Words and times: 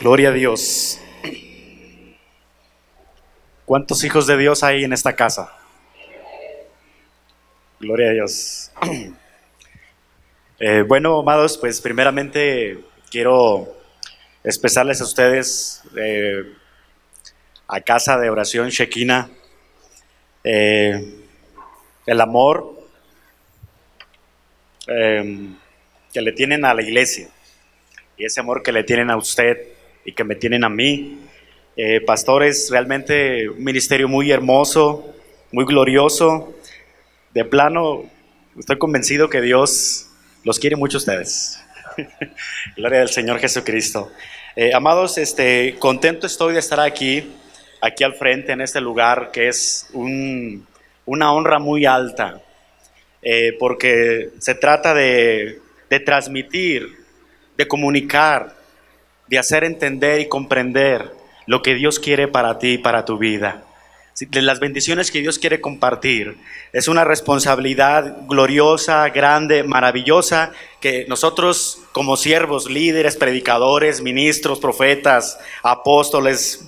Gloria 0.00 0.30
a 0.30 0.32
Dios. 0.32 0.98
¿Cuántos 3.64 4.02
hijos 4.02 4.26
de 4.26 4.36
Dios 4.36 4.64
hay 4.64 4.82
en 4.82 4.92
esta 4.92 5.14
casa? 5.14 5.52
Gloria 7.78 8.10
a 8.10 8.12
Dios. 8.12 8.70
Eh, 10.60 10.82
bueno, 10.86 11.18
amados, 11.18 11.58
pues 11.58 11.80
primeramente 11.80 12.78
quiero 13.10 13.76
expresarles 14.44 15.00
a 15.00 15.04
ustedes 15.04 15.82
eh, 15.96 16.44
a 17.66 17.80
casa 17.80 18.16
de 18.18 18.30
oración 18.30 18.68
Shekina 18.68 19.28
eh, 20.44 21.12
el 22.06 22.20
amor 22.20 22.72
que 24.86 26.20
le 26.20 26.32
tienen 26.32 26.64
a 26.64 26.72
la 26.72 26.82
iglesia 26.82 27.28
y 28.16 28.24
ese 28.24 28.40
amor 28.40 28.62
que 28.62 28.70
le 28.70 28.84
tienen 28.84 29.10
a 29.10 29.16
usted 29.16 29.73
y 30.04 30.12
que 30.12 30.24
me 30.24 30.34
tienen 30.34 30.64
a 30.64 30.68
mí. 30.68 31.18
Eh, 31.76 32.00
pastores, 32.00 32.68
realmente 32.70 33.48
un 33.48 33.64
ministerio 33.64 34.08
muy 34.08 34.30
hermoso, 34.30 35.14
muy 35.52 35.64
glorioso. 35.64 36.54
De 37.32 37.44
plano, 37.44 38.04
estoy 38.58 38.78
convencido 38.78 39.28
que 39.28 39.40
Dios 39.40 40.08
los 40.44 40.58
quiere 40.58 40.76
mucho 40.76 40.98
a 40.98 41.00
ustedes. 41.00 41.64
Gloria 42.76 43.02
al 43.02 43.08
Señor 43.08 43.38
Jesucristo. 43.38 44.12
Eh, 44.56 44.72
amados, 44.72 45.18
este, 45.18 45.76
contento 45.78 46.26
estoy 46.26 46.52
de 46.52 46.60
estar 46.60 46.78
aquí, 46.78 47.32
aquí 47.80 48.04
al 48.04 48.14
frente, 48.14 48.52
en 48.52 48.60
este 48.60 48.80
lugar, 48.80 49.30
que 49.32 49.48
es 49.48 49.88
una 49.92 51.32
honra 51.32 51.58
muy 51.58 51.86
alta, 51.86 52.40
eh, 53.20 53.56
porque 53.58 54.30
se 54.38 54.54
trata 54.54 54.94
de, 54.94 55.60
de 55.90 56.00
transmitir 56.00 57.04
de 57.56 57.68
comunicar, 57.68 58.54
de 59.28 59.38
hacer 59.38 59.64
entender 59.64 60.20
y 60.20 60.28
comprender 60.28 61.12
lo 61.46 61.62
que 61.62 61.74
Dios 61.74 61.98
quiere 61.98 62.28
para 62.28 62.58
ti 62.58 62.72
y 62.74 62.78
para 62.78 63.04
tu 63.04 63.18
vida. 63.18 63.64
Las 64.30 64.60
bendiciones 64.60 65.10
que 65.10 65.20
Dios 65.20 65.40
quiere 65.40 65.60
compartir. 65.60 66.38
Es 66.72 66.86
una 66.86 67.02
responsabilidad 67.02 68.18
gloriosa, 68.28 69.08
grande, 69.08 69.64
maravillosa, 69.64 70.52
que 70.80 71.04
nosotros 71.08 71.80
como 71.90 72.16
siervos, 72.16 72.70
líderes, 72.70 73.16
predicadores, 73.16 74.00
ministros, 74.00 74.60
profetas, 74.60 75.36
apóstoles, 75.64 76.64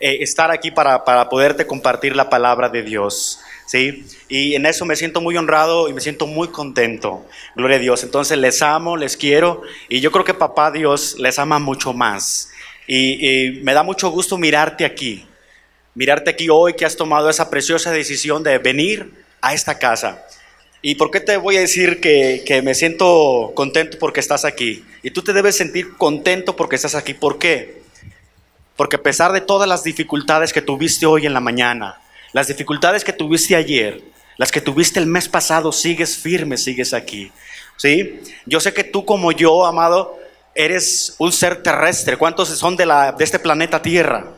eh, 0.00 0.18
estar 0.20 0.50
aquí 0.50 0.70
para, 0.70 1.04
para 1.04 1.28
poderte 1.28 1.66
compartir 1.66 2.16
la 2.16 2.30
palabra 2.30 2.70
de 2.70 2.82
Dios. 2.82 3.38
¿Sí? 3.66 4.06
Y 4.28 4.54
en 4.54 4.64
eso 4.64 4.84
me 4.84 4.96
siento 4.96 5.20
muy 5.20 5.36
honrado 5.36 5.88
y 5.88 5.92
me 5.92 6.00
siento 6.00 6.26
muy 6.26 6.48
contento. 6.48 7.26
Gloria 7.54 7.76
a 7.76 7.80
Dios. 7.80 8.02
Entonces 8.02 8.38
les 8.38 8.62
amo, 8.62 8.96
les 8.96 9.16
quiero 9.16 9.62
y 9.88 10.00
yo 10.00 10.10
creo 10.10 10.24
que 10.24 10.34
papá 10.34 10.70
Dios 10.70 11.16
les 11.18 11.38
ama 11.38 11.58
mucho 11.58 11.92
más. 11.92 12.50
Y, 12.86 13.60
me 13.62 13.74
da 13.74 13.82
mucho 13.82 14.10
gusto 14.10 14.38
mirarte 14.38 14.84
aquí, 14.84 15.26
mirarte 15.94 16.30
aquí 16.30 16.48
hoy 16.48 16.74
que 16.74 16.84
has 16.84 16.96
tomado 16.96 17.28
esa 17.28 17.50
preciosa 17.50 17.90
decisión 17.90 18.44
de 18.44 18.58
venir 18.58 19.12
a 19.40 19.54
esta 19.54 19.78
casa. 19.78 20.24
¿Y 20.82 20.94
por 20.94 21.10
qué 21.10 21.18
te 21.18 21.36
voy 21.36 21.56
a 21.56 21.60
decir 21.60 22.00
que, 22.00 22.44
que, 22.46 22.62
me 22.62 22.74
siento 22.76 23.50
contento 23.56 23.98
porque 23.98 24.20
estás 24.20 24.44
aquí? 24.44 24.84
Y 25.02 25.10
tú 25.10 25.22
te 25.22 25.32
debes 25.32 25.56
sentir 25.56 25.96
contento 25.96 26.54
porque 26.54 26.76
estás 26.76 26.94
aquí. 26.94 27.12
¿Por 27.12 27.38
qué? 27.38 27.82
Porque 28.76 28.96
a 28.96 29.02
pesar 29.02 29.32
de 29.32 29.40
todas 29.40 29.68
las 29.68 29.82
dificultades 29.82 30.52
que 30.52 30.62
tuviste 30.62 31.06
hoy 31.06 31.26
en 31.26 31.34
la 31.34 31.40
mañana, 31.40 31.98
las 32.36 32.48
dificultades 32.48 33.02
que 33.02 33.14
tuviste 33.14 33.56
ayer, 33.56 34.02
las 34.36 34.52
que 34.52 34.60
tuviste 34.60 35.00
el 35.00 35.06
mes 35.06 35.26
pasado, 35.26 35.72
sigues 35.72 36.18
firme, 36.18 36.58
sigues 36.58 36.92
aquí. 36.92 37.32
¿Sí? 37.78 38.20
Yo 38.44 38.60
sé 38.60 38.74
que 38.74 38.84
tú 38.84 39.06
como 39.06 39.32
yo, 39.32 39.64
amado, 39.64 40.18
eres 40.54 41.16
un 41.18 41.32
ser 41.32 41.62
terrestre. 41.62 42.18
¿Cuántos 42.18 42.50
son 42.50 42.76
de, 42.76 42.84
la, 42.84 43.12
de 43.12 43.24
este 43.24 43.38
planeta 43.38 43.80
Tierra? 43.80 44.34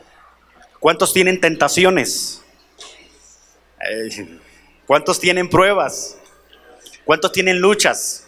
¿Cuántos 0.79 1.11
tienen 1.11 1.41
tentaciones? 1.41 2.41
¿Cuántos 4.87 5.19
tienen 5.19 5.49
pruebas? 5.49 6.17
¿Cuántos 7.03 7.33
tienen 7.33 7.59
luchas? 7.59 8.27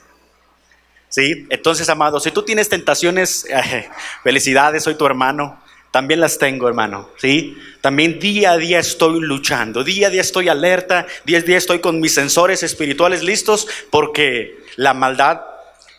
¿Sí? 1.07 1.47
Entonces, 1.49 1.87
amado, 1.87 2.19
si 2.19 2.31
tú 2.31 2.43
tienes 2.43 2.67
tentaciones, 2.67 3.47
felicidades, 4.25 4.83
soy 4.83 4.95
tu 4.95 5.05
hermano 5.05 5.61
también 5.91 6.21
las 6.21 6.37
tengo, 6.37 6.67
hermano, 6.67 7.09
¿sí? 7.17 7.57
También 7.81 8.19
día 8.19 8.51
a 8.51 8.57
día 8.57 8.79
estoy 8.79 9.19
luchando, 9.19 9.83
día 9.83 10.07
a 10.07 10.09
día 10.09 10.21
estoy 10.21 10.47
alerta, 10.47 11.05
día 11.25 11.39
a 11.39 11.41
día 11.41 11.57
estoy 11.57 11.79
con 11.79 11.99
mis 11.99 12.13
sensores 12.13 12.63
espirituales 12.63 13.23
listos 13.23 13.67
porque 13.89 14.57
la 14.77 14.93
maldad 14.93 15.41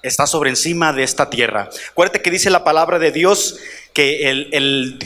está 0.03 0.27
sobre 0.27 0.51
encima 0.51 0.93
de 0.95 1.03
esta 1.03 1.29
tierra. 1.29 1.69
Acuérdate 1.91 2.23
que 2.23 2.31
dice 2.31 2.49
la 2.49 2.65
palabra 2.65 2.99
de 2.99 3.13
Dios 3.13 3.59
que 3.93 4.31
el, 4.31 4.49
el 4.53 4.99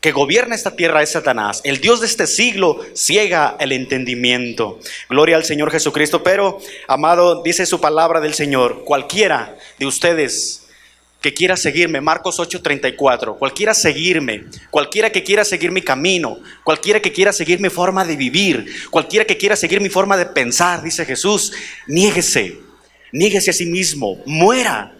que 0.00 0.12
gobierna 0.12 0.54
esta 0.54 0.74
tierra 0.74 1.02
es 1.02 1.12
Satanás. 1.12 1.60
El 1.64 1.80
Dios 1.80 2.00
de 2.00 2.06
este 2.06 2.26
siglo 2.26 2.80
ciega 2.94 3.56
el 3.60 3.72
entendimiento. 3.72 4.80
Gloria 5.10 5.36
al 5.36 5.44
Señor 5.44 5.70
Jesucristo. 5.70 6.22
Pero, 6.22 6.58
amado, 6.88 7.42
dice 7.42 7.66
su 7.66 7.80
palabra 7.80 8.20
del 8.20 8.34
Señor, 8.34 8.84
cualquiera 8.84 9.56
de 9.78 9.86
ustedes 9.86 10.59
que 11.20 11.34
quiera 11.34 11.56
seguirme, 11.56 12.00
Marcos 12.00 12.38
8:34, 12.38 13.36
cualquiera 13.38 13.74
seguirme, 13.74 14.44
cualquiera 14.70 15.10
que 15.10 15.22
quiera 15.22 15.44
seguir 15.44 15.70
mi 15.70 15.82
camino, 15.82 16.38
cualquiera 16.64 17.00
que 17.00 17.12
quiera 17.12 17.32
seguir 17.32 17.60
mi 17.60 17.68
forma 17.68 18.04
de 18.04 18.16
vivir, 18.16 18.66
cualquiera 18.90 19.24
que 19.24 19.36
quiera 19.36 19.56
seguir 19.56 19.80
mi 19.80 19.90
forma 19.90 20.16
de 20.16 20.26
pensar, 20.26 20.82
dice 20.82 21.04
Jesús, 21.04 21.52
niéguese, 21.86 22.58
niéguese 23.12 23.50
a 23.50 23.54
sí 23.54 23.66
mismo, 23.66 24.22
muera, 24.24 24.94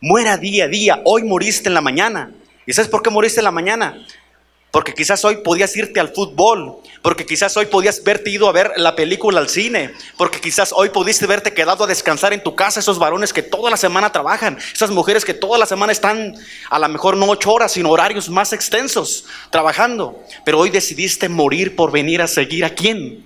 muera 0.00 0.36
día 0.36 0.64
a 0.64 0.68
día. 0.68 1.00
Hoy 1.04 1.24
moriste 1.24 1.68
en 1.68 1.74
la 1.74 1.80
mañana. 1.80 2.30
¿Y 2.66 2.72
sabes 2.72 2.90
por 2.90 3.02
qué 3.02 3.10
moriste 3.10 3.40
en 3.40 3.44
la 3.44 3.50
mañana? 3.50 4.06
Porque 4.70 4.92
quizás 4.92 5.24
hoy 5.24 5.36
podías 5.38 5.74
irte 5.76 6.00
al 6.00 6.12
fútbol, 6.12 6.76
porque 7.00 7.24
quizás 7.24 7.56
hoy 7.56 7.66
podías 7.66 8.02
verte 8.04 8.30
ido 8.30 8.48
a 8.48 8.52
ver 8.52 8.72
la 8.76 8.94
película 8.94 9.40
al 9.40 9.48
cine, 9.48 9.94
porque 10.18 10.40
quizás 10.40 10.72
hoy 10.74 10.90
pudiste 10.90 11.26
verte 11.26 11.54
quedado 11.54 11.84
a 11.84 11.86
descansar 11.86 12.34
en 12.34 12.42
tu 12.42 12.54
casa, 12.54 12.80
esos 12.80 12.98
varones 12.98 13.32
que 13.32 13.42
toda 13.42 13.70
la 13.70 13.78
semana 13.78 14.12
trabajan, 14.12 14.58
esas 14.74 14.90
mujeres 14.90 15.24
que 15.24 15.32
toda 15.32 15.56
la 15.56 15.66
semana 15.66 15.92
están 15.92 16.34
a 16.68 16.78
lo 16.78 16.88
mejor 16.88 17.16
no 17.16 17.26
ocho 17.26 17.52
horas, 17.52 17.72
sino 17.72 17.90
horarios 17.90 18.28
más 18.28 18.52
extensos 18.52 19.24
trabajando. 19.50 20.22
Pero 20.44 20.58
hoy 20.58 20.70
decidiste 20.70 21.28
morir 21.28 21.74
por 21.74 21.90
venir 21.90 22.20
a 22.20 22.26
seguir 22.26 22.64
a 22.64 22.70
quién? 22.70 23.24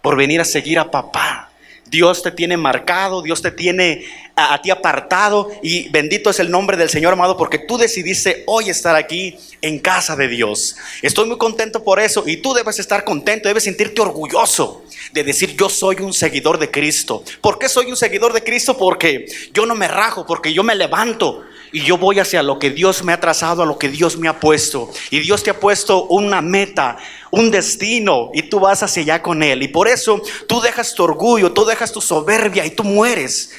Por 0.00 0.16
venir 0.16 0.40
a 0.40 0.44
seguir 0.44 0.80
a 0.80 0.90
papá. 0.90 1.51
Dios 1.92 2.22
te 2.22 2.30
tiene 2.30 2.56
marcado, 2.56 3.20
Dios 3.20 3.42
te 3.42 3.50
tiene 3.50 4.02
a, 4.34 4.60
ti 4.62 4.70
apartado 4.70 5.50
y 5.62 5.90
bendito 5.90 6.30
es 6.30 6.40
el 6.40 6.50
nombre 6.50 6.78
del 6.78 6.88
Señor 6.88 7.12
amado 7.12 7.36
porque 7.36 7.58
tú 7.58 7.76
decidiste 7.76 8.44
hoy 8.46 8.70
estar 8.70 8.96
aquí 8.96 9.36
en 9.60 9.78
casa 9.78 10.16
de 10.16 10.26
Dios. 10.26 10.74
Estoy 11.02 11.28
muy 11.28 11.36
contento 11.36 11.84
por 11.84 12.00
eso 12.00 12.24
y 12.26 12.38
tú 12.38 12.54
debes 12.54 12.78
estar 12.78 13.04
contento, 13.04 13.46
debes 13.46 13.64
sentirte 13.64 14.00
orgulloso 14.00 14.82
de 15.12 15.22
decir 15.22 15.54
yo 15.54 15.68
soy 15.68 15.96
un 15.96 16.14
seguidor 16.14 16.58
de 16.58 16.70
Cristo. 16.70 17.22
¿Por 17.42 17.58
qué 17.58 17.68
soy 17.68 17.90
un 17.90 17.96
seguidor 17.96 18.32
de 18.32 18.42
Cristo? 18.42 18.78
Porque 18.78 19.26
yo 19.52 19.66
no 19.66 19.74
me 19.74 19.86
rajo, 19.86 20.24
porque 20.26 20.54
yo 20.54 20.62
me 20.64 20.74
levanto 20.74 21.44
y 21.72 21.80
yo 21.80 21.96
voy 21.96 22.18
hacia 22.18 22.42
lo 22.42 22.58
que 22.58 22.70
Dios 22.70 23.02
me 23.02 23.14
ha 23.14 23.20
trazado, 23.20 23.62
a 23.62 23.66
lo 23.66 23.78
que 23.78 23.88
Dios 23.88 24.18
me 24.18 24.28
ha 24.28 24.38
puesto. 24.38 24.90
Y 25.10 25.20
Dios 25.20 25.42
te 25.42 25.50
ha 25.50 25.58
puesto 25.58 26.04
una 26.04 26.42
meta, 26.42 26.98
un 27.30 27.50
destino 27.50 28.30
y 28.34 28.42
tú 28.42 28.60
vas 28.60 28.82
hacia 28.82 29.02
allá 29.02 29.22
con 29.22 29.42
Él. 29.42 29.62
Y 29.62 29.68
por 29.68 29.88
eso 29.88 30.22
tú 30.46 30.60
dejas 30.60 30.94
tu 30.94 31.02
orgullo, 31.02 31.52
tú 31.52 31.64
dejas 31.64 31.90
tu 31.90 32.02
soberbia 32.02 32.66
y 32.66 32.70
tú 32.70 32.84
mueres. 32.84 33.52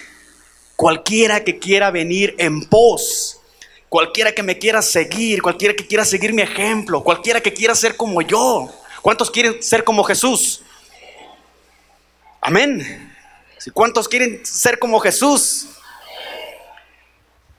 Cualquiera 0.76 1.44
que 1.44 1.58
quiera 1.58 1.90
venir 1.90 2.36
en 2.38 2.70
pos, 2.70 3.40
cualquiera 3.90 4.32
que 4.32 4.44
me 4.44 4.60
quiera 4.60 4.84
seguir, 4.84 5.42
cualquiera 5.42 5.74
que 5.74 5.88
quiera 5.88 6.06
seguir 6.06 6.34
mi 6.34 6.44
ejemplo, 6.44 7.04
cualquiera 7.04 7.42
que 7.42 7.52
quiera 7.52 7.74
ser 7.74 7.98
como 7.98 8.22
yo. 8.22 8.70
¿Cuántos 9.02 9.32
quieren 9.32 9.62
ser 9.62 9.84
como 9.84 10.04
Jesús? 10.04 10.62
Amén. 12.40 13.12
¿Cuántos 13.74 14.08
quieren 14.08 14.46
ser 14.46 14.78
como 14.78 15.00
Jesús? 15.00 15.68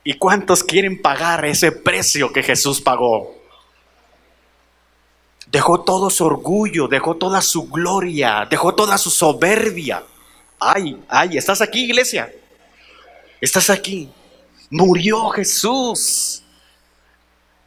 ¿Y 0.07 0.13
cuántos 0.13 0.63
quieren 0.63 1.01
pagar 1.01 1.43
ese 1.45 1.71
precio 1.71 2.31
que 2.31 2.43
Jesús 2.43 2.79
pagó? 2.79 3.35
Dejó 5.47 5.81
todo 5.81 6.11
su 6.11 6.23
orgullo, 6.23 6.87
dejó 6.87 7.15
toda 7.15 7.41
su 7.41 7.67
gloria, 7.67 8.45
dejó 8.47 8.75
toda 8.75 8.99
su 8.99 9.09
soberbia. 9.09 10.03
Ay, 10.59 11.03
ay, 11.09 11.37
¿estás 11.39 11.59
aquí, 11.59 11.85
iglesia? 11.85 12.31
¿Estás 13.41 13.71
aquí? 13.71 14.07
Murió 14.69 15.29
Jesús 15.29 16.43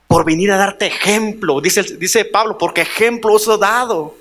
por 0.06 0.24
venir 0.24 0.52
a 0.52 0.58
darte 0.58 0.86
ejemplo. 0.86 1.60
Dice, 1.60 1.82
dice 1.82 2.24
Pablo, 2.24 2.56
porque 2.56 2.82
ejemplo 2.82 3.32
os 3.32 3.48
he 3.48 3.58
dado. 3.58 4.14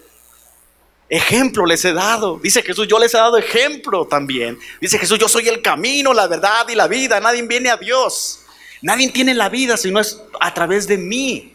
Ejemplo 1.10 1.66
les 1.66 1.84
he 1.86 1.94
dado. 1.94 2.40
Dice 2.42 2.62
Jesús, 2.62 2.88
yo 2.88 3.00
les 3.00 3.14
he 3.14 3.18
dado 3.18 3.38
ejemplo 3.38 4.06
también. 4.06 4.60
Dice 4.82 5.00
Jesús, 5.00 5.18
yo 5.20 5.28
soy 5.28 5.48
el 5.48 5.62
camino, 5.62 6.14
la 6.14 6.28
verdad 6.28 6.68
y 6.68 6.76
la 6.76 6.88
vida. 6.88 7.20
Nadie 7.20 7.42
viene 7.44 7.70
a 7.70 7.78
Dios. 7.78 8.42
Nadie 8.82 9.10
tiene 9.10 9.34
la 9.34 9.50
vida 9.50 9.78
si 9.78 9.90
no 9.90 10.00
es 10.00 10.22
a 10.40 10.54
través 10.54 10.88
de 10.88 10.98
mí. 10.98 11.54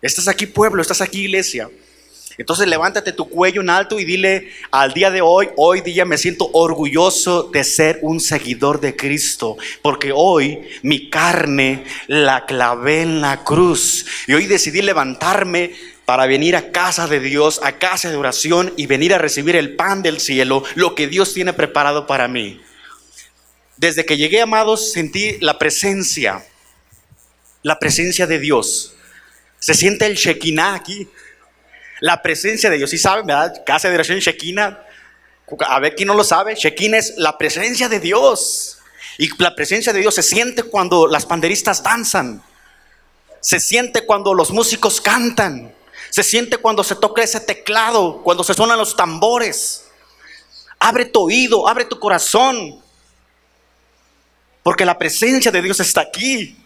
Estás 0.00 0.28
aquí 0.28 0.46
pueblo, 0.46 0.82
estás 0.82 1.00
aquí 1.00 1.22
iglesia. 1.22 1.68
Entonces 2.38 2.68
levántate 2.68 3.12
tu 3.12 3.28
cuello 3.28 3.62
en 3.62 3.70
alto 3.70 3.98
y 3.98 4.04
dile 4.04 4.50
al 4.70 4.92
día 4.92 5.10
de 5.10 5.22
hoy, 5.22 5.48
hoy 5.56 5.80
día 5.80 6.04
me 6.04 6.18
siento 6.18 6.50
orgulloso 6.52 7.44
de 7.44 7.64
ser 7.64 7.98
un 8.02 8.20
seguidor 8.20 8.78
de 8.80 8.94
Cristo, 8.94 9.56
porque 9.80 10.12
hoy 10.14 10.60
mi 10.82 11.08
carne 11.08 11.84
la 12.08 12.44
clavé 12.44 13.00
en 13.02 13.22
la 13.22 13.42
cruz 13.42 14.04
y 14.26 14.34
hoy 14.34 14.46
decidí 14.46 14.82
levantarme 14.82 15.72
para 16.06 16.26
venir 16.26 16.54
a 16.54 16.70
casa 16.70 17.08
de 17.08 17.20
Dios, 17.20 17.60
a 17.62 17.72
casa 17.78 18.08
de 18.08 18.16
oración 18.16 18.72
y 18.76 18.86
venir 18.86 19.12
a 19.12 19.18
recibir 19.18 19.56
el 19.56 19.74
pan 19.74 20.02
del 20.02 20.20
cielo, 20.20 20.62
lo 20.76 20.94
que 20.94 21.08
Dios 21.08 21.34
tiene 21.34 21.52
preparado 21.52 22.06
para 22.06 22.28
mí. 22.28 22.62
Desde 23.76 24.06
que 24.06 24.16
llegué, 24.16 24.40
amados, 24.40 24.92
sentí 24.92 25.36
la 25.40 25.58
presencia, 25.58 26.46
la 27.62 27.78
presencia 27.78 28.26
de 28.26 28.38
Dios. 28.38 28.94
Se 29.58 29.74
siente 29.74 30.06
el 30.06 30.14
Shekinah 30.14 30.74
aquí. 30.74 31.08
La 32.00 32.22
presencia 32.22 32.70
de 32.70 32.76
Dios, 32.76 32.90
sí 32.90 32.98
saben, 32.98 33.26
¿verdad? 33.26 33.64
Casa 33.66 33.88
de 33.88 33.94
oración 33.94 34.18
Shekinah. 34.18 34.82
A 35.66 35.80
ver 35.80 35.96
quién 35.96 36.06
no 36.06 36.14
lo 36.14 36.24
sabe. 36.24 36.54
Shekinah 36.54 36.98
es 36.98 37.14
la 37.16 37.36
presencia 37.36 37.88
de 37.88 37.98
Dios. 37.98 38.78
Y 39.18 39.28
la 39.42 39.56
presencia 39.56 39.92
de 39.92 40.00
Dios 40.00 40.14
se 40.14 40.22
siente 40.22 40.62
cuando 40.62 41.08
las 41.08 41.26
panderistas 41.26 41.82
danzan. 41.82 42.42
Se 43.40 43.58
siente 43.58 44.06
cuando 44.06 44.34
los 44.34 44.52
músicos 44.52 45.00
cantan. 45.00 45.75
Se 46.10 46.22
siente 46.22 46.56
cuando 46.56 46.84
se 46.84 46.96
toca 46.96 47.22
ese 47.22 47.40
teclado, 47.40 48.22
cuando 48.22 48.44
se 48.44 48.54
suenan 48.54 48.78
los 48.78 48.96
tambores. 48.96 49.88
Abre 50.78 51.06
tu 51.06 51.22
oído, 51.22 51.68
abre 51.68 51.84
tu 51.84 51.98
corazón. 51.98 52.80
Porque 54.62 54.84
la 54.84 54.98
presencia 54.98 55.50
de 55.50 55.62
Dios 55.62 55.80
está 55.80 56.02
aquí. 56.02 56.56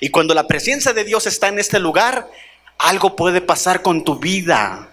Y 0.00 0.10
cuando 0.10 0.34
la 0.34 0.46
presencia 0.46 0.92
de 0.92 1.04
Dios 1.04 1.26
está 1.26 1.48
en 1.48 1.58
este 1.58 1.78
lugar, 1.78 2.28
algo 2.78 3.14
puede 3.14 3.40
pasar 3.40 3.82
con 3.82 4.04
tu 4.04 4.18
vida. 4.18 4.90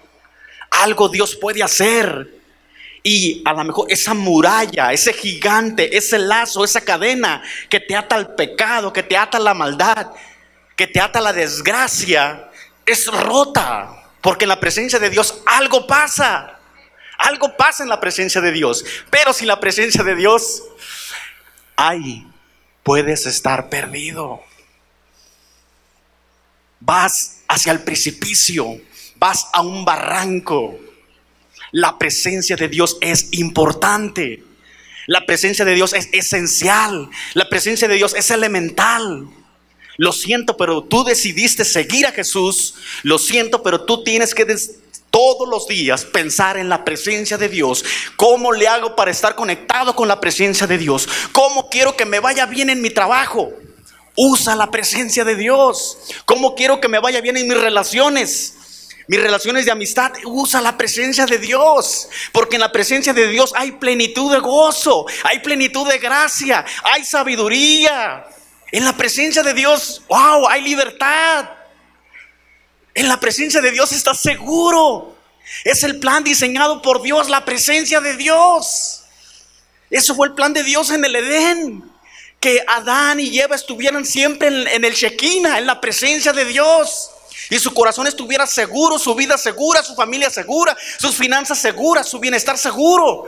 Algo 0.69 1.09
Dios 1.09 1.36
puede 1.36 1.63
hacer. 1.63 2.42
Y 3.03 3.42
a 3.45 3.53
lo 3.53 3.63
mejor 3.63 3.88
esa 3.92 4.13
muralla, 4.13 4.94
ese 4.94 5.12
gigante, 5.13 5.98
ese 5.98 6.19
lazo, 6.19 6.63
esa 6.63 6.81
cadena 6.81 7.42
que 7.68 7.80
te 7.80 7.95
ata 7.95 8.15
al 8.15 8.36
pecado, 8.36 8.94
que 8.94 9.01
te 9.01 9.18
ata 9.18 9.38
a 9.38 9.42
la 9.42 9.56
maldad, 9.56 10.12
que 10.75 10.86
te 10.86 11.01
ata 11.01 11.18
a 11.18 11.24
la 11.24 11.33
desgracia, 11.33 12.50
es 12.86 13.07
rota. 13.07 13.98
Porque 14.22 14.45
en 14.45 14.50
la 14.50 14.60
presencia 14.60 15.00
de 15.00 15.10
Dios 15.10 15.42
algo 15.45 15.88
pasa. 15.88 16.60
Algo 17.18 17.56
pasa 17.57 17.83
en 17.83 17.89
la 17.89 18.00
presencia 18.00 18.42
de 18.42 18.51
Dios. 18.51 18.86
Pero 19.10 19.33
sin 19.33 19.48
la 19.48 19.60
presencia 19.60 20.04
de 20.04 20.16
Dios, 20.16 20.63
ahí 21.75 22.28
puedes 22.83 23.25
estar 23.25 23.69
perdido. 23.69 24.42
Vas 26.80 27.42
hacia 27.48 27.72
el 27.72 27.81
precipicio, 27.81 28.66
vas 29.18 29.48
a 29.54 29.62
un 29.62 29.86
barranco. 29.86 30.80
La 31.72 31.98
presencia 31.98 32.56
de 32.56 32.68
Dios 32.68 32.98
es 33.01 33.30
importante. 33.34 34.44
La 35.07 35.25
presencia 35.25 35.66
de 35.66 35.75
Dios 35.75 35.94
es 35.94 36.10
esencial. 36.12 37.10
La 37.34 37.50
presencia 37.50 37.88
de 37.88 37.95
Dios 37.95 38.13
es 38.16 38.30
elemental. 38.31 39.27
Lo 39.98 40.12
siento, 40.12 40.58
pero 40.58 40.84
tú 40.84 41.04
decidiste 41.04 41.66
seguir 41.66 42.06
a 42.06 42.12
Jesús. 42.12 42.76
Lo 43.04 43.20
siento, 43.20 43.62
pero 43.62 43.86
tú 43.86 44.04
tienes 44.04 44.34
que 44.34 44.46
todos 45.12 45.48
los 45.48 45.68
días 45.68 46.06
pensar 46.06 46.58
en 46.58 46.70
la 46.70 46.84
presencia 46.84 47.38
de 47.38 47.50
Dios. 47.50 47.84
¿Cómo 48.16 48.54
le 48.54 48.68
hago 48.68 48.96
para 48.96 49.12
estar 49.12 49.36
conectado 49.36 49.96
con 49.96 50.08
la 50.08 50.20
presencia 50.20 50.66
de 50.66 50.78
Dios? 50.78 51.08
¿Cómo 51.34 51.70
quiero 51.70 51.96
que 51.96 52.06
me 52.06 52.20
vaya 52.20 52.46
bien 52.46 52.70
en 52.70 52.82
mi 52.82 52.90
trabajo? 52.90 53.52
Usa 54.16 54.56
la 54.56 54.72
presencia 54.72 55.24
de 55.24 55.36
Dios. 55.36 55.98
¿Cómo 56.26 56.56
quiero 56.56 56.80
que 56.80 56.88
me 56.88 57.00
vaya 57.00 57.22
bien 57.22 57.38
en 57.38 57.48
mis 57.48 57.60
relaciones? 57.60 58.56
Mis 59.08 59.22
relaciones 59.22 59.66
de 59.66 59.72
amistad, 59.72 60.14
usa 60.24 60.62
la 60.62 60.78
presencia 60.78 61.26
de 61.26 61.38
Dios, 61.38 62.08
porque 62.32 62.56
en 62.56 62.62
la 62.62 62.72
presencia 62.72 63.12
de 63.12 63.28
Dios 63.28 63.52
hay 63.58 63.74
plenitud 63.74 64.32
de 64.32 64.40
gozo, 64.40 65.06
hay 65.24 65.40
plenitud 65.40 65.86
de 65.86 65.98
gracia, 65.98 66.64
hay 66.84 67.04
sabiduría. 67.04 68.26
En 68.72 68.86
la 68.86 68.96
presencia 68.96 69.44
de 69.44 69.54
Dios, 69.54 70.02
wow, 70.08 70.48
hay 70.48 70.62
libertad. 70.62 71.50
En 72.94 73.08
la 73.08 73.20
presencia 73.20 73.62
de 73.62 73.72
Dios 73.72 73.92
estás 73.92 74.22
seguro. 74.22 75.16
Es 75.64 75.84
el 75.84 76.00
plan 76.00 76.24
diseñado 76.24 76.82
por 76.82 77.02
Dios, 77.02 77.30
la 77.30 77.44
presencia 77.44 78.00
de 78.00 78.16
Dios. 78.16 79.04
Eso 79.90 80.16
fue 80.16 80.28
el 80.28 80.34
plan 80.34 80.54
de 80.54 80.64
Dios 80.64 80.90
en 80.92 81.04
el 81.04 81.16
Edén 81.16 81.92
que 82.40 82.64
Adán 82.68 83.20
y 83.20 83.40
Eva 83.40 83.56
estuvieran 83.56 84.04
siempre 84.04 84.48
en, 84.48 84.84
el 84.84 84.94
Shekinah, 84.94 85.60
en 85.60 85.68
la 85.68 85.80
presencia 85.80 86.34
de 86.34 86.44
Dios. 86.46 87.12
Y 87.52 87.60
su 87.60 87.72
corazón 87.74 88.08
estuviera 88.08 88.48
seguro, 88.48 88.98
su 88.98 89.14
vida 89.14 89.38
segura, 89.38 89.84
su 89.84 89.94
familia 89.94 90.30
segura, 90.30 90.76
sus 90.98 91.16
finanzas 91.16 91.60
seguras, 91.60 92.10
su 92.10 92.20
bienestar 92.20 92.58
seguro. 92.58 93.26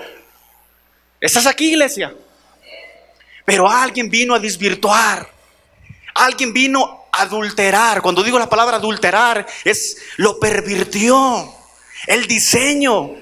¿Estás 1.21 1.45
aquí, 1.45 1.69
iglesia? 1.69 2.15
Pero 3.45 3.69
alguien 3.69 4.09
vino 4.09 4.33
a 4.33 4.39
desvirtuar. 4.39 5.32
Alguien 6.13 6.53
vino 6.53 7.05
a 7.11 7.23
adulterar. 7.23 8.01
Cuando 8.01 8.23
digo 8.23 8.39
la 8.39 8.49
palabra 8.49 8.77
adulterar, 8.77 9.45
es 9.63 9.97
lo 10.17 10.39
pervirtió. 10.39 11.53
El 12.07 12.27
diseño, 12.27 13.15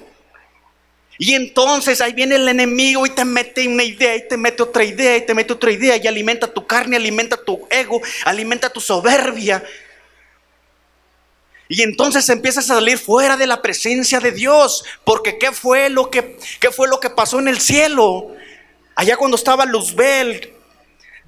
y 1.22 1.36
entonces 1.36 2.02
ahí 2.02 2.14
viene 2.14 2.38
el 2.38 2.48
enemigo 2.48 3.06
y 3.06 3.12
te 3.12 3.24
mete 3.24 3.68
una 3.68 3.84
idea 3.84 4.16
y 4.16 4.28
te 4.28 4.38
mete 4.38 4.64
otra 4.64 4.84
idea 4.84 5.18
y 5.18 5.24
te 5.24 5.36
mete 5.36 5.54
otra 5.54 5.70
idea 5.70 5.96
y 5.96 6.08
alimenta 6.08 6.52
tu 6.52 6.66
carne, 6.66 6.96
alimenta 6.96 7.38
tu 7.38 7.68
ego, 7.70 8.02
alimenta 8.26 8.72
tu 8.72 8.82
soberbia. 8.82 9.64
Y 11.70 11.84
entonces 11.84 12.28
empiezas 12.30 12.72
a 12.72 12.74
salir 12.74 12.98
fuera 12.98 13.38
de 13.38 13.46
la 13.46 13.62
presencia 13.62 14.20
de 14.20 14.32
Dios, 14.32 14.84
porque 15.04 15.38
¿qué 15.38 15.52
fue 15.52 15.92
lo 15.92 16.10
que, 16.10 16.40
qué 16.60 16.72
fue 16.72 16.88
lo 16.88 17.00
que 17.00 17.12
pasó 17.12 17.38
en 17.38 17.50
el 17.50 17.62
cielo? 17.62 18.32
Allá 18.96 19.16
cuando 19.16 19.38
estaba 19.38 19.68
Luzbel 19.68 20.50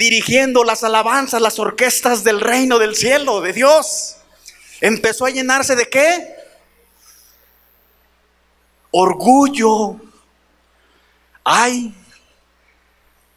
dirigiendo 0.03 0.63
las 0.63 0.83
alabanzas, 0.83 1.41
las 1.41 1.59
orquestas 1.59 2.23
del 2.23 2.41
reino 2.41 2.77
del 2.77 2.95
cielo, 2.95 3.39
de 3.39 3.53
Dios, 3.53 4.17
empezó 4.81 5.25
a 5.25 5.29
llenarse 5.29 5.75
de 5.75 5.89
qué? 5.89 6.43
orgullo. 8.93 9.99
Hay, 11.43 11.93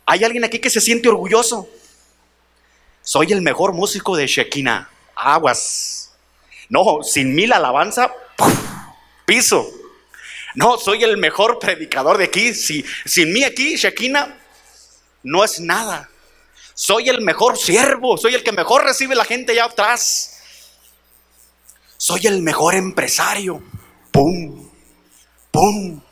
hay 0.04 0.24
alguien 0.24 0.44
aquí 0.44 0.60
que 0.60 0.70
se 0.70 0.80
siente 0.80 1.08
orgulloso. 1.08 1.68
Soy 3.02 3.32
el 3.32 3.42
mejor 3.42 3.72
músico 3.72 4.16
de 4.16 4.26
Shekinah. 4.26 4.88
Aguas. 5.16 6.12
No, 6.68 7.02
sin 7.02 7.34
mí 7.34 7.46
la 7.46 7.56
alabanza, 7.56 8.12
piso. 9.24 9.66
No, 10.54 10.78
soy 10.78 11.04
el 11.04 11.16
mejor 11.16 11.58
predicador 11.58 12.18
de 12.18 12.24
aquí. 12.24 12.54
Si, 12.54 12.84
sin 13.04 13.32
mí 13.32 13.44
aquí, 13.44 13.76
Shekinah, 13.76 14.36
no 15.22 15.44
es 15.44 15.60
nada. 15.60 16.10
Soy 16.78 17.08
el 17.08 17.22
mejor 17.22 17.56
siervo, 17.56 18.18
soy 18.18 18.34
el 18.34 18.44
que 18.44 18.52
mejor 18.52 18.84
recibe 18.84 19.14
la 19.14 19.24
gente 19.24 19.52
allá 19.52 19.64
atrás. 19.64 20.42
Soy 21.96 22.26
el 22.26 22.42
mejor 22.42 22.74
empresario. 22.74 23.62
¡Pum! 24.10 24.70
¡Pum! 25.50 26.02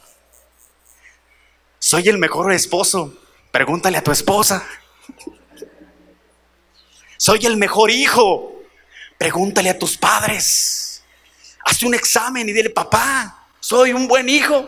Soy 1.78 2.08
el 2.08 2.16
mejor 2.16 2.50
esposo. 2.50 3.14
Pregúntale 3.50 3.98
a 3.98 4.02
tu 4.02 4.10
esposa. 4.10 4.66
Soy 7.18 7.44
el 7.44 7.58
mejor 7.58 7.90
hijo. 7.90 8.62
Pregúntale 9.18 9.68
a 9.68 9.78
tus 9.78 9.98
padres. 9.98 11.04
Haz 11.62 11.82
un 11.82 11.92
examen 11.92 12.48
y 12.48 12.54
dile, 12.54 12.70
papá, 12.70 13.48
soy 13.60 13.92
un 13.92 14.08
buen 14.08 14.30
hijo. 14.30 14.66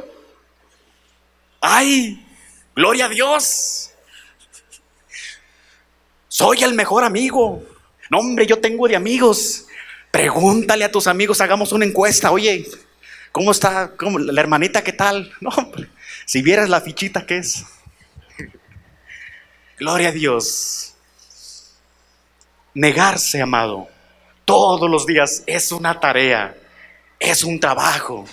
Ay, 1.59 2.23
gloria 2.75 3.07
a 3.07 3.09
Dios. 3.09 3.93
Soy 6.37 6.65
el 6.65 6.75
mejor 6.75 7.03
amigo. 7.03 7.65
No, 8.11 8.19
hombre, 8.19 8.47
yo 8.47 8.59
tengo 8.59 8.87
de 8.89 8.97
amigos. 8.97 9.65
Pregúntale 10.11 10.85
a 10.85 10.93
tus 10.93 11.07
amigos, 11.07 11.41
hagamos 11.41 11.73
una 11.73 11.87
encuesta. 11.87 12.31
Oye, 12.31 12.67
¿Cómo 13.37 13.51
está? 13.51 13.93
¿La 14.01 14.41
hermanita 14.41 14.83
qué 14.83 14.95
tal? 14.95 15.31
No, 15.43 15.51
si 16.25 16.41
vieras 16.41 16.71
la 16.71 16.81
fichita 16.81 17.27
que 17.27 17.37
es. 17.37 17.67
Gloria 19.79 20.09
a 20.09 20.13
Dios. 20.13 20.95
Negarse, 22.73 23.43
amado, 23.43 23.89
todos 24.47 24.91
los 24.91 25.07
días 25.07 25.43
es 25.47 25.71
una 25.71 26.01
tarea, 26.01 26.57
es 27.19 27.45
un 27.45 27.61
trabajo. 27.61 28.27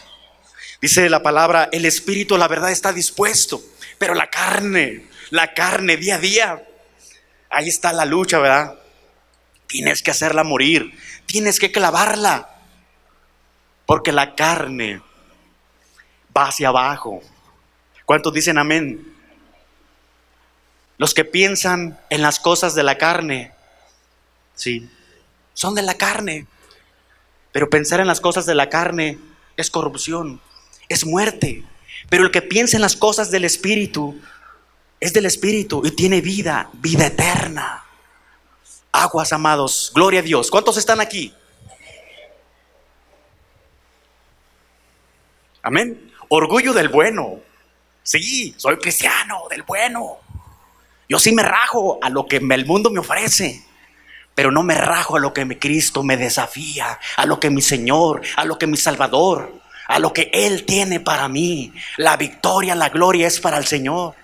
Dice 0.81 1.09
la 1.09 1.21
palabra, 1.21 1.67
el 1.73 1.83
espíritu, 1.83 2.37
la 2.37 2.47
verdad, 2.47 2.71
está 2.71 2.93
dispuesto, 2.93 3.61
pero 3.97 4.13
la 4.13 4.29
carne, 4.29 5.07
la 5.31 5.53
carne 5.53 5.97
día 5.97 6.15
a 6.15 6.19
día, 6.19 6.63
ahí 7.53 7.69
está 7.69 7.93
la 7.93 8.05
lucha, 8.05 8.39
¿verdad? 8.39 8.75
Tienes 9.67 10.01
que 10.01 10.11
hacerla 10.11 10.43
morir, 10.43 10.97
tienes 11.25 11.59
que 11.59 11.71
clavarla. 11.71 12.49
Porque 13.85 14.11
la 14.11 14.35
carne 14.35 15.01
va 16.35 16.47
hacia 16.47 16.69
abajo. 16.69 17.21
¿Cuántos 18.05 18.33
dicen 18.33 18.57
amén? 18.57 19.13
Los 20.97 21.13
que 21.13 21.25
piensan 21.25 21.99
en 22.09 22.21
las 22.21 22.39
cosas 22.39 22.75
de 22.75 22.83
la 22.83 22.97
carne, 22.97 23.51
sí, 24.55 24.89
son 25.53 25.75
de 25.75 25.81
la 25.81 25.95
carne. 25.95 26.47
Pero 27.51 27.69
pensar 27.69 27.99
en 27.99 28.07
las 28.07 28.21
cosas 28.21 28.45
de 28.45 28.55
la 28.55 28.69
carne 28.69 29.19
es 29.57 29.69
corrupción, 29.69 30.41
es 30.89 31.05
muerte. 31.05 31.63
Pero 32.09 32.23
el 32.25 32.31
que 32.31 32.41
piensa 32.41 32.77
en 32.77 32.81
las 32.81 32.95
cosas 32.95 33.31
del 33.31 33.45
Espíritu 33.45 34.19
es 35.03 35.11
del 35.11 35.25
Espíritu 35.25 35.81
y 35.83 35.91
tiene 35.91 36.21
vida, 36.21 36.69
vida 36.71 37.07
eterna. 37.07 37.83
Aguas, 38.89 39.33
amados, 39.33 39.91
gloria 39.93 40.21
a 40.21 40.23
Dios. 40.23 40.49
¿Cuántos 40.49 40.77
están 40.77 41.01
aquí? 41.01 41.33
Amén. 45.61 46.09
Orgullo 46.29 46.71
del 46.71 46.87
bueno. 46.87 47.41
Sí, 48.01 48.55
soy 48.55 48.77
cristiano, 48.77 49.43
del 49.49 49.63
bueno. 49.63 50.19
Yo 51.09 51.19
sí 51.19 51.33
me 51.33 51.43
rajo 51.43 51.99
a 52.01 52.09
lo 52.09 52.25
que 52.25 52.37
el 52.37 52.65
mundo 52.65 52.89
me 52.89 52.99
ofrece, 52.99 53.61
pero 54.33 54.51
no 54.51 54.63
me 54.63 54.75
rajo 54.75 55.17
a 55.17 55.19
lo 55.19 55.33
que 55.33 55.43
mi 55.43 55.57
Cristo 55.57 56.01
me 56.03 56.15
desafía, 56.15 56.97
a 57.17 57.25
lo 57.25 57.41
que 57.41 57.49
mi 57.49 57.61
Señor, 57.61 58.21
a 58.37 58.45
lo 58.45 58.57
que 58.57 58.67
mi 58.67 58.77
Salvador, 58.77 59.51
a 59.89 59.99
lo 59.99 60.13
que 60.13 60.31
Él 60.31 60.63
tiene 60.63 61.01
para 61.01 61.27
mí. 61.27 61.73
La 61.97 62.15
victoria, 62.15 62.73
la 62.73 62.87
gloria 62.87 63.27
es 63.27 63.41
para 63.41 63.57
el 63.57 63.65
Señor. 63.65 64.22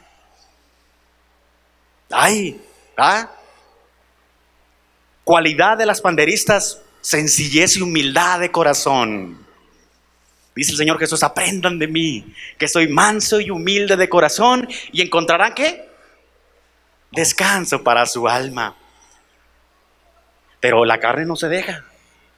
Ay, 2.09 2.59
¿ah? 2.97 3.29
Cualidad 5.23 5.77
de 5.77 5.85
las 5.85 6.01
panderistas, 6.01 6.81
sencillez 7.01 7.77
y 7.77 7.81
humildad 7.81 8.39
de 8.39 8.51
corazón. 8.51 9.45
Dice 10.55 10.71
el 10.71 10.77
Señor 10.77 10.99
Jesús, 10.99 11.23
aprendan 11.23 11.79
de 11.79 11.87
mí, 11.87 12.33
que 12.57 12.67
soy 12.67 12.87
manso 12.87 13.39
y 13.39 13.49
humilde 13.49 13.95
de 13.95 14.09
corazón 14.09 14.67
y 14.91 15.01
encontrarán 15.01 15.53
qué? 15.53 15.87
Descanso 17.11 17.83
para 17.83 18.05
su 18.05 18.27
alma. 18.27 18.75
Pero 20.59 20.83
la 20.83 20.99
carne 20.99 21.25
no 21.25 21.35
se 21.35 21.47
deja. 21.47 21.85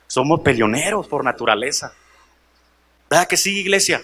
Somos 0.07 0.41
peleoneros 0.41 1.07
por 1.07 1.23
naturaleza. 1.23 1.93
¿Verdad 3.09 3.27
que 3.27 3.37
sí, 3.37 3.59
iglesia? 3.59 4.03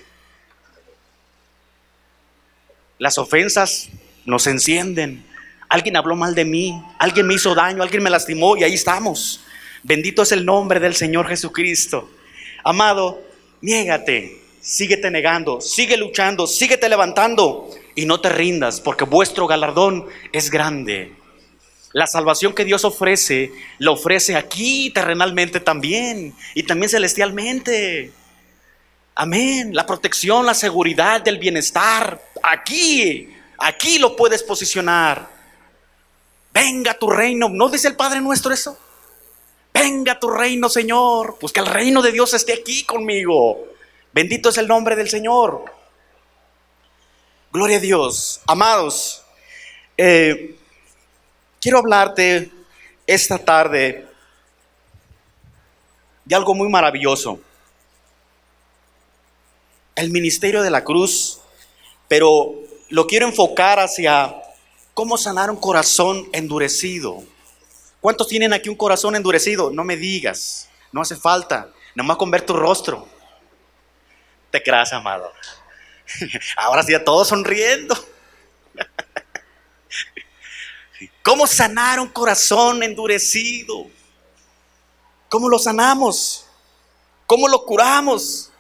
Las 2.98 3.18
ofensas 3.18 3.90
nos 4.26 4.48
encienden. 4.48 5.27
Alguien 5.70 5.98
habló 5.98 6.16
mal 6.16 6.34
de 6.34 6.46
mí, 6.46 6.82
alguien 6.98 7.28
me 7.28 7.34
hizo 7.34 7.54
daño, 7.54 7.84
alguien 7.84 8.04
me 8.04 8.10
lastimó 8.10 8.56
y 8.56 8.64
ahí 8.64 8.74
estamos. 8.74 9.42
Bendito 9.84 10.24
es 10.24 10.32
el 10.32 10.46
nombre 10.46 10.80
del 10.80 10.96
Señor 10.96 11.28
Jesucristo. 11.28 12.10
Amado, 12.64 13.22
niégate, 13.62 14.42
síguete 14.62 15.12
negando, 15.12 15.62
sigue 15.62 15.98
luchando, 15.98 16.48
síguete 16.48 16.90
levantando 16.90 17.70
y 17.96 18.06
no 18.06 18.20
te 18.20 18.30
rindas 18.30 18.82
porque 18.82 19.06
vuestro 19.06 19.48
galardón 19.48 20.06
es 20.32 20.50
grande. 20.50 21.14
La 21.94 22.06
salvación 22.06 22.54
que 22.54 22.66
Dios 22.66 22.86
ofrece, 22.86 23.52
la 23.80 23.92
ofrece 23.92 24.36
aquí 24.36 24.92
terrenalmente 24.92 25.60
también 25.60 26.36
y 26.54 26.64
también 26.64 26.90
celestialmente. 26.90 28.12
Amén. 29.16 29.74
La 29.74 29.86
protección, 29.86 30.46
la 30.46 30.54
seguridad, 30.54 31.22
del 31.22 31.40
bienestar, 31.40 32.22
aquí, 32.44 33.30
aquí 33.58 33.98
lo 33.98 34.16
puedes 34.16 34.44
posicionar. 34.44 35.37
Venga 36.58 36.96
tu 36.96 37.08
reino. 37.08 37.50
¿No 37.50 37.70
dice 37.70 37.88
el 37.88 37.96
Padre 37.96 38.20
nuestro 38.20 38.52
eso? 38.52 38.76
Venga 39.72 40.20
tu 40.20 40.28
reino, 40.28 40.70
Señor. 40.70 41.38
Pues 41.40 41.54
que 41.54 41.60
el 41.60 41.68
reino 41.68 42.02
de 42.02 42.12
Dios 42.12 42.34
esté 42.34 42.54
aquí 42.54 42.84
conmigo. 42.84 43.68
Bendito 44.12 44.50
es 44.50 44.58
el 44.58 44.68
nombre 44.68 44.96
del 44.96 45.08
Señor. 45.08 45.66
Gloria 47.54 47.78
a 47.78 47.80
Dios. 47.80 48.42
Amados, 48.48 49.22
eh, 49.98 50.58
quiero 51.62 51.78
hablarte 51.78 52.50
esta 53.06 53.38
tarde 53.38 54.08
de 56.26 56.36
algo 56.36 56.56
muy 56.56 56.70
maravilloso. 56.70 57.40
El 59.94 60.10
ministerio 60.10 60.64
de 60.64 60.72
la 60.72 60.84
cruz, 60.84 61.40
pero 62.08 62.56
lo 62.90 63.06
quiero 63.06 63.28
enfocar 63.28 63.80
hacia 63.80 64.42
cómo 64.98 65.16
sanar 65.16 65.52
un 65.52 65.58
corazón 65.58 66.28
endurecido. 66.34 67.24
¿Cuántos 68.02 68.28
tienen 68.28 68.52
aquí 68.52 68.68
un 68.68 68.76
corazón 68.76 69.16
endurecido? 69.16 69.70
No 69.70 69.84
me 69.84 69.96
digas, 69.96 70.70
no 70.92 71.02
hace 71.02 71.16
falta, 71.16 71.70
nomás 71.94 72.18
con 72.18 72.32
ver 72.32 72.44
tu 72.44 72.54
rostro. 72.54 73.08
Te 74.50 74.64
creas, 74.64 74.92
amado. 74.94 75.32
Ahora 76.58 76.82
sí, 76.82 76.96
a 76.96 77.06
todos 77.06 77.28
sonriendo. 77.28 77.96
¿Cómo 81.22 81.46
sanar 81.46 82.00
un 82.00 82.08
corazón 82.08 82.82
endurecido? 82.82 83.86
¿Cómo 85.30 85.48
lo 85.48 85.60
sanamos? 85.60 86.48
¿Cómo 87.28 87.48
lo 87.48 87.64
curamos? 87.66 88.52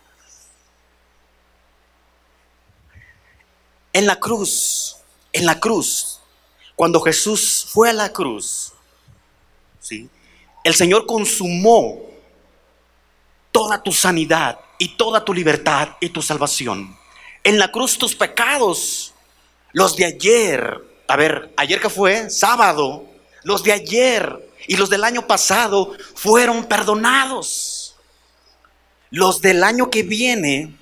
En 3.91 4.05
la 4.05 4.19
cruz, 4.19 4.97
en 5.33 5.47
la 5.47 5.59
cruz, 5.59 6.16
cuando 6.77 7.01
Jesús 7.01 7.65
fue 7.71 7.89
a 7.89 7.93
la 7.93 8.13
cruz, 8.13 8.71
¿sí? 9.79 10.07
el 10.63 10.75
Señor 10.75 11.07
consumó 11.07 11.99
toda 13.51 13.81
tu 13.81 13.91
sanidad 13.91 14.59
y 14.77 14.89
toda 14.89 15.25
tu 15.25 15.33
libertad 15.33 15.89
y 15.99 16.09
tu 16.09 16.21
salvación. 16.21 16.95
En 17.43 17.57
la 17.57 17.71
cruz 17.71 17.97
tus 17.97 18.13
pecados, 18.13 19.11
los 19.73 19.95
de 19.95 20.05
ayer, 20.05 20.79
a 21.07 21.15
ver, 21.15 21.51
ayer 21.57 21.81
que 21.81 21.89
fue, 21.89 22.29
sábado, 22.29 23.05
los 23.41 23.63
de 23.63 23.71
ayer 23.71 24.47
y 24.67 24.77
los 24.77 24.91
del 24.91 25.03
año 25.03 25.25
pasado 25.25 25.93
fueron 26.13 26.65
perdonados. 26.65 27.95
Los 29.09 29.41
del 29.41 29.63
año 29.63 29.89
que 29.89 30.03
viene 30.03 30.75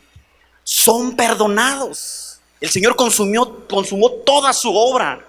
son 0.65 1.15
perdonados. 1.15 2.41
El 2.59 2.69
Señor 2.69 2.97
consumió, 2.97 3.65
consumó 3.69 4.11
toda 4.11 4.51
su 4.51 4.75
obra. 4.75 5.25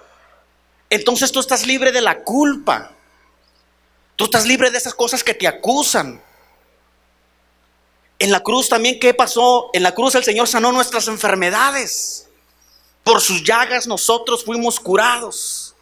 Entonces 0.89 1.31
tú 1.31 1.39
estás 1.39 1.65
libre 1.65 1.91
de 1.91 2.01
la 2.01 2.23
culpa. 2.23 2.91
Tú 4.15 4.25
estás 4.25 4.45
libre 4.45 4.71
de 4.71 4.77
esas 4.77 4.93
cosas 4.93 5.23
que 5.23 5.33
te 5.33 5.47
acusan. 5.47 6.21
En 8.19 8.31
la 8.31 8.39
cruz 8.39 8.69
también, 8.69 8.99
¿qué 8.99 9.13
pasó? 9.13 9.69
En 9.73 9.83
la 9.83 9.93
cruz 9.93 10.15
el 10.15 10.23
Señor 10.23 10.47
sanó 10.47 10.71
nuestras 10.71 11.07
enfermedades. 11.07 12.27
Por 13.03 13.21
sus 13.21 13.43
llagas 13.43 13.85
nosotros 13.85 14.43
fuimos 14.43 14.79
curados. 14.79 15.75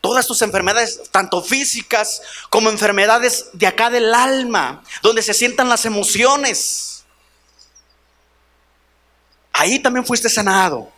Todas 0.00 0.26
tus 0.26 0.40
enfermedades, 0.40 1.02
tanto 1.10 1.42
físicas 1.42 2.22
como 2.48 2.70
enfermedades 2.70 3.50
de 3.52 3.66
acá 3.66 3.90
del 3.90 4.14
alma, 4.14 4.82
donde 5.02 5.22
se 5.22 5.34
sientan 5.34 5.68
las 5.68 5.84
emociones. 5.84 7.04
Ahí 9.52 9.78
también 9.78 10.06
fuiste 10.06 10.30
sanado. 10.30 10.90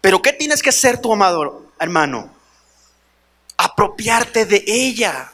Pero 0.00 0.20
¿qué 0.22 0.32
tienes 0.32 0.62
que 0.62 0.70
hacer 0.70 1.00
tu 1.00 1.12
amado 1.12 1.63
hermano? 1.78 2.32
Apropiarte 3.56 4.46
de 4.46 4.64
ella. 4.66 5.32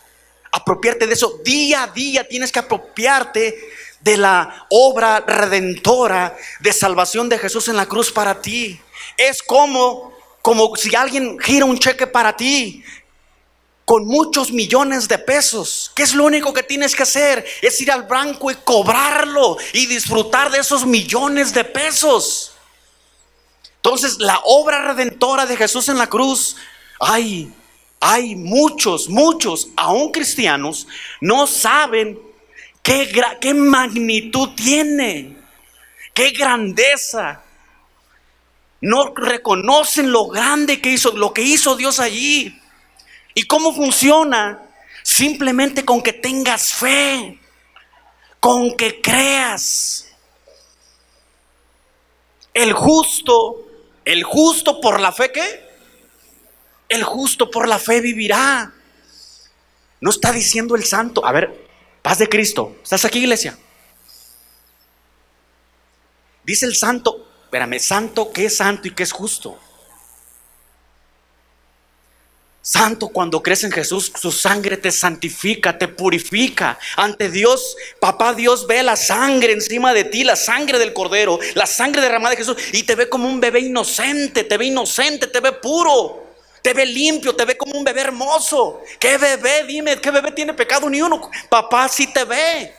Apropiarte 0.53 1.07
de 1.07 1.15
eso. 1.15 1.41
Día 1.45 1.85
a 1.85 1.87
día 1.89 2.27
tienes 2.27 2.53
que 2.53 2.59
apropiarte 2.59 3.59
de 4.01 4.17
la 4.17 4.67
obra 4.71 5.21
redentora 5.21 6.37
de 6.61 6.73
salvación 6.73 7.29
de 7.29 7.39
Jesús 7.39 7.69
en 7.69 7.77
la 7.77 7.87
cruz 7.87 8.11
para 8.11 8.41
ti. 8.41 8.81
Es 9.17 9.43
como, 9.43 10.13
como 10.43 10.75
si 10.77 10.95
alguien 10.95 11.39
gira 11.39 11.65
un 11.65 11.79
cheque 11.79 12.07
para 12.07 12.37
ti 12.37 12.83
con 13.91 14.07
muchos 14.07 14.53
millones 14.53 15.09
de 15.09 15.19
pesos. 15.19 15.91
¿Qué 15.97 16.05
es 16.05 16.15
lo 16.15 16.25
único 16.25 16.53
que 16.53 16.63
tienes 16.63 16.95
que 16.95 17.03
hacer? 17.03 17.45
Es 17.61 17.81
ir 17.81 17.91
al 17.91 18.05
banco 18.05 18.49
y 18.49 18.55
cobrarlo 18.55 19.57
y 19.73 19.87
disfrutar 19.87 20.49
de 20.51 20.59
esos 20.59 20.87
millones 20.87 21.53
de 21.53 21.65
pesos. 21.65 22.50
Entonces, 23.83 24.19
la 24.19 24.41
obra 24.45 24.93
redentora 24.93 25.47
de 25.47 25.57
Jesús 25.57 25.89
en 25.89 25.99
la 25.99 26.09
cruz, 26.09 26.57
hay, 27.01 27.53
hay 28.01 28.37
muchos, 28.37 29.09
muchos, 29.09 29.69
aún 29.77 30.13
cristianos, 30.13 30.87
no 31.21 31.47
saben 31.47 32.19
¿Qué, 32.83 33.55
magnitud 33.55 34.51
tiene? 34.55 35.37
¿Qué 36.15 36.31
grandeza? 36.31 37.43
No 38.81 39.15
reconocen 39.15 40.11
lo 40.11 40.29
grande 40.29 40.81
que 40.81 40.91
hizo, 40.91 41.13
lo 41.13 41.35
que 41.35 41.43
hizo 41.43 41.77
Dios 41.77 42.01
allí. 42.01 42.59
¿Y 43.35 43.43
cómo 43.45 43.75
funciona? 43.75 44.63
Simplemente 45.03 45.85
con 45.85 46.03
que 46.03 46.13
tengas 46.13 46.73
fe, 46.73 47.39
con 48.41 48.77
que 48.77 49.01
creas. 49.01 50.07
El 52.55 52.73
justo, 52.73 53.67
el 54.05 54.23
justo 54.25 54.81
por 54.81 55.01
la 55.01 55.13
fe, 55.13 55.33
¿qué? 55.33 55.69
El 56.89 57.05
justo 57.05 57.51
por 57.51 57.69
la 57.69 57.79
fe 57.79 58.01
vivirá. 58.01 58.73
No 60.01 60.11
está 60.11 60.33
diciendo 60.33 60.75
el 60.75 60.85
santo. 60.85 61.25
A 61.25 61.33
ver, 61.33 61.69
Paz 62.03 62.19
de 62.19 62.29
Cristo. 62.29 62.77
¿Estás 62.83 63.05
aquí, 63.05 63.19
iglesia? 63.21 63.59
Dice 66.45 66.67
el 66.67 66.75
santo, 66.75 67.29
espérame, 67.45 67.79
santo, 67.79 68.33
¿qué 68.33 68.47
es 68.47 68.57
santo 68.57 68.89
y 68.89 68.95
qué 68.95 69.03
es 69.03 69.13
justo? 69.13 69.59
Santo 72.63 73.09
cuando 73.09 73.43
crees 73.43 73.65
en 73.65 73.73
Jesús, 73.73 74.13
su 74.21 74.31
sangre 74.31 74.77
te 74.77 74.93
santifica, 74.93 75.79
te 75.79 75.89
purifica. 75.89 76.79
Ante 76.97 77.31
Dios, 77.31 77.77
papá 77.99 78.35
Dios 78.35 78.67
ve 78.67 78.83
la 78.83 78.97
sangre 78.97 79.53
encima 79.53 79.95
de 79.95 80.05
ti, 80.05 80.25
la 80.25 80.37
sangre 80.37 80.79
del 80.79 80.93
cordero, 80.93 81.39
la 81.55 81.67
sangre 81.67 82.03
derramada 82.03 82.31
de 82.31 82.37
Jesús 82.37 82.57
y 82.73 82.83
te 82.83 82.95
ve 82.95 83.09
como 83.09 83.29
un 83.29 83.41
bebé 83.41 83.61
inocente, 83.61 84.45
te 84.45 84.59
ve 84.59 84.67
inocente, 84.67 85.27
te 85.27 85.41
ve 85.41 85.53
puro. 85.53 86.29
Te 86.63 86.75
ve 86.75 86.85
limpio, 86.85 87.35
te 87.35 87.47
ve 87.47 87.57
como 87.57 87.79
un 87.79 87.85
bebé 87.85 88.03
hermoso. 88.03 88.83
¿Qué 88.99 89.17
bebé? 89.17 89.65
Dime, 89.67 89.99
¿qué 89.99 90.11
bebé 90.11 90.31
tiene 90.31 90.53
pecado? 90.53 90.91
Ni 90.91 91.01
uno. 91.01 91.31
Papá 91.49 91.89
sí 91.89 92.13
te 92.13 92.23
ve. 92.25 92.75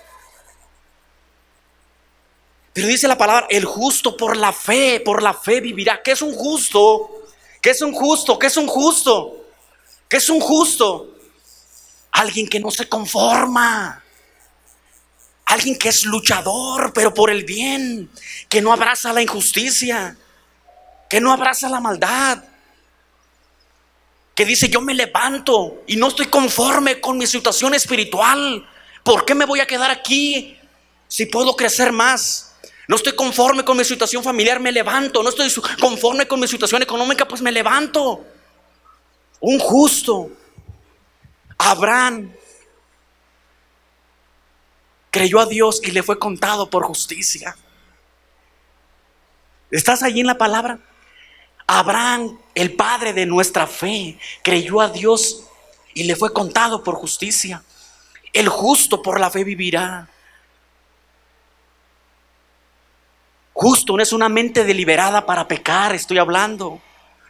Pero 2.73 2.87
dice 2.87 3.07
la 3.07 3.17
palabra, 3.17 3.47
el 3.49 3.65
justo 3.65 4.15
por 4.15 4.37
la 4.37 4.53
fe, 4.53 5.01
por 5.03 5.23
la 5.23 5.33
fe 5.33 5.59
vivirá. 5.61 5.99
¿Qué 6.03 6.11
es 6.11 6.21
un 6.21 6.31
justo? 6.35 7.09
¿Qué 7.59 7.71
es 7.71 7.81
un 7.81 7.91
justo? 7.91 8.37
¿Qué 8.37 8.45
es 8.45 8.57
un 8.57 8.67
justo? 8.67 9.40
¿Qué 10.11 10.17
es 10.17 10.29
un 10.29 10.41
justo? 10.41 11.07
Alguien 12.11 12.49
que 12.49 12.59
no 12.59 12.69
se 12.69 12.89
conforma. 12.89 14.03
Alguien 15.45 15.79
que 15.79 15.87
es 15.87 16.03
luchador, 16.03 16.91
pero 16.91 17.13
por 17.13 17.29
el 17.29 17.45
bien. 17.45 18.11
Que 18.49 18.61
no 18.61 18.73
abraza 18.73 19.13
la 19.13 19.21
injusticia. 19.21 20.17
Que 21.09 21.21
no 21.21 21.31
abraza 21.31 21.69
la 21.69 21.79
maldad. 21.79 22.43
Que 24.35 24.43
dice, 24.43 24.67
yo 24.67 24.81
me 24.81 24.93
levanto 24.93 25.81
y 25.87 25.95
no 25.95 26.09
estoy 26.09 26.25
conforme 26.25 26.99
con 26.99 27.17
mi 27.17 27.25
situación 27.25 27.73
espiritual. 27.73 28.67
¿Por 29.05 29.23
qué 29.23 29.33
me 29.33 29.45
voy 29.45 29.61
a 29.61 29.65
quedar 29.65 29.91
aquí 29.91 30.57
si 31.07 31.25
puedo 31.25 31.55
crecer 31.55 31.93
más? 31.93 32.53
No 32.89 32.97
estoy 32.97 33.15
conforme 33.15 33.63
con 33.63 33.77
mi 33.77 33.85
situación 33.85 34.25
familiar, 34.25 34.59
me 34.59 34.73
levanto. 34.73 35.23
No 35.23 35.29
estoy 35.29 35.49
conforme 35.79 36.27
con 36.27 36.41
mi 36.41 36.49
situación 36.49 36.81
económica, 36.81 37.25
pues 37.25 37.41
me 37.41 37.53
levanto 37.53 38.25
un 39.41 39.59
justo. 39.59 40.31
Abraham 41.57 42.31
creyó 45.09 45.39
a 45.39 45.45
Dios 45.45 45.81
y 45.83 45.91
le 45.91 46.01
fue 46.01 46.17
contado 46.17 46.69
por 46.69 46.85
justicia. 46.85 47.55
¿Estás 49.69 50.03
allí 50.03 50.21
en 50.21 50.27
la 50.27 50.37
palabra? 50.37 50.79
Abraham, 51.67 52.39
el 52.55 52.75
padre 52.75 53.13
de 53.13 53.25
nuestra 53.25 53.67
fe, 53.67 54.17
creyó 54.43 54.81
a 54.81 54.89
Dios 54.89 55.43
y 55.93 56.03
le 56.03 56.15
fue 56.15 56.33
contado 56.33 56.83
por 56.83 56.95
justicia. 56.95 57.63
El 58.33 58.49
justo 58.49 59.01
por 59.01 59.19
la 59.19 59.29
fe 59.29 59.43
vivirá. 59.43 60.09
Justo 63.53 63.95
no 63.95 64.01
es 64.01 64.13
una 64.13 64.29
mente 64.29 64.63
deliberada 64.63 65.25
para 65.25 65.47
pecar, 65.47 65.93
estoy 65.93 66.17
hablando. 66.17 66.81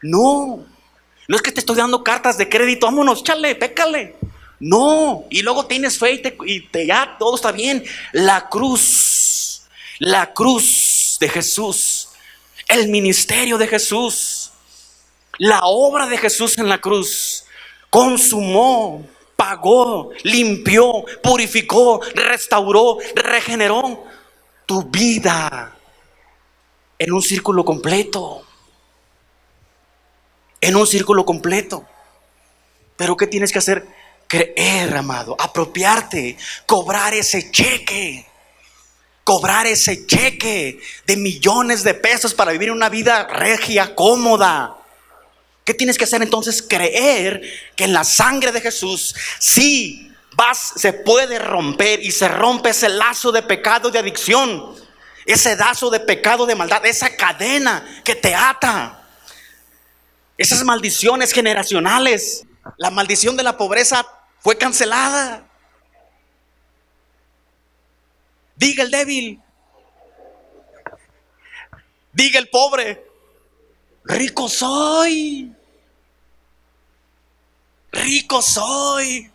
No, 0.02 0.66
no 1.32 1.38
es 1.38 1.44
que 1.44 1.54
te 1.54 1.62
estoy 1.62 1.78
dando 1.78 2.04
cartas 2.04 2.38
de 2.38 2.50
crédito, 2.50 2.88
vámonos, 2.88 3.24
chale, 3.24 3.56
pécale. 3.56 4.18
No, 4.60 5.24
y 5.30 5.42
luego 5.44 5.66
tienes 5.66 5.98
fe 5.98 6.22
y, 6.46 6.60
te, 6.68 6.86
ya 6.86 7.16
todo 7.18 7.38
está 7.38 7.54
bien. 7.54 7.86
La 8.12 8.50
cruz, 8.50 9.62
la 10.00 10.34
cruz 10.34 11.16
de 11.22 11.30
Jesús, 11.30 12.10
el 12.68 12.90
ministerio 12.90 13.58
de 13.58 13.66
Jesús, 13.66 14.52
la 15.38 15.62
obra 15.64 16.06
de 16.08 16.18
Jesús 16.18 16.58
en 16.58 16.68
la 16.68 16.80
cruz, 16.82 17.46
consumó, 17.90 19.08
pagó, 19.38 20.10
limpió, 20.24 21.06
purificó, 21.24 22.02
restauró, 22.14 22.98
regeneró 23.16 24.04
tu 24.66 24.84
vida 24.84 25.78
en 27.00 27.14
un 27.14 27.22
círculo 27.22 27.64
completo 27.64 28.46
en 30.62 30.76
un 30.76 30.88
círculo 30.88 31.26
completo. 31.26 31.86
Pero 32.96 33.18
¿qué 33.18 33.28
tienes 33.28 33.52
que 33.52 33.60
hacer? 33.60 33.86
Creer, 34.28 34.96
amado, 34.96 35.36
apropiarte, 35.40 36.38
cobrar 36.66 37.14
ese 37.14 37.52
cheque, 37.52 38.26
cobrar 39.24 39.68
ese 39.68 40.06
cheque 40.06 40.80
de 41.06 41.18
millones 41.18 41.84
de 41.84 41.96
pesos 41.96 42.34
para 42.34 42.52
vivir 42.52 42.72
una 42.72 42.88
vida 42.90 43.28
regia, 43.28 43.96
cómoda. 43.96 44.78
¿Qué 45.66 45.74
tienes 45.74 45.98
que 45.98 46.06
hacer 46.06 46.22
entonces? 46.22 46.62
Creer 46.62 47.42
que 47.76 47.84
en 47.84 47.94
la 47.94 48.04
sangre 48.04 48.52
de 48.52 48.62
Jesús 48.62 49.16
sí 49.40 50.14
vas, 50.34 50.74
se 50.76 50.94
puede 50.94 51.40
romper 51.40 52.02
y 52.02 52.12
se 52.12 52.28
rompe 52.28 52.70
ese 52.70 52.88
lazo 52.88 53.32
de 53.32 53.42
pecado, 53.42 53.92
de 53.92 54.00
adicción, 54.00 54.76
ese 55.26 55.56
lazo 55.56 55.90
de 55.90 56.00
pecado, 56.00 56.46
de 56.46 56.56
maldad, 56.56 56.86
esa 56.86 57.16
cadena 57.16 58.02
que 58.04 58.16
te 58.16 58.34
ata. 58.34 59.01
Esas 60.42 60.64
maldiciones 60.64 61.34
generacionales, 61.34 62.48
la 62.78 62.90
maldición 62.90 63.38
de 63.38 63.44
la 63.44 63.58
pobreza 63.58 64.04
fue 64.40 64.58
cancelada. 64.58 65.48
Diga 68.56 68.82
el 68.82 68.90
débil, 68.90 69.40
diga 72.12 72.40
el 72.40 72.50
pobre, 72.50 73.06
rico 74.04 74.50
soy, 74.50 75.54
rico 77.92 78.42
soy. 78.42 79.32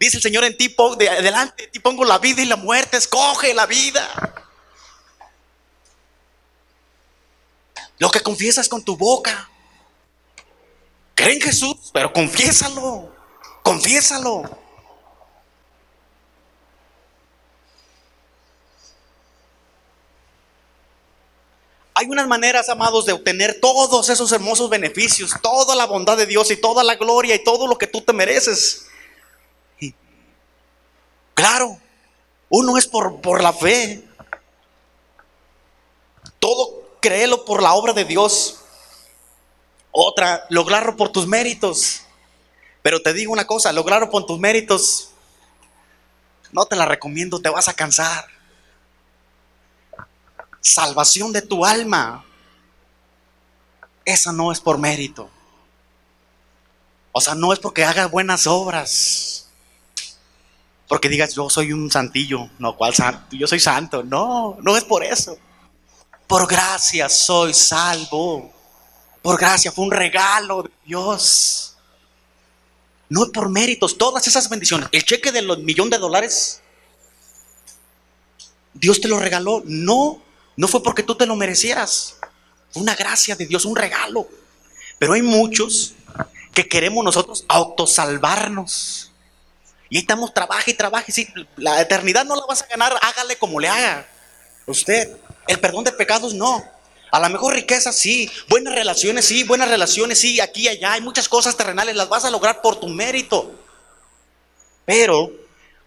Dice 0.00 0.16
el 0.16 0.22
Señor 0.22 0.44
en 0.44 0.56
ti, 0.56 0.74
de 0.96 1.10
adelante, 1.10 1.66
ti 1.66 1.80
pongo 1.80 2.06
la 2.06 2.16
vida 2.16 2.40
y 2.40 2.46
la 2.46 2.56
muerte, 2.56 2.96
escoge 2.96 3.52
la 3.52 3.66
vida. 3.66 4.08
Lo 7.98 8.10
que 8.10 8.20
confiesas 8.20 8.70
con 8.70 8.82
tu 8.82 8.96
boca 8.96 9.50
Cree 11.14 11.34
en 11.34 11.40
Jesús, 11.40 11.90
pero 11.92 12.12
confiésalo. 12.12 13.12
Confiésalo. 13.62 14.62
Hay 21.94 22.06
unas 22.08 22.26
maneras, 22.26 22.68
amados, 22.68 23.06
de 23.06 23.12
obtener 23.12 23.60
todos 23.60 24.08
esos 24.08 24.32
hermosos 24.32 24.68
beneficios, 24.68 25.36
toda 25.40 25.76
la 25.76 25.86
bondad 25.86 26.16
de 26.16 26.26
Dios 26.26 26.50
y 26.50 26.56
toda 26.56 26.82
la 26.82 26.96
gloria 26.96 27.34
y 27.34 27.44
todo 27.44 27.66
lo 27.66 27.76
que 27.78 27.86
tú 27.86 28.00
te 28.00 28.12
mereces. 28.12 28.86
claro, 31.34 31.78
uno 32.48 32.76
es 32.76 32.86
por, 32.86 33.20
por 33.20 33.42
la 33.42 33.52
fe. 33.52 34.02
Todo 36.38 36.82
créelo 37.00 37.44
por 37.44 37.62
la 37.62 37.74
obra 37.74 37.92
de 37.92 38.04
Dios. 38.04 38.61
Otra, 39.92 40.46
lograrlo 40.48 40.96
por 40.96 41.10
tus 41.10 41.26
méritos. 41.26 42.02
Pero 42.80 43.00
te 43.00 43.12
digo 43.12 43.32
una 43.32 43.46
cosa, 43.46 43.72
lograrlo 43.72 44.10
por 44.10 44.26
tus 44.26 44.40
méritos, 44.40 45.10
no 46.50 46.64
te 46.64 46.74
la 46.74 46.86
recomiendo, 46.86 47.40
te 47.40 47.48
vas 47.48 47.68
a 47.68 47.74
cansar. 47.74 48.26
Salvación 50.60 51.32
de 51.32 51.42
tu 51.42 51.64
alma, 51.64 52.24
esa 54.04 54.32
no 54.32 54.50
es 54.50 54.60
por 54.60 54.78
mérito. 54.78 55.30
O 57.12 57.20
sea, 57.20 57.34
no 57.34 57.52
es 57.52 57.58
porque 57.58 57.84
hagas 57.84 58.10
buenas 58.10 58.46
obras. 58.46 59.48
Porque 60.88 61.08
digas, 61.08 61.34
yo 61.34 61.48
soy 61.50 61.72
un 61.72 61.90
santillo. 61.90 62.48
No, 62.58 62.76
¿cuál 62.76 62.94
santo? 62.94 63.36
Yo 63.36 63.46
soy 63.46 63.60
santo. 63.60 64.02
No, 64.02 64.56
no 64.62 64.76
es 64.76 64.84
por 64.84 65.04
eso. 65.04 65.38
Por 66.26 66.46
gracia 66.46 67.08
soy 67.08 67.52
salvo 67.54 68.52
por 69.22 69.38
gracia, 69.38 69.70
fue 69.70 69.84
un 69.84 69.92
regalo 69.92 70.64
de 70.64 70.70
Dios. 70.84 71.76
No 73.08 73.30
por 73.32 73.48
méritos, 73.48 73.96
todas 73.96 74.26
esas 74.26 74.48
bendiciones. 74.48 74.88
El 74.90 75.04
cheque 75.04 75.30
de 75.32 75.42
los 75.42 75.58
millón 75.58 75.90
de 75.90 75.98
dólares, 75.98 76.60
Dios 78.74 79.00
te 79.00 79.08
lo 79.08 79.18
regaló. 79.18 79.62
No, 79.64 80.22
no 80.56 80.68
fue 80.68 80.82
porque 80.82 81.02
tú 81.02 81.14
te 81.14 81.26
lo 81.26 81.36
merecieras. 81.36 82.16
Fue 82.70 82.82
una 82.82 82.94
gracia 82.94 83.36
de 83.36 83.46
Dios, 83.46 83.64
un 83.64 83.76
regalo. 83.76 84.28
Pero 84.98 85.12
hay 85.12 85.22
muchos 85.22 85.94
que 86.54 86.68
queremos 86.68 87.04
nosotros 87.04 87.44
autosalvarnos. 87.48 89.12
Y 89.88 89.96
ahí 89.96 90.00
estamos, 90.00 90.32
trabaja 90.32 90.70
y 90.70 90.74
trabaja. 90.74 91.04
Y 91.14 91.26
la 91.56 91.80
eternidad 91.80 92.24
no 92.24 92.34
la 92.34 92.46
vas 92.46 92.62
a 92.62 92.66
ganar, 92.66 92.98
hágale 93.02 93.36
como 93.36 93.60
le 93.60 93.68
haga. 93.68 94.08
Usted, 94.66 95.16
el 95.46 95.60
perdón 95.60 95.84
de 95.84 95.92
pecados 95.92 96.34
no. 96.34 96.64
A 97.12 97.20
lo 97.20 97.28
mejor 97.28 97.52
riqueza 97.52 97.92
sí, 97.92 98.30
buenas 98.48 98.74
relaciones 98.74 99.26
sí, 99.26 99.44
buenas 99.44 99.68
relaciones 99.68 100.18
sí, 100.18 100.40
aquí 100.40 100.62
y 100.62 100.68
allá, 100.68 100.94
hay 100.94 101.02
muchas 101.02 101.28
cosas 101.28 101.58
terrenales, 101.58 101.94
las 101.94 102.08
vas 102.08 102.24
a 102.24 102.30
lograr 102.30 102.62
por 102.62 102.80
tu 102.80 102.88
mérito. 102.88 103.54
Pero 104.86 105.30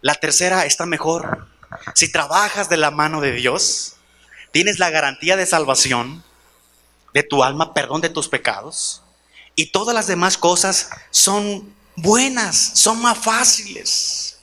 la 0.01 0.13
tercera 0.13 0.67
está 0.67 0.85
mejor. 0.85 1.47
Si 1.95 2.11
trabajas 2.11 2.69
de 2.69 2.77
la 2.77 2.91
mano 2.91 3.21
de 3.21 3.31
Dios, 3.31 3.95
tienes 4.51 4.77
la 4.77 4.91
garantía 4.91 5.35
de 5.35 5.47
salvación 5.47 6.23
de 7.11 7.23
tu 7.23 7.43
alma, 7.43 7.73
perdón 7.73 8.01
de 8.01 8.09
tus 8.09 8.29
pecados, 8.29 9.01
y 9.55 9.71
todas 9.71 9.95
las 9.95 10.05
demás 10.05 10.37
cosas 10.37 10.91
son 11.09 11.73
buenas, 11.95 12.55
son 12.75 13.01
más 13.01 13.17
fáciles, 13.17 14.37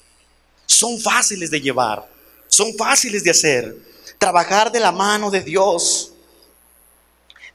son 0.67 1.01
fáciles 1.01 1.53
de 1.53 1.61
llevar, 1.61 2.11
son 2.49 2.75
fáciles 2.77 3.23
de 3.23 3.31
hacer. 3.31 3.77
Trabajar 4.19 4.73
de 4.73 4.81
la 4.81 4.91
mano 4.91 5.31
de 5.31 5.43
Dios 5.43 6.12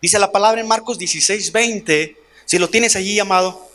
Dice 0.02 0.20
la 0.20 0.32
palabra 0.32 0.62
en 0.62 0.68
Marcos 0.68 0.98
16, 0.98 1.52
20, 1.52 2.16
si 2.46 2.60
lo 2.60 2.70
tienes 2.70 2.96
allí, 2.96 3.20
amado. 3.20 3.68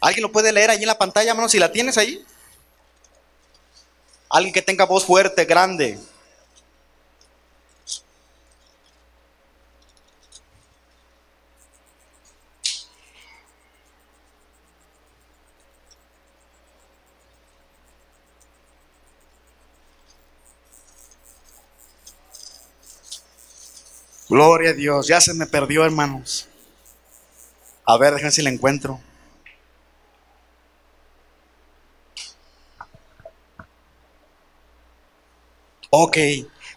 ¿Alguien 0.00 0.22
lo 0.22 0.32
puede 0.32 0.52
leer 0.52 0.70
allí 0.70 0.84
en 0.84 0.88
la 0.88 0.96
pantalla, 0.96 1.30
hermano? 1.32 1.50
Si 1.50 1.58
la 1.58 1.70
tienes 1.70 1.98
ahí. 1.98 2.24
Alguien 4.30 4.54
que 4.54 4.62
tenga 4.62 4.86
voz 4.86 5.04
fuerte, 5.04 5.44
grande. 5.44 5.98
Gloria 24.28 24.70
a 24.70 24.74
Dios, 24.74 25.06
ya 25.08 25.20
se 25.20 25.32
me 25.32 25.46
perdió, 25.46 25.84
hermanos. 25.84 26.46
A 27.84 27.96
ver, 27.96 28.12
déjenme 28.12 28.30
si 28.30 28.42
la 28.42 28.50
encuentro. 28.50 29.00
Ok, 35.90 36.18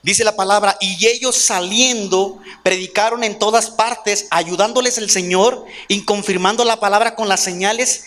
dice 0.01 0.23
la 0.23 0.37
palabra, 0.37 0.77
y 0.79 1.05
ellos 1.05 1.35
saliendo 1.35 2.39
predicaron 2.63 3.25
en 3.25 3.37
todas 3.37 3.69
partes, 3.69 4.27
ayudándoles 4.31 4.97
el 4.97 5.09
Señor 5.09 5.65
y 5.89 6.05
confirmando 6.05 6.63
la 6.63 6.79
palabra 6.79 7.15
con 7.15 7.27
las 7.27 7.41
señales 7.41 8.05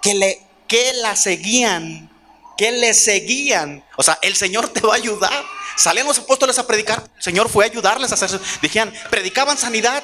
que, 0.00 0.14
le, 0.14 0.40
que 0.66 0.94
la 0.94 1.14
seguían, 1.14 2.10
que 2.56 2.72
le 2.72 2.94
seguían. 2.94 3.84
O 3.98 4.02
sea, 4.02 4.18
el 4.22 4.34
Señor 4.34 4.70
te 4.70 4.80
va 4.80 4.94
a 4.94 4.96
ayudar. 4.96 5.57
Salían 5.76 6.06
los 6.06 6.18
apóstoles 6.18 6.58
a 6.58 6.66
predicar, 6.66 7.10
el 7.16 7.22
Señor 7.22 7.48
fue 7.48 7.64
a 7.64 7.68
ayudarles 7.68 8.10
a 8.10 8.14
hacer. 8.14 8.40
Dijeron, 8.60 8.92
predicaban 9.10 9.56
sanidad 9.56 10.02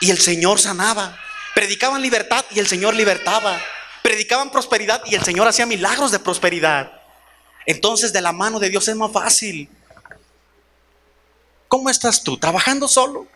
y 0.00 0.10
el 0.10 0.18
Señor 0.18 0.60
sanaba. 0.60 1.18
Predicaban 1.54 2.02
libertad 2.02 2.44
y 2.50 2.58
el 2.58 2.66
Señor 2.66 2.94
libertaba. 2.94 3.60
Predicaban 4.02 4.50
prosperidad 4.50 5.02
y 5.06 5.14
el 5.14 5.24
Señor 5.24 5.48
hacía 5.48 5.66
milagros 5.66 6.12
de 6.12 6.18
prosperidad. 6.18 6.92
Entonces 7.66 8.12
de 8.12 8.20
la 8.20 8.32
mano 8.32 8.58
de 8.58 8.70
Dios 8.70 8.88
es 8.88 8.96
más 8.96 9.12
fácil. 9.12 9.68
¿Cómo 11.68 11.90
estás 11.90 12.22
tú? 12.24 12.38
¿Trabajando 12.38 12.88
solo? 12.88 13.26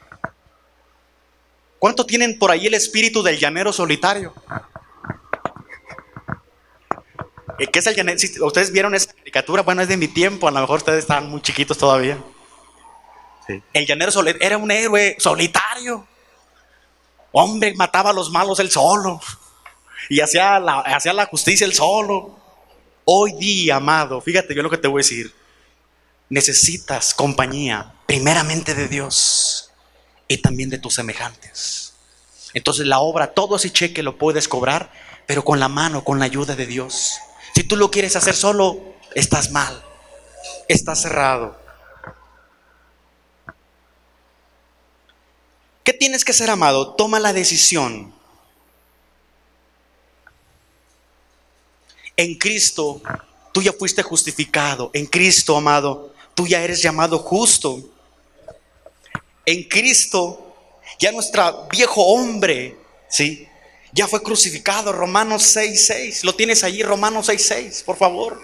¿Cuánto 1.79 2.07
tienen 2.07 2.39
por 2.39 2.51
ahí 2.51 2.67
el 2.67 2.75
espíritu 2.75 3.23
del 3.23 3.39
llanero 3.39 3.73
solitario? 3.73 4.33
Eh, 7.59 7.67
¿Qué 7.67 7.81
es 7.81 7.87
el 7.87 7.95
llanero? 7.95 8.19
ustedes 8.47 8.73
vieron 8.73 8.95
esa 8.95 9.13
caricatura, 9.33 9.63
bueno, 9.63 9.81
es 9.81 9.89
de 9.89 9.97
mi 9.97 10.09
tiempo, 10.09 10.47
a 10.47 10.51
lo 10.51 10.61
mejor 10.61 10.79
ustedes 10.79 11.01
están 11.01 11.31
muy 11.31 11.41
chiquitos 11.41 11.79
todavía. 11.79 12.23
El 13.73 13.87
llanero 13.87 14.13
era 14.41 14.59
un 14.59 14.71
héroe 14.71 15.17
solitario. 15.19 16.07
Hombre, 17.33 17.75
mataba 17.75 18.11
a 18.11 18.13
los 18.13 18.31
malos 18.31 18.61
él 18.61 18.71
solo. 18.71 19.21
Y 20.11 20.21
hacía 20.21 20.61
la, 20.61 20.81
hacía 20.81 21.15
la 21.15 21.27
justicia 21.27 21.65
él 21.65 21.73
solo. 21.73 22.39
Hoy 23.07 23.33
día, 23.33 23.77
amado, 23.77 24.21
fíjate 24.21 24.55
yo 24.55 24.63
lo 24.63 24.69
que 24.69 24.77
te 24.77 24.87
voy 24.87 25.01
a 25.01 25.05
decir. 25.05 25.35
Necesitas 26.29 27.15
compañía, 27.15 27.95
primeramente 28.07 28.75
de 28.75 28.87
Dios 28.87 29.71
y 30.29 30.37
también 30.39 30.69
de 30.69 30.79
tus 30.79 30.95
semejantes. 30.95 31.95
Entonces 32.53 32.87
la 32.87 33.01
obra, 33.01 33.33
todo 33.33 33.57
ese 33.57 33.73
cheque 33.73 34.03
lo 34.03 34.19
puedes 34.19 34.47
cobrar, 34.47 34.93
pero 35.27 35.43
con 35.43 35.59
la 35.59 35.69
mano, 35.69 36.05
con 36.05 36.19
la 36.19 36.27
ayuda 36.27 36.55
de 36.55 36.67
Dios. 36.67 37.15
Si 37.55 37.65
tú 37.65 37.77
lo 37.77 37.91
quieres 37.91 38.15
hacer 38.17 38.35
solo, 38.35 38.92
estás 39.15 39.51
mal, 39.51 39.83
estás 40.69 41.03
cerrado. 41.03 41.61
¿Qué 45.85 45.93
tienes 45.93 46.25
que 46.25 46.33
hacer, 46.33 46.51
amado? 46.51 46.95
Toma 46.95 47.19
la 47.19 47.33
decisión 47.33 48.15
En 52.17 52.37
Cristo 52.37 53.03
tú 53.53 53.63
ya 53.63 53.73
fuiste 53.73 54.03
justificado. 54.03 54.91
En 54.93 55.07
Cristo, 55.07 55.57
amado, 55.57 56.15
tú 56.35 56.47
ya 56.47 56.63
eres 56.63 56.81
llamado 56.83 57.19
justo. 57.19 57.83
En 59.45 59.65
Cristo 59.65 60.55
ya 60.99 61.13
nuestro 61.13 61.67
viejo 61.71 62.03
hombre, 62.03 62.77
¿sí? 63.09 63.49
Ya 63.93 64.07
fue 64.07 64.23
crucificado. 64.23 64.93
Romanos 64.93 65.43
6:6. 65.57 66.25
Lo 66.25 66.35
tienes 66.35 66.65
allí, 66.65 66.83
Romanos 66.83 67.29
6:6, 67.29 67.83
por 67.83 67.97
favor. 67.97 68.41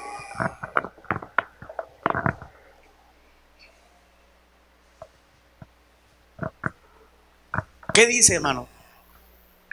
¿Qué 7.94 8.06
dice, 8.06 8.36
hermano? 8.36 8.68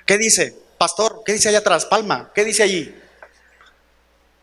¿Qué 0.06 0.18
dice? 0.18 0.58
Pastor, 0.80 1.22
¿qué 1.26 1.34
dice 1.34 1.50
allá 1.50 1.60
atrás? 1.60 1.86
Palma, 1.86 2.32
¿qué 2.34 2.44
dice 2.44 2.64
allí? 2.64 2.96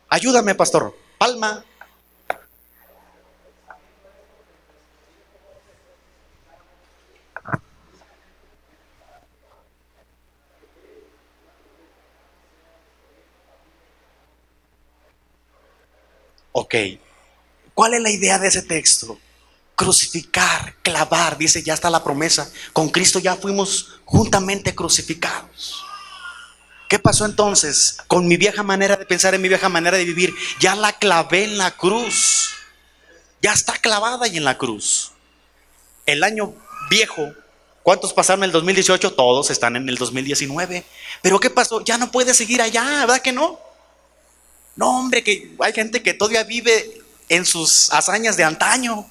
Ayúdame, 0.08 0.54
pastor. 0.54 0.96
Palma. 1.18 1.64
Ok. 16.52 16.74
¿Cuál 17.74 17.94
es 17.94 18.02
la 18.02 18.10
idea 18.10 18.38
de 18.38 18.48
ese 18.48 18.62
texto? 18.62 19.18
Crucificar, 19.74 20.76
clavar, 20.82 21.38
dice, 21.38 21.62
ya 21.62 21.74
está 21.74 21.90
la 21.90 22.04
promesa. 22.04 22.50
Con 22.72 22.90
Cristo 22.90 23.18
ya 23.18 23.36
fuimos 23.36 24.00
juntamente 24.04 24.74
crucificados. 24.74 25.82
¿Qué 26.88 26.98
pasó 26.98 27.24
entonces 27.24 27.96
con 28.06 28.28
mi 28.28 28.36
vieja 28.36 28.62
manera 28.62 28.96
de 28.96 29.06
pensar, 29.06 29.34
en 29.34 29.40
mi 29.40 29.48
vieja 29.48 29.70
manera 29.70 29.96
de 29.96 30.04
vivir? 30.04 30.34
Ya 30.60 30.76
la 30.76 30.92
clavé 30.92 31.44
en 31.44 31.56
la 31.56 31.70
cruz. 31.70 32.50
Ya 33.40 33.54
está 33.54 33.72
clavada 33.78 34.26
ahí 34.26 34.36
en 34.36 34.44
la 34.44 34.58
cruz. 34.58 35.12
El 36.04 36.22
año 36.22 36.54
viejo, 36.90 37.32
¿cuántos 37.82 38.12
pasaron 38.12 38.44
el 38.44 38.52
2018? 38.52 39.14
Todos 39.14 39.48
están 39.50 39.76
en 39.76 39.88
el 39.88 39.96
2019. 39.96 40.84
Pero 41.22 41.40
¿qué 41.40 41.48
pasó? 41.48 41.82
Ya 41.82 41.96
no 41.96 42.10
puede 42.10 42.34
seguir 42.34 42.60
allá, 42.60 42.84
¿verdad 43.06 43.22
que 43.22 43.32
no? 43.32 43.58
No, 44.76 44.98
hombre, 44.98 45.22
que 45.22 45.54
hay 45.58 45.72
gente 45.72 46.02
que 46.02 46.14
todavía 46.14 46.44
vive 46.44 47.02
en 47.28 47.44
sus 47.44 47.92
hazañas 47.92 48.36
de 48.36 48.44
antaño, 48.44 49.06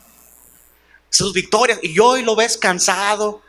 sus 1.09 1.33
victorias, 1.33 1.79
y 1.83 1.99
hoy 1.99 2.23
lo 2.23 2.35
ves 2.35 2.57
cansado, 2.57 3.41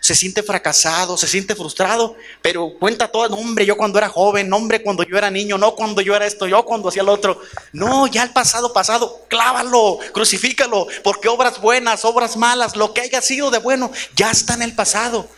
se 0.00 0.14
siente 0.14 0.42
fracasado, 0.42 1.16
se 1.16 1.26
siente 1.26 1.56
frustrado, 1.56 2.16
pero 2.40 2.74
cuenta 2.78 3.08
todo, 3.08 3.28
no, 3.28 3.36
hombre, 3.36 3.66
yo 3.66 3.76
cuando 3.76 3.98
era 3.98 4.08
joven, 4.08 4.48
no, 4.48 4.56
hombre, 4.56 4.80
cuando 4.82 5.02
yo 5.02 5.18
era 5.18 5.30
niño, 5.30 5.58
no, 5.58 5.74
cuando 5.74 6.00
yo 6.00 6.14
era 6.14 6.26
esto, 6.26 6.46
yo 6.46 6.64
cuando 6.64 6.88
hacía 6.88 7.02
lo 7.02 7.12
otro. 7.12 7.40
No, 7.72 8.06
ya 8.06 8.22
el 8.22 8.30
pasado, 8.30 8.72
pasado, 8.72 9.26
clávalo, 9.28 9.98
crucifícalo, 10.12 10.86
porque 11.02 11.28
obras 11.28 11.60
buenas, 11.60 12.04
obras 12.04 12.36
malas, 12.36 12.76
lo 12.76 12.94
que 12.94 13.00
haya 13.00 13.20
sido 13.20 13.50
de 13.50 13.58
bueno, 13.58 13.90
ya 14.14 14.30
está 14.30 14.54
en 14.54 14.62
el 14.62 14.74
pasado. 14.74 15.28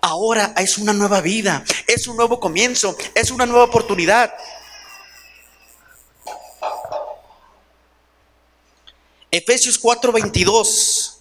Ahora 0.00 0.54
es 0.56 0.78
una 0.78 0.92
nueva 0.92 1.20
vida, 1.20 1.64
es 1.86 2.06
un 2.06 2.16
nuevo 2.16 2.40
comienzo, 2.40 2.96
es 3.14 3.30
una 3.30 3.44
nueva 3.46 3.64
oportunidad. 3.64 4.32
Efesios 9.30 9.78
4:22 9.78 11.18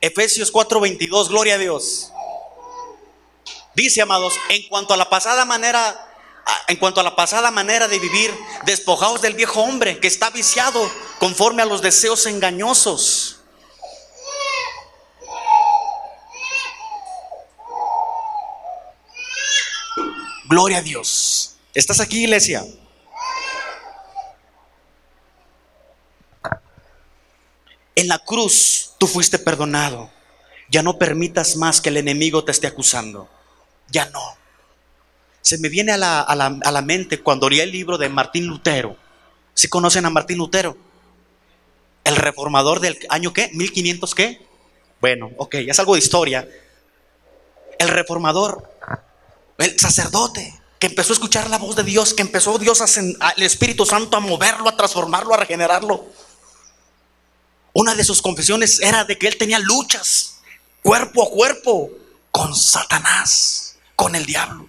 Efesios 0.00 0.52
4:22, 0.52 1.28
gloria 1.28 1.54
a 1.54 1.58
Dios. 1.58 2.12
Dice, 3.74 4.02
amados, 4.02 4.34
en 4.50 4.68
cuanto 4.68 4.92
a 4.92 4.98
la 4.98 5.08
pasada 5.08 5.46
manera 5.46 6.10
en 6.68 6.76
cuanto 6.76 7.00
a 7.00 7.02
la 7.02 7.16
pasada 7.16 7.50
manera 7.50 7.88
de 7.88 7.98
vivir, 7.98 8.30
despojados 8.66 9.22
del 9.22 9.32
viejo 9.32 9.62
hombre 9.62 9.98
que 9.98 10.08
está 10.08 10.28
viciado 10.28 10.90
conforme 11.18 11.62
a 11.62 11.64
los 11.64 11.80
deseos 11.80 12.26
engañosos. 12.26 13.38
Gloria 20.44 20.78
a 20.78 20.82
Dios. 20.82 21.56
¿Estás 21.72 22.00
aquí, 22.00 22.24
iglesia? 22.24 22.64
En 27.94 28.08
la 28.08 28.18
cruz 28.18 28.92
tú 28.98 29.06
fuiste 29.06 29.38
perdonado. 29.38 30.10
Ya 30.70 30.82
no 30.82 30.98
permitas 30.98 31.56
más 31.56 31.80
que 31.80 31.90
el 31.90 31.96
enemigo 31.96 32.44
te 32.44 32.52
esté 32.52 32.66
acusando. 32.66 33.28
Ya 33.90 34.06
no. 34.06 34.36
Se 35.42 35.58
me 35.58 35.68
viene 35.68 35.92
a 35.92 35.98
la, 35.98 36.82
mente 36.82 37.20
cuando 37.20 37.46
oí 37.46 37.60
el 37.60 37.70
libro 37.70 37.98
de 37.98 38.08
Martín 38.08 38.46
Lutero. 38.46 38.96
¿Sí 39.52 39.68
conocen 39.68 40.06
a 40.06 40.10
Martín 40.10 40.38
Lutero? 40.38 40.76
El 42.02 42.16
reformador 42.16 42.80
del 42.80 42.98
año 43.10 43.32
qué? 43.32 43.52
¿1500 43.52 44.14
qué? 44.14 44.46
Bueno, 45.00 45.30
ok, 45.36 45.56
es 45.56 45.78
algo 45.78 45.94
de 45.94 46.00
historia. 46.00 46.48
El 47.78 47.88
reformador, 47.88 48.70
el 49.58 49.78
sacerdote, 49.78 50.54
que 50.78 50.86
empezó 50.86 51.12
a 51.12 51.14
escuchar 51.14 51.50
la 51.50 51.58
voz 51.58 51.76
de 51.76 51.82
Dios, 51.82 52.14
que 52.14 52.22
empezó 52.22 52.58
Dios, 52.58 52.80
a, 52.80 53.32
el 53.36 53.42
Espíritu 53.42 53.84
Santo 53.84 54.16
a 54.16 54.20
moverlo, 54.20 54.68
a 54.68 54.76
transformarlo, 54.76 55.34
a 55.34 55.38
regenerarlo. 55.38 56.06
Una 57.74 57.94
de 57.94 58.04
sus 58.04 58.22
confesiones 58.22 58.80
era 58.80 59.04
de 59.04 59.18
que 59.18 59.26
él 59.26 59.36
tenía 59.36 59.58
luchas 59.58 60.36
cuerpo 60.80 61.24
a 61.24 61.30
cuerpo 61.30 61.90
con 62.30 62.54
Satanás, 62.54 63.76
con 63.96 64.14
el 64.14 64.24
diablo. 64.24 64.68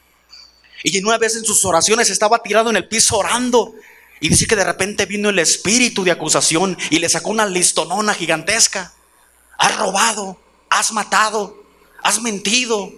Y 0.83 1.03
una 1.03 1.17
vez 1.17 1.35
en 1.35 1.45
sus 1.45 1.63
oraciones 1.65 2.09
estaba 2.09 2.41
tirado 2.41 2.69
en 2.71 2.77
el 2.77 2.87
piso 2.87 3.17
orando. 3.17 3.73
Y 4.19 4.29
dice 4.29 4.47
que 4.47 4.55
de 4.55 4.63
repente 4.63 5.05
vino 5.05 5.29
el 5.29 5.39
espíritu 5.39 6.03
de 6.03 6.11
acusación 6.11 6.77
y 6.89 6.99
le 6.99 7.07
sacó 7.09 7.29
una 7.29 7.45
listonona 7.45 8.13
gigantesca. 8.13 8.93
Has 9.57 9.77
robado, 9.77 10.39
has 10.69 10.91
matado, 10.91 11.63
has 12.01 12.21
mentido, 12.21 12.91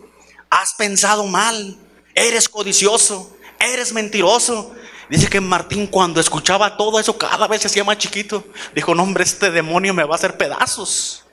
has 0.50 0.74
pensado 0.76 1.26
mal, 1.28 1.78
eres 2.16 2.48
codicioso, 2.48 3.36
eres 3.60 3.92
mentiroso. 3.92 4.74
Dice 5.10 5.28
que 5.28 5.40
Martín 5.40 5.88
cuando 5.88 6.20
escuchaba 6.20 6.76
todo 6.76 7.00
eso 7.00 7.18
cada 7.18 7.48
vez 7.48 7.62
se 7.62 7.68
hacía 7.68 7.84
más 7.84 7.98
chiquito. 7.98 8.46
Dijo, 8.76 8.94
no 8.94 9.04
hombre, 9.04 9.24
este 9.24 9.52
demonio 9.52 9.94
me 9.94 10.04
va 10.04 10.16
a 10.16 10.18
hacer 10.18 10.38
pedazos. 10.38 11.24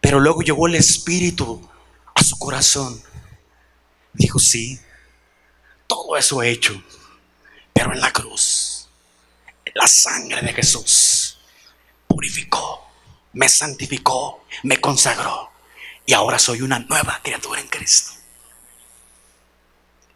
Pero 0.00 0.20
luego 0.20 0.42
llegó 0.42 0.66
el 0.66 0.74
espíritu 0.74 1.68
a 2.14 2.22
su 2.22 2.38
corazón 2.38 3.02
Dijo, 4.16 4.38
sí, 4.38 4.80
todo 5.86 6.16
eso 6.16 6.42
he 6.42 6.50
hecho, 6.50 6.82
pero 7.74 7.92
en 7.92 8.00
la 8.00 8.10
cruz, 8.12 8.88
la 9.74 9.86
sangre 9.86 10.40
de 10.40 10.54
Jesús 10.54 11.38
purificó, 12.08 12.88
me 13.34 13.46
santificó, 13.48 14.46
me 14.62 14.80
consagró 14.80 15.50
y 16.06 16.14
ahora 16.14 16.38
soy 16.38 16.62
una 16.62 16.78
nueva 16.78 17.20
criatura 17.22 17.60
en 17.60 17.68
Cristo. 17.68 18.12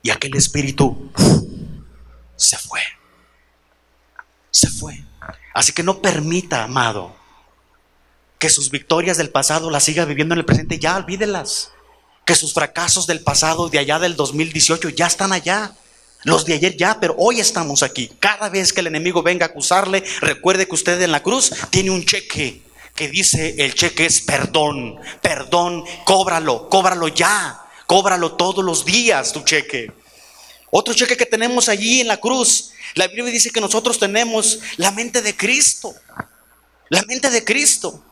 Y 0.03 0.09
aquel 0.09 0.35
espíritu 0.35 1.13
se 2.41 2.57
fue, 2.57 2.81
se 4.51 4.69
fue. 4.69 5.05
Así 5.55 5.73
que 5.73 5.83
no 5.83 6.01
permita, 6.01 6.65
amado, 6.65 7.15
que 8.39 8.49
sus 8.49 8.71
victorias 8.71 9.19
del 9.19 9.31
pasado 9.31 9.71
las 9.71 9.85
siga 9.85 10.07
viviendo 10.07 10.35
en 10.35 10.39
el 10.39 10.47
presente, 10.47 10.79
ya 10.79 10.97
olvídelas 10.97 11.73
que 12.25 12.35
sus 12.35 12.55
fracasos 12.55 13.07
del 13.07 13.21
pasado, 13.21 13.69
de 13.69 13.79
allá 13.79 13.99
del 13.99 14.17
2018, 14.17 14.91
ya 14.91 15.07
están 15.07 15.33
allá. 15.33 15.75
Los 16.23 16.45
de 16.45 16.55
ayer 16.55 16.77
ya, 16.77 17.01
pero 17.01 17.15
hoy 17.19 17.41
estamos 17.41 17.83
aquí. 17.83 18.11
Cada 18.21 18.49
vez 18.49 18.73
que 18.73 18.81
el 18.81 18.87
enemigo 18.87 19.23
venga 19.23 19.47
a 19.47 19.49
acusarle, 19.49 20.05
recuerde 20.21 20.67
que 20.67 20.75
usted 20.75 21.01
en 21.03 21.13
la 21.13 21.23
cruz 21.23 21.53
tiene 21.71 21.91
un 21.91 22.05
cheque 22.05 22.63
que 22.95 23.09
dice, 23.09 23.57
el 23.59 23.75
cheque 23.75 24.07
es 24.07 24.21
perdón, 24.21 24.99
perdón, 25.23 25.85
cóbralo, 26.05 26.69
cóbralo 26.69 27.09
ya, 27.09 27.65
cóbralo 27.87 28.33
todos 28.33 28.65
los 28.65 28.85
días 28.85 29.33
tu 29.33 29.41
cheque. 29.41 29.91
Otro 30.71 30.95
cheque 30.95 31.17
que 31.17 31.27
tenemos 31.27 31.69
allí 31.69 32.01
en 32.01 32.09
la 32.09 32.19
cruz, 32.19 32.71
la 32.95 33.09
Biblia 33.09 33.33
dice 33.33 33.51
que 33.51 33.61
nosotros 33.61 33.99
tenemos 33.99 34.61
la 34.77 34.93
mente 34.93 35.21
de 35.21 35.37
Cristo, 35.37 35.95
la 36.89 37.03
mente 37.03 37.31
de 37.31 37.45
Cristo. 37.45 38.05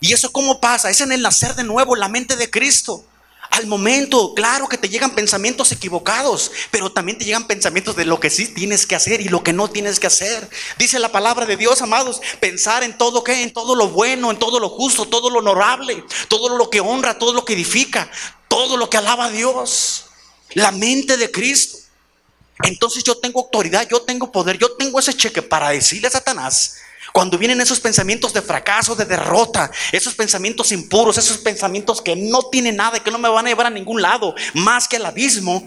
¿Y 0.00 0.12
eso 0.12 0.30
cómo 0.30 0.60
pasa? 0.60 0.90
Es 0.90 1.00
en 1.00 1.12
el 1.12 1.22
nacer 1.22 1.54
de 1.54 1.64
nuevo, 1.64 1.96
la 1.96 2.08
mente 2.08 2.36
de 2.36 2.50
Cristo. 2.50 3.04
Al 3.50 3.66
momento, 3.66 4.34
claro 4.34 4.68
que 4.68 4.76
te 4.76 4.88
llegan 4.88 5.14
pensamientos 5.14 5.70
equivocados, 5.72 6.50
pero 6.70 6.90
también 6.90 7.16
te 7.16 7.24
llegan 7.24 7.46
pensamientos 7.46 7.96
de 7.96 8.04
lo 8.04 8.18
que 8.18 8.28
sí 8.28 8.48
tienes 8.48 8.86
que 8.86 8.96
hacer 8.96 9.20
y 9.20 9.28
lo 9.28 9.42
que 9.42 9.52
no 9.52 9.68
tienes 9.68 10.00
que 10.00 10.08
hacer. 10.08 10.48
Dice 10.78 10.98
la 10.98 11.12
palabra 11.12 11.46
de 11.46 11.56
Dios, 11.56 11.80
amados, 11.80 12.20
pensar 12.40 12.82
en 12.82 12.98
todo 12.98 13.22
que, 13.24 13.42
en 13.42 13.52
todo 13.52 13.74
lo 13.74 13.88
bueno, 13.88 14.30
en 14.30 14.38
todo 14.38 14.58
lo 14.58 14.68
justo, 14.68 15.06
todo 15.06 15.30
lo 15.30 15.38
honorable, 15.38 16.04
todo 16.28 16.56
lo 16.56 16.68
que 16.68 16.80
honra, 16.80 17.18
todo 17.18 17.32
lo 17.32 17.44
que 17.44 17.54
edifica, 17.54 18.10
todo 18.48 18.76
lo 18.76 18.90
que 18.90 18.96
alaba 18.96 19.26
a 19.26 19.30
Dios. 19.30 19.95
La 20.54 20.70
mente 20.70 21.16
de 21.16 21.30
Cristo. 21.30 21.78
Entonces 22.62 23.04
yo 23.04 23.16
tengo 23.18 23.40
autoridad, 23.40 23.86
yo 23.88 24.02
tengo 24.02 24.32
poder, 24.32 24.58
yo 24.58 24.72
tengo 24.72 24.98
ese 24.98 25.14
cheque 25.14 25.42
para 25.42 25.70
decirle 25.70 26.08
a 26.08 26.10
Satanás, 26.10 26.76
cuando 27.12 27.38
vienen 27.38 27.60
esos 27.60 27.80
pensamientos 27.80 28.32
de 28.32 28.42
fracaso, 28.42 28.94
de 28.94 29.04
derrota, 29.04 29.70
esos 29.92 30.14
pensamientos 30.14 30.72
impuros, 30.72 31.18
esos 31.18 31.38
pensamientos 31.38 32.02
que 32.02 32.16
no 32.16 32.42
tienen 32.50 32.76
nada 32.76 33.02
que 33.02 33.10
no 33.10 33.18
me 33.18 33.28
van 33.28 33.46
a 33.46 33.48
llevar 33.48 33.66
a 33.66 33.70
ningún 33.70 34.02
lado, 34.02 34.34
más 34.54 34.88
que 34.88 34.96
al 34.96 35.06
abismo, 35.06 35.66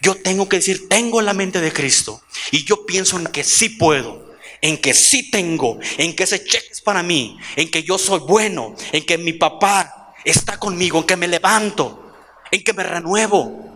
yo 0.00 0.14
tengo 0.16 0.48
que 0.48 0.58
decir, 0.58 0.88
tengo 0.88 1.22
la 1.22 1.34
mente 1.34 1.60
de 1.60 1.72
Cristo. 1.72 2.22
Y 2.50 2.64
yo 2.64 2.84
pienso 2.86 3.18
en 3.18 3.26
que 3.26 3.42
sí 3.42 3.70
puedo, 3.70 4.36
en 4.60 4.78
que 4.78 4.94
sí 4.94 5.30
tengo, 5.30 5.78
en 5.98 6.14
que 6.14 6.24
ese 6.24 6.44
cheque 6.44 6.68
es 6.70 6.80
para 6.80 7.02
mí, 7.02 7.38
en 7.56 7.70
que 7.70 7.82
yo 7.82 7.98
soy 7.98 8.20
bueno, 8.20 8.76
en 8.92 9.04
que 9.04 9.18
mi 9.18 9.32
papá 9.32 10.14
está 10.24 10.58
conmigo, 10.58 10.98
en 10.98 11.06
que 11.06 11.16
me 11.16 11.26
levanto, 11.26 12.12
en 12.50 12.62
que 12.62 12.72
me 12.72 12.82
renuevo, 12.82 13.73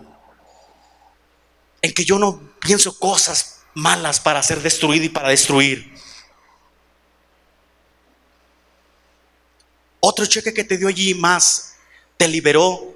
en 1.81 1.93
que 1.93 2.05
yo 2.05 2.19
no 2.19 2.41
pienso 2.59 2.97
cosas 2.97 3.61
malas 3.73 4.19
para 4.19 4.43
ser 4.43 4.61
destruido 4.61 5.05
y 5.05 5.09
para 5.09 5.29
destruir. 5.29 5.93
Otro 9.99 10.25
cheque 10.25 10.53
que 10.53 10.63
te 10.63 10.77
dio 10.77 10.87
allí 10.87 11.13
más 11.13 11.75
te 12.17 12.27
liberó 12.27 12.95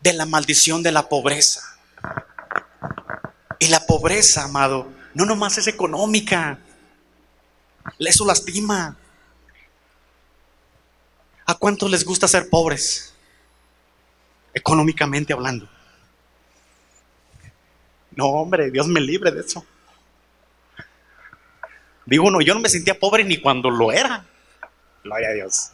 de 0.00 0.12
la 0.12 0.26
maldición 0.26 0.82
de 0.82 0.92
la 0.92 1.08
pobreza. 1.08 1.78
Y 3.58 3.68
la 3.68 3.84
pobreza, 3.86 4.44
amado, 4.44 4.90
no 5.14 5.24
nomás 5.24 5.58
es 5.58 5.66
económica. 5.66 6.58
Eso 7.98 8.24
lastima. 8.24 8.96
¿A 11.44 11.54
cuántos 11.54 11.90
les 11.90 12.04
gusta 12.04 12.28
ser 12.28 12.48
pobres? 12.48 13.14
Económicamente 14.54 15.32
hablando. 15.32 15.68
No, 18.18 18.26
hombre, 18.30 18.72
Dios 18.72 18.88
me 18.88 19.00
libre 19.00 19.30
de 19.30 19.42
eso. 19.42 19.64
Digo, 22.04 22.28
no, 22.32 22.40
yo 22.40 22.52
no 22.52 22.58
me 22.58 22.68
sentía 22.68 22.98
pobre 22.98 23.22
ni 23.22 23.40
cuando 23.40 23.70
lo 23.70 23.92
era. 23.92 24.24
Gloria 25.04 25.28
a 25.28 25.32
Dios. 25.34 25.70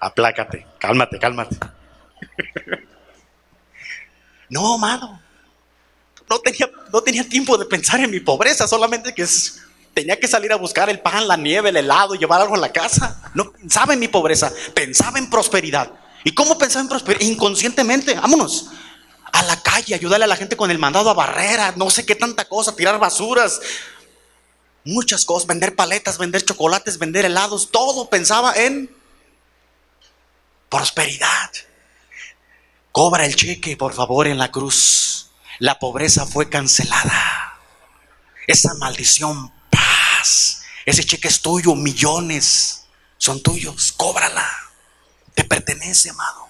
Aplácate, 0.00 0.66
cálmate, 0.78 1.18
cálmate. 1.18 1.54
No, 4.48 4.76
amado. 4.76 5.20
No 6.30 6.38
tenía, 6.38 6.70
no 6.90 7.02
tenía 7.02 7.28
tiempo 7.28 7.58
de 7.58 7.66
pensar 7.66 8.00
en 8.00 8.10
mi 8.10 8.20
pobreza, 8.20 8.66
solamente 8.66 9.14
que 9.14 9.26
tenía 9.92 10.18
que 10.18 10.28
salir 10.28 10.50
a 10.50 10.56
buscar 10.56 10.88
el 10.88 11.00
pan, 11.00 11.28
la 11.28 11.36
nieve, 11.36 11.68
el 11.68 11.76
helado, 11.76 12.14
llevar 12.14 12.40
algo 12.40 12.54
a 12.54 12.58
la 12.58 12.72
casa. 12.72 13.30
No 13.34 13.52
pensaba 13.52 13.92
en 13.92 14.00
mi 14.00 14.08
pobreza, 14.08 14.50
pensaba 14.74 15.18
en 15.18 15.28
prosperidad. 15.28 15.92
¿Y 16.24 16.32
cómo 16.32 16.56
pensaba 16.56 16.80
en 16.80 16.88
prosperidad? 16.88 17.20
Inconscientemente, 17.20 18.14
vámonos 18.14 18.70
a 19.32 19.42
la 19.42 19.62
calle, 19.62 19.94
ayudarle 19.94 20.24
a 20.24 20.28
la 20.28 20.36
gente 20.36 20.56
con 20.56 20.70
el 20.70 20.78
mandado 20.78 21.10
a 21.10 21.14
barrera, 21.14 21.72
no 21.76 21.90
sé 21.90 22.04
qué 22.06 22.14
tanta 22.14 22.46
cosa, 22.46 22.76
tirar 22.76 22.98
basuras, 22.98 23.60
muchas 24.84 25.24
cosas, 25.24 25.46
vender 25.46 25.74
paletas, 25.74 26.18
vender 26.18 26.44
chocolates, 26.44 26.98
vender 26.98 27.24
helados, 27.24 27.70
todo 27.70 28.08
pensaba 28.08 28.54
en 28.54 28.94
prosperidad. 30.68 31.50
Cobra 32.92 33.24
el 33.24 33.36
cheque, 33.36 33.76
por 33.76 33.94
favor, 33.94 34.26
en 34.26 34.38
la 34.38 34.50
cruz. 34.50 35.30
La 35.58 35.78
pobreza 35.78 36.26
fue 36.26 36.48
cancelada. 36.48 37.58
Esa 38.46 38.74
maldición, 38.74 39.52
paz. 39.70 40.62
Ese 40.86 41.04
cheque 41.04 41.28
es 41.28 41.40
tuyo, 41.40 41.74
millones 41.74 42.80
son 43.18 43.42
tuyos. 43.42 43.92
Cóbrala. 43.92 44.48
Te 45.34 45.44
pertenece, 45.44 46.10
amado. 46.10 46.49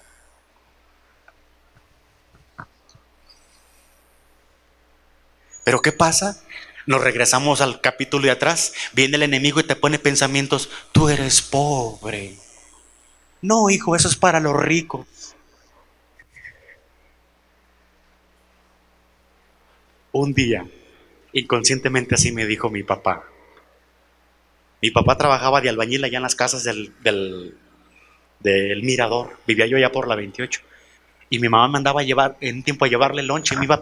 Pero 5.63 5.81
¿qué 5.81 5.91
pasa? 5.91 6.41
Nos 6.85 7.01
regresamos 7.01 7.61
al 7.61 7.81
capítulo 7.81 8.25
de 8.25 8.31
atrás. 8.31 8.73
Viene 8.93 9.17
el 9.17 9.23
enemigo 9.23 9.59
y 9.59 9.63
te 9.63 9.75
pone 9.75 9.99
pensamientos, 9.99 10.69
tú 10.91 11.09
eres 11.09 11.41
pobre. 11.41 12.37
No, 13.41 13.69
hijo, 13.69 13.95
eso 13.95 14.07
es 14.07 14.15
para 14.15 14.39
los 14.39 14.55
ricos. 14.55 15.07
Un 20.11 20.33
día, 20.33 20.65
inconscientemente 21.33 22.15
así 22.15 22.31
me 22.31 22.45
dijo 22.45 22.69
mi 22.69 22.83
papá. 22.83 23.23
Mi 24.81 24.91
papá 24.91 25.17
trabajaba 25.17 25.61
de 25.61 25.69
albañil 25.69 26.03
allá 26.03 26.17
en 26.17 26.23
las 26.23 26.35
casas 26.35 26.63
del, 26.63 26.93
del, 28.39 28.83
Mirador. 28.83 29.37
Vivía 29.47 29.67
yo 29.67 29.77
allá 29.77 29.91
por 29.91 30.07
la 30.07 30.15
28. 30.15 30.61
Y 31.29 31.39
mi 31.39 31.47
mamá 31.47 31.67
me 31.69 31.77
andaba 31.77 32.03
llevar, 32.03 32.35
en 32.41 32.63
tiempo 32.63 32.85
a 32.85 32.87
llevarle 32.87 33.21
lonche 33.23 33.55
y 33.55 33.57
me 33.59 33.65
iba 33.65 33.75
a. 33.75 33.81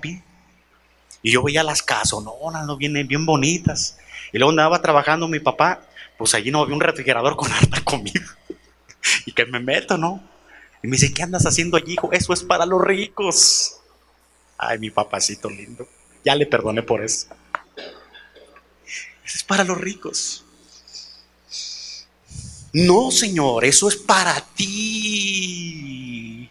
Y 1.21 1.31
yo 1.31 1.43
veía 1.43 1.63
las 1.63 1.81
casas, 1.81 2.19
no, 2.23 2.77
vienen 2.77 3.07
bien 3.07 3.25
bonitas. 3.25 3.97
Y 4.31 4.37
luego 4.37 4.51
andaba 4.51 4.81
trabajando 4.81 5.27
mi 5.27 5.39
papá, 5.39 5.81
pues 6.17 6.33
allí 6.33 6.51
no 6.51 6.61
había 6.61 6.75
un 6.75 6.81
refrigerador 6.81 7.35
con 7.35 7.51
harta 7.51 7.81
comida. 7.83 8.37
y 9.25 9.31
que 9.31 9.45
me 9.45 9.59
meto, 9.59 9.97
¿no? 9.97 10.23
Y 10.81 10.87
me 10.87 10.95
dice, 10.95 11.13
¿qué 11.13 11.23
andas 11.23 11.45
haciendo 11.45 11.77
allí, 11.77 11.93
hijo? 11.93 12.11
Eso 12.13 12.33
es 12.33 12.43
para 12.43 12.65
los 12.65 12.81
ricos. 12.81 13.77
Ay, 14.57 14.79
mi 14.79 14.89
papacito 14.89 15.49
lindo. 15.49 15.87
Ya 16.23 16.35
le 16.35 16.45
perdoné 16.45 16.83
por 16.83 17.03
eso. 17.03 17.27
Eso 19.25 19.37
es 19.37 19.43
para 19.43 19.63
los 19.63 19.77
ricos. 19.77 20.43
No, 22.73 23.09
Señor, 23.11 23.65
eso 23.65 23.87
es 23.87 23.95
para 23.95 24.39
ti. 24.55 26.49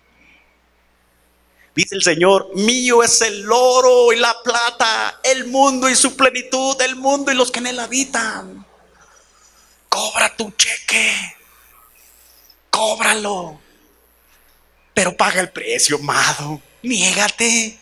Dice 1.78 1.94
el 1.94 2.02
Señor, 2.02 2.50
mío 2.56 3.04
es 3.04 3.20
el 3.20 3.48
oro 3.48 4.12
y 4.12 4.16
la 4.16 4.34
plata, 4.42 5.20
el 5.22 5.46
mundo 5.46 5.88
y 5.88 5.94
su 5.94 6.16
plenitud, 6.16 6.76
el 6.82 6.96
mundo 6.96 7.30
y 7.30 7.36
los 7.36 7.52
que 7.52 7.60
en 7.60 7.68
él 7.68 7.78
habitan. 7.78 8.66
Cobra 9.88 10.36
tu 10.36 10.50
cheque. 10.50 11.36
cóbralo. 12.68 13.60
Pero 14.92 15.16
paga 15.16 15.40
el 15.40 15.52
precio, 15.52 15.98
amado. 15.98 16.60
Niégate. 16.82 17.78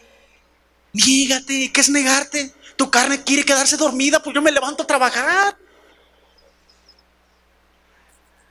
Niégate. 0.92 1.72
¿Qué 1.72 1.80
es 1.80 1.88
negarte? 1.88 2.52
Tu 2.76 2.90
carne 2.90 3.24
quiere 3.24 3.46
quedarse 3.46 3.78
dormida, 3.78 4.22
pues 4.22 4.34
yo 4.34 4.42
me 4.42 4.52
levanto 4.52 4.82
a 4.82 4.86
trabajar. 4.86 5.56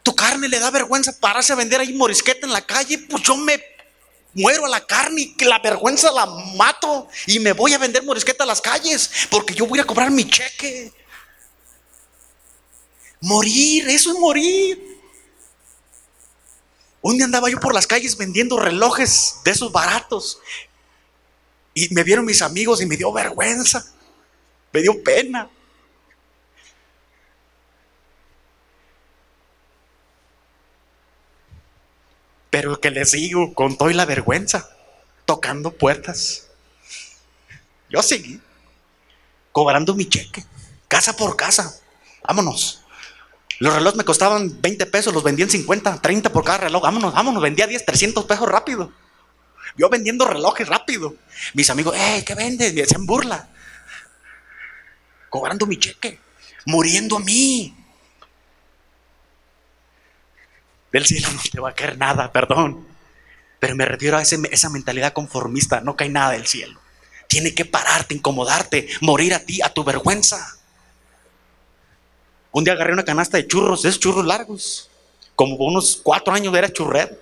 Tu 0.02 0.16
carne 0.16 0.48
le 0.48 0.58
da 0.58 0.72
vergüenza 0.72 1.16
pararse 1.20 1.54
a 1.54 1.56
vender 1.56 1.82
ahí 1.82 1.94
morisqueta 1.94 2.48
en 2.48 2.54
la 2.54 2.66
calle, 2.66 2.98
pues 2.98 3.22
yo 3.22 3.38
me 3.38 3.75
muero 4.36 4.66
a 4.66 4.70
la 4.70 4.86
carne 4.86 5.22
y 5.22 5.34
que 5.34 5.46
la 5.46 5.60
vergüenza 5.60 6.12
la 6.12 6.26
mato 6.26 7.08
y 7.26 7.40
me 7.40 7.54
voy 7.54 7.74
a 7.74 7.78
vender 7.78 8.04
morisqueta 8.04 8.44
a 8.44 8.48
las 8.48 8.62
calles 8.62 9.10
porque 9.32 9.56
yo 9.56 9.66
voy 9.66 9.80
a 9.80 9.86
cobrar 9.86 10.12
mi 10.12 10.30
cheque. 10.30 10.92
Morir, 13.22 13.90
eso 13.90 14.12
es 14.12 14.20
morir. 14.20 15.00
Un 17.02 17.16
día 17.18 17.26
andaba 17.26 17.50
yo 17.50 17.60
por 17.60 17.74
las 17.74 17.88
calles 17.88 18.18
vendiendo 18.18 18.60
relojes 18.60 19.38
de 19.44 19.52
esos 19.52 19.72
baratos 19.72 20.40
y 21.74 21.94
me 21.94 22.04
vieron 22.04 22.26
mis 22.26 22.42
amigos 22.42 22.82
y 22.82 22.86
me 22.86 22.98
dio 22.98 23.12
vergüenza, 23.12 23.86
me 24.72 24.82
dio 24.82 25.02
pena. 25.04 25.50
Pero 32.56 32.80
que 32.80 32.90
le 32.90 33.04
sigo 33.04 33.54
con 33.54 33.78
toda 33.78 33.92
la 33.92 34.06
vergüenza, 34.06 34.70
tocando 35.26 35.74
puertas. 35.74 36.48
Yo 37.90 38.02
seguí, 38.02 38.40
cobrando 39.52 39.94
mi 39.94 40.08
cheque, 40.08 40.46
casa 40.88 41.18
por 41.18 41.36
casa. 41.36 41.78
Vámonos. 42.26 42.82
Los 43.60 43.74
relojes 43.74 43.98
me 43.98 44.06
costaban 44.06 44.62
20 44.62 44.86
pesos, 44.86 45.14
los 45.14 45.22
vendía 45.22 45.44
en 45.44 45.52
50, 45.52 46.02
30 46.02 46.32
por 46.32 46.46
cada 46.46 46.60
reloj. 46.60 46.82
Vámonos, 46.82 47.14
vámonos, 47.14 47.44
vendía 47.44 47.68
10, 47.68 47.84
300 47.84 48.24
pesos 48.24 48.48
rápido. 48.48 48.90
Yo 49.76 49.90
vendiendo 49.90 50.24
relojes 50.24 50.70
rápido. 50.70 51.14
Mis 51.56 51.70
amigos, 51.70 51.94
¡eh, 51.98 52.24
qué 52.26 52.36
vendes! 52.36 52.74
Me 52.74 52.84
hacían 52.84 53.06
burla. 53.06 53.50
Cobrando 55.30 55.66
mi 55.66 55.78
cheque, 55.78 56.22
muriendo 56.66 57.18
a 57.18 57.20
mí. 57.20 57.76
Del 60.96 61.06
cielo 61.06 61.28
no 61.30 61.42
te 61.52 61.60
va 61.60 61.72
a 61.72 61.76
caer 61.76 61.98
nada, 61.98 62.32
perdón. 62.32 62.88
Pero 63.60 63.76
me 63.76 63.84
refiero 63.84 64.16
a 64.16 64.22
esa 64.22 64.70
mentalidad 64.70 65.12
conformista. 65.12 65.82
No 65.82 65.98
cae 65.98 66.08
nada 66.08 66.32
del 66.32 66.48
cielo. 66.48 66.80
Tiene 67.28 67.54
que 67.54 67.66
pararte, 67.66 68.16
incomodarte, 68.16 68.88
morir 69.02 69.34
a 69.34 69.40
ti, 69.40 69.62
a 69.62 69.74
tu 69.74 69.84
vergüenza. 69.84 70.56
Un 72.54 72.64
día 72.64 72.72
agarré 72.72 72.94
una 72.94 73.04
canasta 73.04 73.36
de 73.36 73.46
churros, 73.46 73.84
esos 73.84 74.00
churros 74.00 74.26
largos. 74.26 74.90
Como 75.36 75.58
unos 75.58 76.00
cuatro 76.02 76.34
años 76.34 76.56
era 76.56 76.72
churrero. 76.72 77.14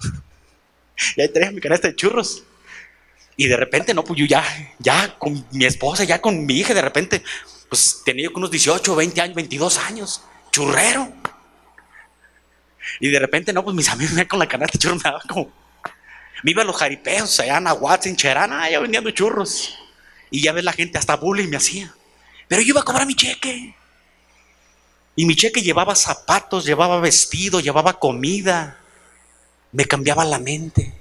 y 1.16 1.22
ahí 1.22 1.28
tenía 1.30 1.50
mi 1.50 1.62
canasta 1.62 1.88
de 1.88 1.96
churros. 1.96 2.42
Y 3.38 3.48
de 3.48 3.56
repente, 3.56 3.94
no, 3.94 4.04
pues 4.04 4.20
yo 4.20 4.26
ya, 4.26 4.44
ya 4.78 5.18
con 5.18 5.46
mi 5.52 5.64
esposa, 5.64 6.04
ya 6.04 6.20
con 6.20 6.44
mi 6.44 6.58
hija, 6.58 6.74
de 6.74 6.82
repente, 6.82 7.22
pues 7.70 8.02
tenía 8.04 8.28
unos 8.34 8.50
18, 8.50 8.94
20 8.94 9.18
años, 9.22 9.34
22 9.34 9.78
años, 9.78 10.20
churrero. 10.50 11.21
Y 13.00 13.08
de 13.08 13.18
repente, 13.18 13.52
no, 13.52 13.64
pues 13.64 13.76
mis 13.76 13.88
amigos 13.88 14.14
me 14.14 14.26
con 14.26 14.38
la 14.38 14.46
canasta 14.46 14.72
de 14.72 14.78
churros, 14.78 14.98
me 14.98 15.10
daban 15.10 15.26
como. 15.28 15.52
Me 16.42 16.50
iba 16.50 16.62
a 16.62 16.64
los 16.64 16.76
jaripeos, 16.76 17.38
allá 17.40 17.58
en 17.58 17.66
Aguats, 17.68 18.06
en 18.06 18.16
Cherana, 18.16 18.68
ya 18.68 18.80
vendiendo 18.80 19.10
churros. 19.10 19.78
Y 20.30 20.42
ya 20.42 20.52
ves 20.52 20.64
la 20.64 20.72
gente, 20.72 20.98
hasta 20.98 21.16
bullying 21.16 21.48
me 21.48 21.56
hacía. 21.56 21.94
Pero 22.48 22.62
yo 22.62 22.68
iba 22.68 22.80
a 22.80 22.84
cobrar 22.84 23.06
mi 23.06 23.14
cheque. 23.14 23.74
Y 25.14 25.26
mi 25.26 25.36
cheque 25.36 25.62
llevaba 25.62 25.94
zapatos, 25.94 26.64
llevaba 26.64 27.00
vestido, 27.00 27.60
llevaba 27.60 27.98
comida. 27.98 28.78
Me 29.70 29.84
cambiaba 29.84 30.24
la 30.24 30.38
mente. 30.38 30.94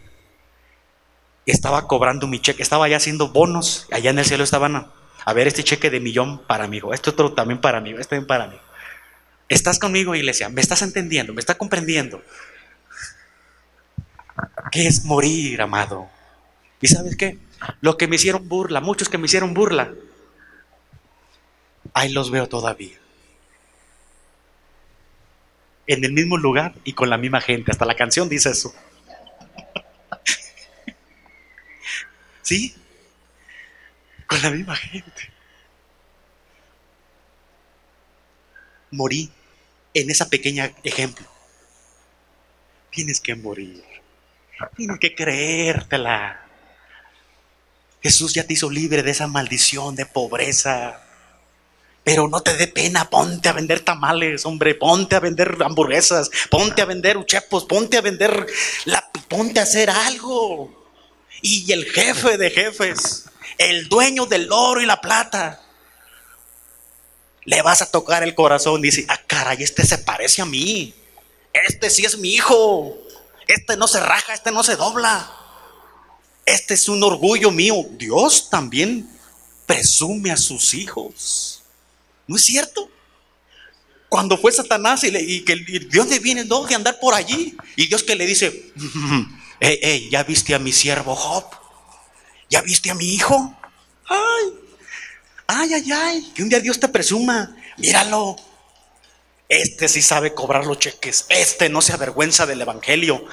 Estaba 1.46 1.88
cobrando 1.88 2.28
mi 2.28 2.40
cheque, 2.40 2.62
estaba 2.62 2.88
ya 2.88 2.98
haciendo 2.98 3.30
bonos. 3.30 3.88
Allá 3.92 4.12
en 4.12 4.20
el 4.20 4.26
cielo 4.26 4.44
estaban 4.44 4.76
a, 4.76 4.92
a 5.26 5.34
ver 5.34 5.48
este 5.48 5.64
cheque 5.64 5.90
de 5.90 6.00
millón 6.00 6.40
para 6.46 6.68
mí, 6.68 6.80
este 6.94 7.10
otro 7.10 7.34
también 7.34 7.60
para 7.62 7.80
mí, 7.80 7.92
este 7.92 8.16
también 8.16 8.28
para 8.28 8.48
mí. 8.48 8.58
¿Estás 9.52 9.80
conmigo, 9.80 10.16
iglesia? 10.16 10.48
¿Me 10.48 10.62
estás 10.62 10.82
entendiendo? 10.82 11.34
¿Me 11.34 11.42
estás 11.42 11.58
comprendiendo? 11.58 12.24
¿Qué 14.72 14.88
es 14.88 15.04
morir, 15.04 15.62
amado? 15.62 16.10
¿Y 16.80 16.88
sabes 16.88 17.18
qué? 17.18 17.38
Lo 17.82 17.98
que 17.98 18.08
me 18.08 18.16
hicieron 18.16 18.48
burla, 18.48 18.80
muchos 18.80 19.10
que 19.10 19.18
me 19.18 19.26
hicieron 19.26 19.54
burla, 19.54 19.94
ahí 21.94 22.14
los 22.14 22.32
veo 22.32 22.48
todavía. 22.48 22.98
En 25.86 26.06
el 26.06 26.14
mismo 26.14 26.38
lugar 26.38 26.74
y 26.86 26.94
con 26.94 27.10
la 27.10 27.18
misma 27.18 27.42
gente. 27.42 27.72
Hasta 27.72 27.84
la 27.84 27.96
canción 27.96 28.30
dice 28.30 28.52
eso. 28.52 28.74
¿Sí? 32.42 32.74
Con 34.28 34.42
la 34.44 34.52
misma 34.52 34.78
gente. 34.78 35.30
Morí 38.92 39.30
en 39.94 40.10
esa 40.10 40.30
pequeña 40.30 40.74
ejemplo. 40.84 41.28
Tienes 42.92 43.20
que 43.22 43.36
morir. 43.36 43.84
Tienes 44.76 45.00
que 45.00 45.16
creértela. 45.16 46.46
Jesús 48.02 48.34
ya 48.34 48.46
te 48.46 48.54
hizo 48.54 48.70
libre 48.70 49.04
de 49.04 49.12
esa 49.12 49.28
maldición 49.28 49.96
de 49.96 50.06
pobreza. 50.06 51.02
Pero 52.04 52.28
no 52.28 52.42
te 52.42 52.56
dé 52.56 52.68
pena, 52.68 53.10
ponte 53.10 53.48
a 53.48 53.54
vender 53.54 53.82
tamales, 53.82 54.46
hombre, 54.46 54.74
ponte 54.74 55.16
a 55.16 55.20
vender 55.20 55.56
hamburguesas, 55.64 56.32
ponte 56.50 56.82
a 56.82 56.86
vender 56.86 57.18
uchepos, 57.18 57.66
ponte 57.66 57.98
a 57.98 58.02
vender 58.02 58.48
la, 58.86 59.08
ponte 59.28 59.60
a 59.60 59.64
hacer 59.64 59.90
algo. 59.92 60.90
Y 61.44 61.72
el 61.72 61.86
jefe 61.86 62.38
de 62.38 62.50
jefes, 62.50 63.26
el 63.60 63.88
dueño 63.88 64.26
del 64.26 64.52
oro 64.52 64.82
y 64.82 64.88
la 64.88 65.00
plata, 65.00 65.61
le 67.46 67.62
vas 67.62 67.82
a 67.82 67.92
tocar 67.92 68.24
el 68.24 68.36
corazón. 68.36 68.82
Dice, 68.82 69.06
ah, 69.08 69.20
caray, 69.28 69.64
este 69.64 69.86
se 69.86 69.98
parece 69.98 70.42
a 70.42 70.46
mí. 70.46 70.94
Este 71.54 71.90
sí 71.90 72.06
es 72.06 72.18
mi 72.18 72.34
hijo. 72.34 72.98
Este 73.48 73.76
no 73.78 73.88
se 73.88 74.00
raja, 74.00 74.34
este 74.34 74.52
no 74.52 74.64
se 74.64 74.76
dobla. 74.76 75.30
Este 76.46 76.74
es 76.74 76.88
un 76.90 77.04
orgullo 77.04 77.52
mío. 77.52 77.76
Dios 77.92 78.50
también 78.50 79.10
presume 79.66 80.32
a 80.32 80.38
sus 80.38 80.74
hijos. 80.74 81.64
¿No 82.28 82.36
es 82.36 82.46
cierto? 82.46 82.90
Cuando 84.10 84.38
fue 84.38 84.52
Satanás 84.52 85.04
y, 85.04 85.12
le, 85.12 85.46
que 85.46 85.56
Dios 85.90 86.08
le 86.08 86.20
viene 86.20 86.44
don 86.44 86.68
de 86.68 86.76
andar 86.76 87.00
por 87.00 87.14
allí. 87.14 87.56
Y 87.76 87.88
Dios 87.88 88.04
que 88.04 88.16
le 88.16 88.26
dice, 88.26 88.72
hey, 89.60 89.80
hey, 89.82 90.10
¿ya 90.12 90.24
viste 90.24 90.54
a 90.54 90.60
mi 90.60 90.72
siervo 90.72 91.16
Job? 91.16 91.46
¿Ya 92.50 92.62
viste 92.62 92.92
a 92.92 92.96
mi 92.96 93.14
hijo? 93.14 93.58
Ay, 94.08 94.54
Ay, 95.54 95.74
ay, 95.74 95.92
ay, 95.92 96.32
que 96.34 96.44
un 96.44 96.50
día 96.50 96.62
Dios 96.62 96.80
te 96.80 96.88
presuma. 96.88 97.54
Míralo. 97.76 98.38
Este 99.50 99.90
sí 99.90 100.02
sabe 100.02 100.34
cobrar 100.34 100.66
los 100.66 100.80
cheques. 100.80 101.26
Este 101.28 101.68
no 101.68 101.82
se 101.82 101.92
avergüenza 101.92 102.46
del 102.46 102.62
evangelio. 102.62 103.26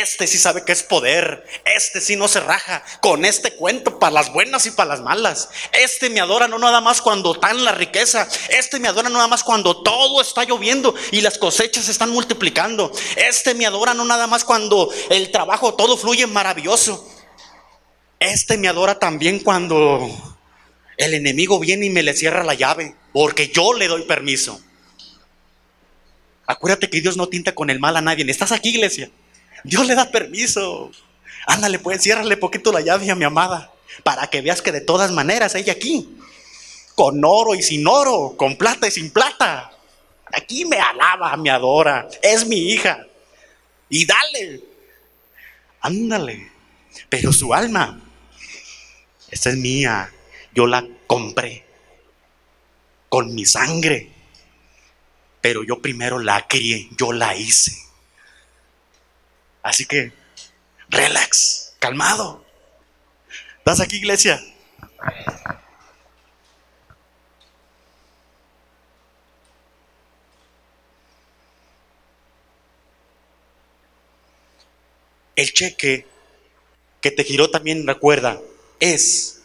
Este 0.00 0.28
sí 0.28 0.38
sabe 0.38 0.64
que 0.64 0.70
es 0.70 0.84
poder. 0.84 1.44
Este 1.64 2.00
sí 2.00 2.14
no 2.14 2.28
se 2.28 2.38
raja. 2.38 2.84
Con 3.00 3.24
este 3.24 3.56
cuento 3.56 3.98
para 3.98 4.12
las 4.12 4.32
buenas 4.32 4.66
y 4.66 4.70
para 4.70 4.90
las 4.90 5.00
malas. 5.00 5.48
Este 5.72 6.10
me 6.10 6.20
adora 6.20 6.46
no 6.46 6.60
nada 6.60 6.80
más 6.80 7.02
cuando 7.02 7.36
en 7.50 7.64
la 7.64 7.72
riqueza. 7.72 8.28
Este 8.50 8.78
me 8.78 8.86
adora 8.86 9.08
no 9.08 9.16
nada 9.16 9.26
más 9.26 9.42
cuando 9.42 9.82
todo 9.82 10.20
está 10.20 10.44
lloviendo 10.44 10.94
y 11.10 11.22
las 11.22 11.38
cosechas 11.38 11.86
se 11.86 11.90
están 11.90 12.10
multiplicando. 12.10 12.92
Este 13.16 13.52
me 13.54 13.66
adora 13.66 13.94
no 13.94 14.04
nada 14.04 14.28
más 14.28 14.44
cuando 14.44 14.92
el 15.10 15.32
trabajo 15.32 15.74
todo 15.74 15.96
fluye 15.96 16.28
maravilloso. 16.28 17.04
Este 18.20 18.58
me 18.58 18.68
adora 18.68 19.00
también 19.00 19.40
cuando 19.40 20.33
el 20.96 21.14
enemigo 21.14 21.58
viene 21.58 21.86
y 21.86 21.90
me 21.90 22.02
le 22.02 22.14
cierra 22.14 22.44
la 22.44 22.54
llave, 22.54 22.94
porque 23.12 23.48
yo 23.48 23.74
le 23.74 23.88
doy 23.88 24.02
permiso. 24.02 24.60
Acuérdate 26.46 26.90
que 26.90 27.00
Dios 27.00 27.16
no 27.16 27.28
tinta 27.28 27.54
con 27.54 27.70
el 27.70 27.80
mal 27.80 27.96
a 27.96 28.00
nadie. 28.00 28.24
¿Estás 28.30 28.52
aquí, 28.52 28.70
iglesia? 28.70 29.10
Dios 29.64 29.86
le 29.86 29.94
da 29.94 30.10
permiso. 30.10 30.90
Ándale, 31.46 31.78
pues, 31.78 32.02
ciérrale 32.02 32.36
poquito 32.36 32.72
la 32.72 32.80
llave 32.80 33.10
a 33.10 33.14
mi 33.14 33.24
amada, 33.24 33.72
para 34.02 34.26
que 34.28 34.40
veas 34.40 34.62
que 34.62 34.72
de 34.72 34.80
todas 34.80 35.10
maneras 35.12 35.54
ella 35.54 35.72
aquí, 35.72 36.16
con 36.94 37.22
oro 37.24 37.54
y 37.54 37.62
sin 37.62 37.86
oro, 37.86 38.34
con 38.36 38.56
plata 38.56 38.86
y 38.86 38.90
sin 38.90 39.10
plata, 39.10 39.70
aquí 40.32 40.64
me 40.64 40.78
alaba, 40.78 41.36
me 41.36 41.50
adora, 41.50 42.08
es 42.22 42.46
mi 42.46 42.72
hija. 42.72 43.06
Y 43.88 44.06
dale, 44.06 44.62
ándale, 45.80 46.50
pero 47.08 47.32
su 47.32 47.52
alma, 47.52 48.00
esta 49.30 49.50
es 49.50 49.56
mía, 49.56 50.12
yo 50.54 50.66
la 50.66 50.86
compré 51.06 51.64
con 53.08 53.34
mi 53.34 53.44
sangre, 53.44 54.10
pero 55.40 55.62
yo 55.62 55.80
primero 55.80 56.18
la 56.18 56.46
crié, 56.46 56.88
yo 56.96 57.12
la 57.12 57.36
hice. 57.36 57.76
Así 59.62 59.86
que, 59.86 60.12
relax, 60.88 61.74
calmado. 61.78 62.44
¿Estás 63.58 63.80
aquí, 63.80 63.96
iglesia? 63.96 64.40
el 75.36 75.52
cheque 75.52 76.06
que 77.00 77.10
te 77.10 77.24
giró 77.24 77.50
también, 77.50 77.86
recuerda, 77.86 78.40
es 78.80 79.42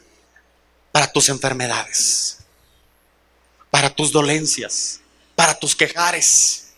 para 0.91 1.11
tus 1.11 1.29
enfermedades, 1.29 2.39
para 3.69 3.89
tus 3.89 4.11
dolencias, 4.11 5.01
para 5.35 5.57
tus 5.57 5.75
quejares. 5.75 6.73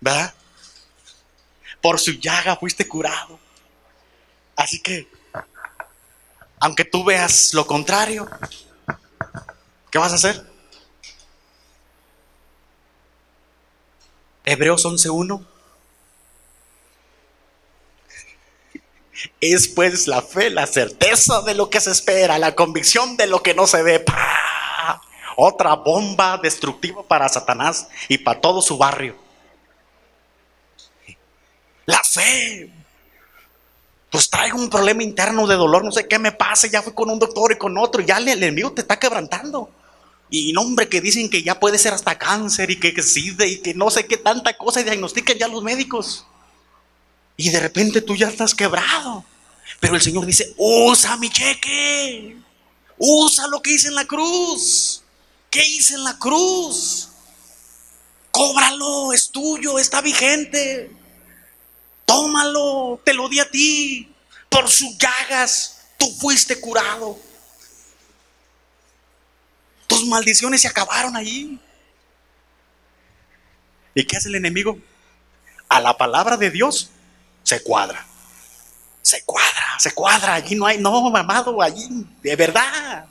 ¿Verdad? 0.00 0.34
Por 1.80 1.98
su 1.98 2.12
llaga 2.12 2.56
fuiste 2.56 2.86
curado. 2.86 3.38
Así 4.56 4.80
que, 4.80 5.08
aunque 6.58 6.84
tú 6.84 7.04
veas 7.04 7.54
lo 7.54 7.66
contrario, 7.66 8.28
¿qué 9.90 9.98
vas 9.98 10.12
a 10.12 10.16
hacer? 10.16 10.50
Hebreos 14.44 14.84
11.1 14.84 15.46
Es 19.40 19.68
pues 19.68 20.06
la 20.06 20.22
fe, 20.22 20.50
la 20.50 20.66
certeza 20.66 21.42
de 21.42 21.54
lo 21.54 21.70
que 21.70 21.80
se 21.80 21.90
espera, 21.90 22.38
la 22.38 22.54
convicción 22.54 23.16
de 23.16 23.26
lo 23.26 23.42
que 23.42 23.54
no 23.54 23.66
se 23.66 23.82
ve. 23.82 24.04
Otra 25.36 25.74
bomba 25.74 26.38
destructiva 26.38 27.02
para 27.02 27.28
Satanás 27.28 27.88
y 28.08 28.18
para 28.18 28.40
todo 28.40 28.60
su 28.60 28.76
barrio. 28.76 29.16
La 31.86 32.00
fe. 32.04 32.70
Pues 34.10 34.28
traigo 34.28 34.58
un 34.58 34.68
problema 34.68 35.02
interno 35.02 35.46
de 35.46 35.54
dolor, 35.54 35.84
no 35.84 35.92
sé 35.92 36.08
qué 36.08 36.18
me 36.18 36.32
pase, 36.32 36.68
ya 36.68 36.82
fui 36.82 36.92
con 36.92 37.10
un 37.10 37.18
doctor 37.18 37.52
y 37.52 37.58
con 37.58 37.78
otro, 37.78 38.02
ya 38.02 38.18
el 38.18 38.26
enemigo 38.28 38.72
te 38.72 38.80
está 38.80 38.98
quebrantando. 38.98 39.70
Y 40.30 40.52
nombre 40.52 40.88
que 40.88 41.00
dicen 41.00 41.30
que 41.30 41.42
ya 41.42 41.58
puede 41.58 41.78
ser 41.78 41.92
hasta 41.92 42.18
cáncer 42.18 42.70
y 42.70 42.78
que, 42.78 42.92
que 42.92 43.02
y 43.46 43.58
que 43.58 43.74
no 43.74 43.90
sé 43.90 44.06
qué 44.06 44.16
tanta 44.16 44.56
cosa 44.56 44.82
diagnostican 44.82 45.36
ya 45.38 45.48
los 45.48 45.62
médicos. 45.62 46.26
Y 47.40 47.48
de 47.48 47.58
repente 47.58 48.02
tú 48.02 48.14
ya 48.16 48.28
estás 48.28 48.54
quebrado. 48.54 49.24
Pero 49.80 49.94
el 49.94 50.02
Señor 50.02 50.26
dice, 50.26 50.52
usa 50.58 51.16
mi 51.16 51.30
cheque. 51.30 52.36
Usa 52.98 53.46
lo 53.46 53.62
que 53.62 53.72
hice 53.72 53.88
en 53.88 53.94
la 53.94 54.04
cruz. 54.04 55.02
¿Qué 55.48 55.66
hice 55.66 55.94
en 55.94 56.04
la 56.04 56.18
cruz? 56.18 57.08
Cóbralo, 58.30 59.14
es 59.14 59.30
tuyo, 59.30 59.78
está 59.78 60.02
vigente. 60.02 60.94
Tómalo, 62.04 63.00
te 63.06 63.14
lo 63.14 63.26
di 63.30 63.40
a 63.40 63.50
ti. 63.50 64.14
Por 64.50 64.68
sus 64.68 64.98
llagas 64.98 65.80
tú 65.96 66.12
fuiste 66.20 66.60
curado. 66.60 67.18
Tus 69.86 70.04
maldiciones 70.04 70.60
se 70.60 70.68
acabaron 70.68 71.16
allí. 71.16 71.58
¿Y 73.94 74.04
qué 74.04 74.18
hace 74.18 74.28
el 74.28 74.34
enemigo? 74.34 74.78
A 75.70 75.80
la 75.80 75.96
palabra 75.96 76.36
de 76.36 76.50
Dios 76.50 76.90
se 77.42 77.62
cuadra. 77.62 78.06
Se 79.02 79.22
cuadra, 79.24 79.76
se 79.78 79.92
cuadra. 79.92 80.34
Allí 80.34 80.54
no 80.54 80.66
hay, 80.66 80.78
no, 80.78 81.10
mamado, 81.10 81.60
allí, 81.62 81.88
de 82.22 82.36
verdad. 82.36 83.06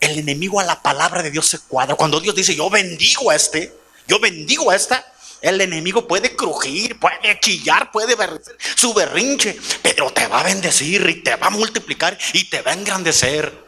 El 0.00 0.18
enemigo 0.18 0.60
a 0.60 0.64
la 0.64 0.82
palabra 0.82 1.22
de 1.22 1.30
Dios 1.30 1.48
se 1.48 1.58
cuadra. 1.60 1.94
Cuando 1.94 2.20
Dios 2.20 2.34
dice, 2.34 2.54
yo 2.54 2.68
bendigo 2.68 3.30
a 3.30 3.36
este, 3.36 3.74
yo 4.06 4.18
bendigo 4.20 4.70
a 4.70 4.76
esta, 4.76 5.04
el 5.40 5.60
enemigo 5.60 6.06
puede 6.06 6.36
crujir, 6.36 6.98
puede 6.98 7.40
chillar, 7.40 7.90
puede 7.90 8.14
ver 8.14 8.40
su 8.76 8.92
berrinche, 8.92 9.58
pero 9.82 10.12
te 10.12 10.26
va 10.26 10.40
a 10.40 10.44
bendecir 10.44 11.08
y 11.08 11.22
te 11.22 11.36
va 11.36 11.48
a 11.48 11.50
multiplicar 11.50 12.16
y 12.32 12.48
te 12.48 12.60
va 12.62 12.72
a 12.72 12.74
engrandecer. 12.74 13.64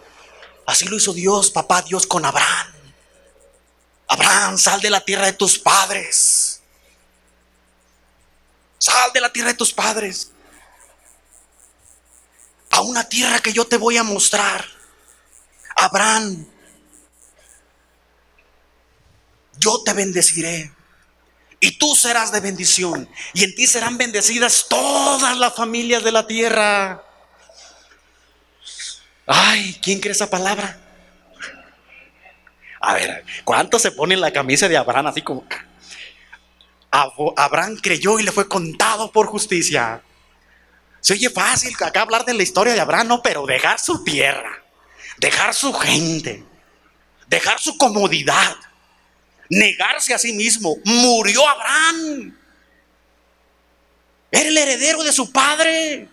Así 0.67 0.87
lo 0.87 0.97
hizo 0.97 1.15
Dios, 1.15 1.51
papá 1.51 1.83
Dios, 1.83 2.07
con 2.07 2.25
Abraham. 2.25 2.73
Abraham, 4.09 4.59
sal 4.59 4.81
de 4.81 4.91
la 4.91 5.01
tierra 5.01 5.27
de 5.27 5.33
tus 5.33 5.59
padres 5.59 6.56
Sal 8.79 9.13
de 9.13 9.21
la 9.21 9.33
tierra 9.33 9.49
de 9.49 9.55
tus 9.55 9.73
padres 9.73 10.33
a 12.71 12.81
una 12.83 13.09
tierra 13.09 13.39
que 13.41 13.53
yo 13.53 13.65
te 13.65 13.79
voy 13.79 13.97
a 13.97 14.03
mostrar. 14.03 14.65
Abraham, 15.77 16.47
yo 19.59 19.83
te 19.83 19.93
bendeciré 19.93 20.73
y 21.61 21.79
tú 21.79 21.95
serás 21.95 22.33
de 22.33 22.41
bendición 22.41 23.09
y 23.33 23.45
en 23.45 23.55
ti 23.55 23.67
serán 23.67 23.97
bendecidas 23.97 24.67
todas 24.69 25.39
las 25.39 25.55
familias 25.55 26.05
de 26.05 26.13
la 26.13 26.27
tierra. 26.27 27.03
Ay, 29.27 29.79
¿quién 29.83 30.01
cree 30.01 30.13
esa 30.13 30.31
palabra? 30.31 30.79
A 32.81 32.95
ver, 32.95 33.25
¿cuánto 33.45 33.79
se 33.79 33.91
pone 33.91 34.15
en 34.15 34.21
la 34.21 34.33
camisa 34.33 34.69
de 34.69 34.77
Abraham 34.77 35.09
así 35.09 35.23
como... 35.23 35.45
Abraham 37.37 37.77
creyó 37.83 38.19
y 38.19 38.23
le 38.23 38.33
fue 38.33 38.49
contado 38.49 39.11
por 39.13 39.27
justicia. 39.27 40.03
Se 41.01 41.13
oye 41.13 41.31
fácil 41.31 41.75
acá 41.81 42.03
hablar 42.03 42.25
de 42.25 42.35
la 42.35 42.43
historia 42.43 42.75
de 42.75 42.81
Abraham, 42.81 43.09
no, 43.09 43.23
pero 43.23 43.47
dejar 43.47 43.79
su 43.79 44.03
tierra, 44.03 44.65
dejar 45.19 45.55
su 45.55 45.73
gente, 45.73 46.43
dejar 47.29 47.61
su 47.61 47.77
comodidad, 47.77 48.57
negarse 49.49 50.15
a 50.15 50.19
sí 50.19 50.33
mismo. 50.33 50.77
Murió 50.85 51.47
Abraham. 51.47 52.37
Era 54.31 54.49
el 54.49 54.57
heredero 54.57 55.03
de 55.03 55.13
su 55.13 55.31
padre. 55.31 56.09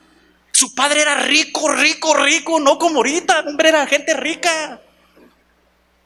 Su 0.52 0.76
padre 0.76 1.02
era 1.02 1.16
rico, 1.16 1.72
rico, 1.72 2.14
rico, 2.14 2.60
no 2.60 2.78
como 2.78 2.98
ahorita, 2.98 3.40
hombre, 3.48 3.70
era 3.70 3.88
gente 3.88 4.14
rica. 4.14 4.80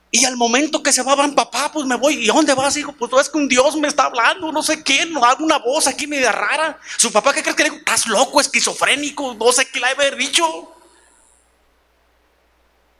Y 0.09 0.23
al 0.23 0.37
momento 0.37 0.81
que 0.81 0.93
se 0.93 1.03
va 1.03 1.11
Abraham, 1.11 1.35
papá, 1.35 1.69
pues 1.71 1.85
me 1.85 1.95
voy. 1.95 2.23
¿Y 2.23 2.27
dónde 2.27 2.53
vas, 2.53 2.77
hijo? 2.77 2.93
Pues 2.93 3.11
es 3.21 3.29
que 3.29 3.37
un 3.37 3.47
Dios 3.47 3.75
me 3.75 3.89
está 3.89 4.05
hablando, 4.05 4.51
no 4.51 4.63
sé 4.63 4.83
qué, 4.83 5.05
no 5.05 5.23
hago 5.25 5.43
una 5.43 5.57
voz 5.57 5.87
aquí 5.87 6.07
media 6.07 6.31
rara. 6.31 6.79
Su 6.97 7.11
papá, 7.11 7.33
¿qué 7.33 7.41
crees 7.41 7.55
que 7.55 7.63
le 7.63 7.69
dijo? 7.69 7.79
Estás 7.79 8.07
loco, 8.07 8.39
esquizofrénico, 8.39 9.33
no 9.33 9.51
sé 9.51 9.67
qué 9.67 9.79
le 9.79 9.87
haber 9.87 10.15
dicho. 10.15 10.73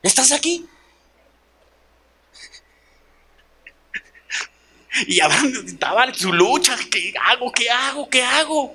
¿Estás 0.02 0.32
aquí? 0.32 0.66
Y 5.06 5.20
Abraham 5.20 5.52
estaba 5.64 6.06
en 6.06 6.14
su 6.14 6.32
lucha, 6.32 6.76
¿qué 6.90 7.14
hago? 7.24 7.52
¿Qué 7.52 7.70
hago? 7.70 8.10
¿Qué 8.10 8.22
hago? 8.22 8.74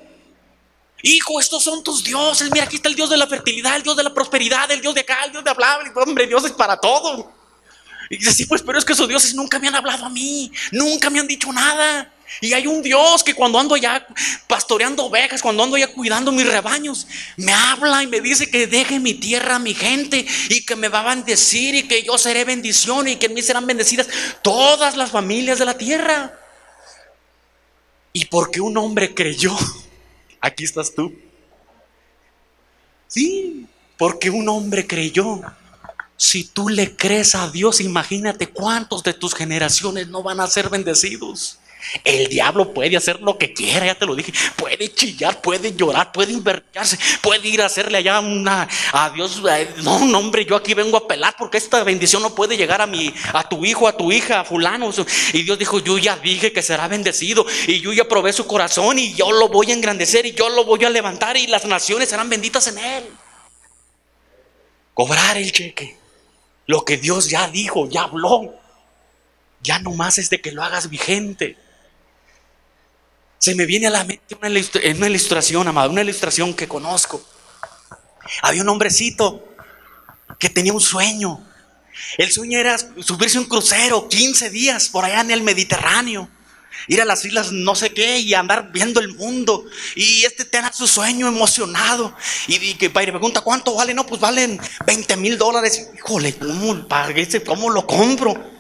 Hijo, 1.01 1.39
estos 1.39 1.61
son 1.61 1.83
tus 1.83 2.01
dioses. 2.01 2.49
Mira, 2.49 2.63
aquí 2.63 2.77
está 2.77 2.87
el 2.87 2.95
Dios 2.95 3.09
de 3.09 3.17
la 3.17 3.27
fertilidad, 3.27 3.75
el 3.75 3.83
Dios 3.83 3.97
de 3.97 4.03
la 4.03 4.13
prosperidad, 4.13 4.71
el 4.71 4.79
Dios 4.79 4.95
de 4.95 5.01
acá, 5.01 5.25
el 5.25 5.33
Dios 5.33 5.43
de 5.43 5.49
hablar. 5.49 5.81
Hombre, 5.95 6.25
Dios 6.27 6.45
es 6.45 6.53
para 6.53 6.77
todo. 6.77 7.42
Y 8.13 8.17
dice, 8.17 8.31
sí, 8.31 8.45
pues, 8.45 8.61
pero 8.61 8.77
es 8.77 8.85
que 8.85 8.93
esos 8.93 9.07
dioses 9.07 9.33
nunca 9.33 9.57
me 9.57 9.67
han 9.67 9.73
hablado 9.73 10.05
a 10.05 10.09
mí, 10.09 10.51
nunca 10.71 11.09
me 11.09 11.19
han 11.19 11.27
dicho 11.27 11.51
nada. 11.51 12.13
Y 12.41 12.53
hay 12.53 12.67
un 12.67 12.83
Dios 12.83 13.23
que 13.23 13.33
cuando 13.33 13.59
ando 13.59 13.73
allá 13.73 14.05
pastoreando 14.47 15.05
ovejas, 15.05 15.41
cuando 15.41 15.63
ando 15.63 15.75
allá 15.75 15.87
cuidando 15.87 16.31
mis 16.31 16.45
rebaños, 16.45 17.07
me 17.37 17.51
habla 17.51 18.03
y 18.03 18.07
me 18.07 18.21
dice 18.21 18.51
que 18.51 18.67
deje 18.67 18.99
mi 18.99 19.15
tierra 19.15 19.57
mi 19.57 19.73
gente 19.73 20.25
y 20.49 20.63
que 20.63 20.75
me 20.75 20.89
va 20.89 20.99
a 20.99 21.15
bendecir 21.15 21.73
y 21.73 21.87
que 21.87 22.03
yo 22.03 22.19
seré 22.19 22.45
bendición 22.45 23.07
y 23.07 23.15
que 23.15 23.25
en 23.25 23.33
mí 23.33 23.41
serán 23.41 23.65
bendecidas 23.65 24.07
todas 24.43 24.95
las 24.95 25.09
familias 25.09 25.57
de 25.57 25.65
la 25.65 25.75
tierra. 25.75 26.39
Y 28.13 28.25
porque 28.25 28.61
un 28.61 28.77
hombre 28.77 29.15
creyó, 29.15 29.57
aquí 30.39 30.65
estás 30.65 30.93
tú. 30.93 31.11
Sí, 33.07 33.65
porque 33.97 34.29
un 34.29 34.47
hombre 34.49 34.85
creyó. 34.85 35.41
Si 36.23 36.45
tú 36.45 36.69
le 36.69 36.95
crees 36.95 37.35
a 37.35 37.49
Dios, 37.49 37.81
imagínate 37.81 38.47
cuántos 38.47 39.03
de 39.03 39.13
tus 39.13 39.35
generaciones 39.35 40.07
no 40.07 40.23
van 40.23 40.39
a 40.39 40.47
ser 40.47 40.69
bendecidos. 40.69 41.59
El 42.05 42.29
diablo 42.29 42.73
puede 42.73 42.95
hacer 42.95 43.19
lo 43.19 43.37
que 43.37 43.51
quiera, 43.51 43.87
ya 43.87 43.95
te 43.95 44.05
lo 44.05 44.15
dije. 44.15 44.31
Puede 44.55 44.89
chillar, 44.93 45.41
puede 45.41 45.75
llorar, 45.75 46.13
puede 46.13 46.31
invertirse, 46.31 46.97
puede 47.21 47.49
ir 47.49 47.61
a 47.61 47.65
hacerle 47.65 47.97
allá 47.97 48.21
una 48.21 48.69
a 48.93 49.09
Dios. 49.09 49.41
No, 49.83 49.99
no, 50.05 50.17
hombre, 50.17 50.45
yo 50.45 50.55
aquí 50.55 50.73
vengo 50.73 50.95
a 50.95 51.09
pelar 51.09 51.35
porque 51.37 51.57
esta 51.57 51.83
bendición 51.83 52.21
no 52.21 52.33
puede 52.33 52.55
llegar 52.55 52.79
a 52.79 52.87
mi, 52.87 53.13
a 53.33 53.49
tu 53.49 53.65
hijo, 53.65 53.85
a 53.85 53.97
tu 53.97 54.09
hija, 54.09 54.39
a 54.39 54.45
fulano. 54.45 54.91
Y 55.33 55.43
Dios 55.43 55.59
dijo, 55.59 55.79
yo 55.79 55.97
ya 55.97 56.15
dije 56.15 56.53
que 56.53 56.61
será 56.61 56.87
bendecido 56.87 57.45
y 57.67 57.81
yo 57.81 57.91
ya 57.91 58.07
probé 58.07 58.31
su 58.31 58.47
corazón 58.47 58.97
y 58.97 59.13
yo 59.13 59.29
lo 59.33 59.49
voy 59.49 59.71
a 59.71 59.73
engrandecer 59.73 60.25
y 60.25 60.31
yo 60.31 60.47
lo 60.47 60.63
voy 60.63 60.85
a 60.85 60.89
levantar 60.89 61.35
y 61.35 61.47
las 61.47 61.65
naciones 61.65 62.07
serán 62.07 62.29
benditas 62.29 62.65
en 62.67 62.77
él. 62.77 63.03
Cobrar 64.93 65.35
el 65.35 65.51
cheque. 65.51 66.02
Lo 66.65 66.85
que 66.85 66.97
Dios 66.97 67.29
ya 67.29 67.47
dijo, 67.47 67.89
ya 67.89 68.03
habló. 68.03 68.53
Ya 69.61 69.79
no 69.79 69.91
más 69.91 70.17
es 70.17 70.29
de 70.29 70.41
que 70.41 70.51
lo 70.51 70.63
hagas 70.63 70.89
vigente. 70.89 71.57
Se 73.37 73.55
me 73.55 73.65
viene 73.65 73.87
a 73.87 73.89
la 73.89 74.03
mente 74.03 74.35
una, 74.35 74.49
una 74.49 75.07
ilustración, 75.07 75.67
amado, 75.67 75.89
una 75.89 76.01
ilustración 76.01 76.53
que 76.53 76.67
conozco. 76.67 77.23
Había 78.41 78.61
un 78.61 78.69
hombrecito 78.69 79.55
que 80.39 80.49
tenía 80.49 80.73
un 80.73 80.81
sueño. 80.81 81.45
El 82.17 82.31
sueño 82.31 82.57
era 82.57 82.77
subirse 82.77 83.37
un 83.37 83.45
crucero 83.45 84.07
15 84.07 84.49
días 84.49 84.89
por 84.89 85.05
allá 85.05 85.21
en 85.21 85.31
el 85.31 85.43
Mediterráneo 85.43 86.29
ir 86.87 87.01
a 87.01 87.05
las 87.05 87.23
islas 87.25 87.51
no 87.51 87.75
sé 87.75 87.93
qué 87.93 88.19
y 88.19 88.33
andar 88.33 88.71
viendo 88.71 88.99
el 88.99 89.13
mundo. 89.15 89.65
Y 89.95 90.25
este 90.25 90.45
tenga 90.45 90.71
su 90.73 90.87
sueño 90.87 91.27
emocionado. 91.27 92.15
Y, 92.47 92.75
que 92.75 92.89
le 92.89 92.91
pregunta, 92.91 93.41
¿cuánto 93.41 93.75
vale? 93.75 93.93
No, 93.93 94.05
pues 94.05 94.19
valen 94.19 94.59
20 94.85 95.17
mil 95.17 95.37
dólares. 95.37 95.89
Híjole, 95.95 96.35
¿cómo, 96.35 96.85
¿cómo 97.45 97.69
lo 97.69 97.85
compro? 97.85 98.51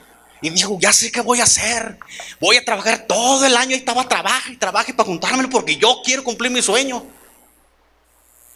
Y 0.41 0.49
dijo, 0.49 0.77
ya 0.79 0.91
sé 0.91 1.11
qué 1.11 1.21
voy 1.21 1.39
a 1.39 1.43
hacer. 1.43 1.97
Voy 2.39 2.57
a 2.57 2.65
trabajar 2.65 3.05
todo 3.07 3.45
el 3.45 3.55
año. 3.55 3.71
Y 3.71 3.79
estaba, 3.79 4.07
trabaja 4.07 4.51
y 4.51 4.57
trabaja 4.57 4.93
para 4.93 5.07
juntármelo 5.07 5.49
porque 5.49 5.77
yo 5.77 6.01
quiero 6.03 6.23
cumplir 6.23 6.51
mi 6.51 6.61
sueño. 6.61 7.05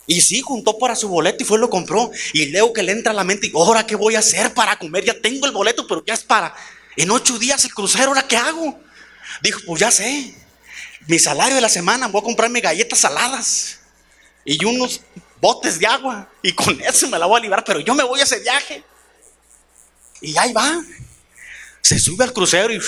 Y 0.06 0.22
sí, 0.22 0.42
juntó 0.42 0.78
para 0.78 0.96
su 0.96 1.10
boleto 1.10 1.44
y 1.44 1.46
fue 1.46 1.58
y 1.58 1.62
lo 1.62 1.70
compró. 1.70 2.12
Y 2.34 2.48
luego 2.48 2.74
que 2.74 2.84
le 2.84 2.94
entra 2.94 3.12
a 3.12 3.16
la 3.16 3.24
mente, 3.24 3.48
y 3.48 3.52
ahora 3.56 3.86
qué 3.86 3.96
voy 3.96 4.16
a 4.16 4.20
hacer 4.20 4.54
para 4.54 4.78
comer. 4.78 5.04
Ya 5.04 5.20
tengo 5.22 5.46
el 5.46 5.52
boleto, 5.52 5.86
pero 5.88 6.04
ya 6.06 6.14
es 6.14 6.24
para 6.24 6.56
en 6.96 7.12
ocho 7.12 7.38
días 7.38 7.64
el 7.66 7.74
crucero. 7.74 8.08
¿Ahora 8.08 8.28
qué 8.28 8.38
hago? 8.38 8.80
Dijo, 9.42 9.60
pues 9.66 9.80
ya 9.80 9.92
sé. 9.92 10.34
Mi 11.08 11.20
salario 11.20 11.56
de 11.56 11.62
la 11.62 11.70
semana, 11.70 12.08
voy 12.08 12.22
a 12.22 12.26
comprarme 12.26 12.60
galletas 12.60 13.00
saladas 13.00 13.80
y 14.44 14.64
unos 14.66 15.02
botes 15.40 15.80
de 15.80 15.88
agua. 15.88 16.30
Y 16.42 16.54
con 16.54 16.80
eso 16.86 17.08
me 17.10 17.20
la 17.20 17.26
voy 17.26 17.40
a 17.40 17.44
librar, 17.44 17.64
pero 17.64 17.80
yo 17.80 17.94
me 17.94 18.04
voy 18.04 18.20
a 18.20 18.24
ese 18.24 18.40
viaje. 18.40 18.84
Y 20.22 20.38
ahí 20.38 20.54
va. 20.54 20.82
Se 21.82 22.00
sube 22.00 22.24
al 22.24 22.34
crucero 22.34 22.74
y 22.74 22.82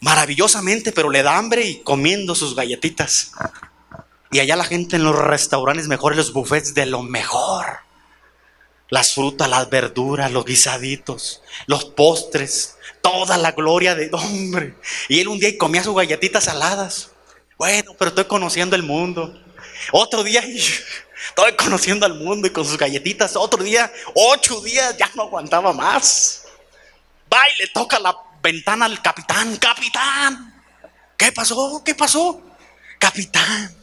maravillosamente, 0.00 0.92
pero 0.92 1.10
le 1.10 1.22
da 1.22 1.38
hambre 1.38 1.64
y 1.64 1.82
comiendo 1.82 2.34
sus 2.34 2.54
galletitas. 2.54 3.32
Y 4.30 4.40
allá 4.40 4.56
la 4.56 4.64
gente 4.64 4.96
en 4.96 5.04
los 5.04 5.16
restaurantes 5.16 5.88
mejores, 5.88 6.16
los 6.16 6.32
buffets 6.32 6.74
de 6.74 6.86
lo 6.86 7.02
mejor. 7.02 7.80
Las 8.88 9.14
frutas, 9.14 9.48
las 9.48 9.70
verduras, 9.70 10.32
los 10.32 10.44
guisaditos, 10.44 11.42
los 11.66 11.84
postres, 11.84 12.76
toda 13.02 13.36
la 13.36 13.52
gloria 13.52 13.94
de 13.94 14.08
hombre. 14.12 14.74
Y 15.08 15.20
él 15.20 15.28
un 15.28 15.38
día 15.38 15.50
comía 15.58 15.82
sus 15.82 15.94
galletitas 15.94 16.44
saladas. 16.44 17.10
Bueno, 17.58 17.94
pero 17.98 18.08
estoy 18.08 18.24
conociendo 18.24 18.74
el 18.76 18.82
mundo. 18.82 19.38
Otro 19.90 20.22
día 20.22 20.42
estoy 21.28 21.56
conociendo 21.56 22.06
al 22.06 22.14
mundo 22.14 22.48
y 22.48 22.50
con 22.50 22.64
sus 22.64 22.78
galletitas. 22.78 23.36
Otro 23.36 23.62
día, 23.62 23.92
ocho 24.14 24.60
días, 24.62 24.96
ya 24.96 25.10
no 25.14 25.24
aguantaba 25.24 25.72
más. 25.72 26.44
Va 27.32 27.40
y 27.50 27.58
le 27.58 27.66
toca 27.68 27.98
la 27.98 28.16
ventana 28.42 28.86
al 28.86 29.02
capitán. 29.02 29.56
Capitán, 29.56 30.62
¿qué 31.16 31.32
pasó? 31.32 31.82
¿Qué 31.84 31.94
pasó? 31.94 32.40
Capitán, 32.98 33.74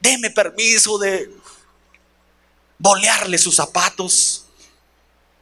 deme 0.00 0.30
permiso 0.30 0.98
de 0.98 1.30
bolearle 2.78 3.38
sus 3.38 3.54
zapatos. 3.54 4.46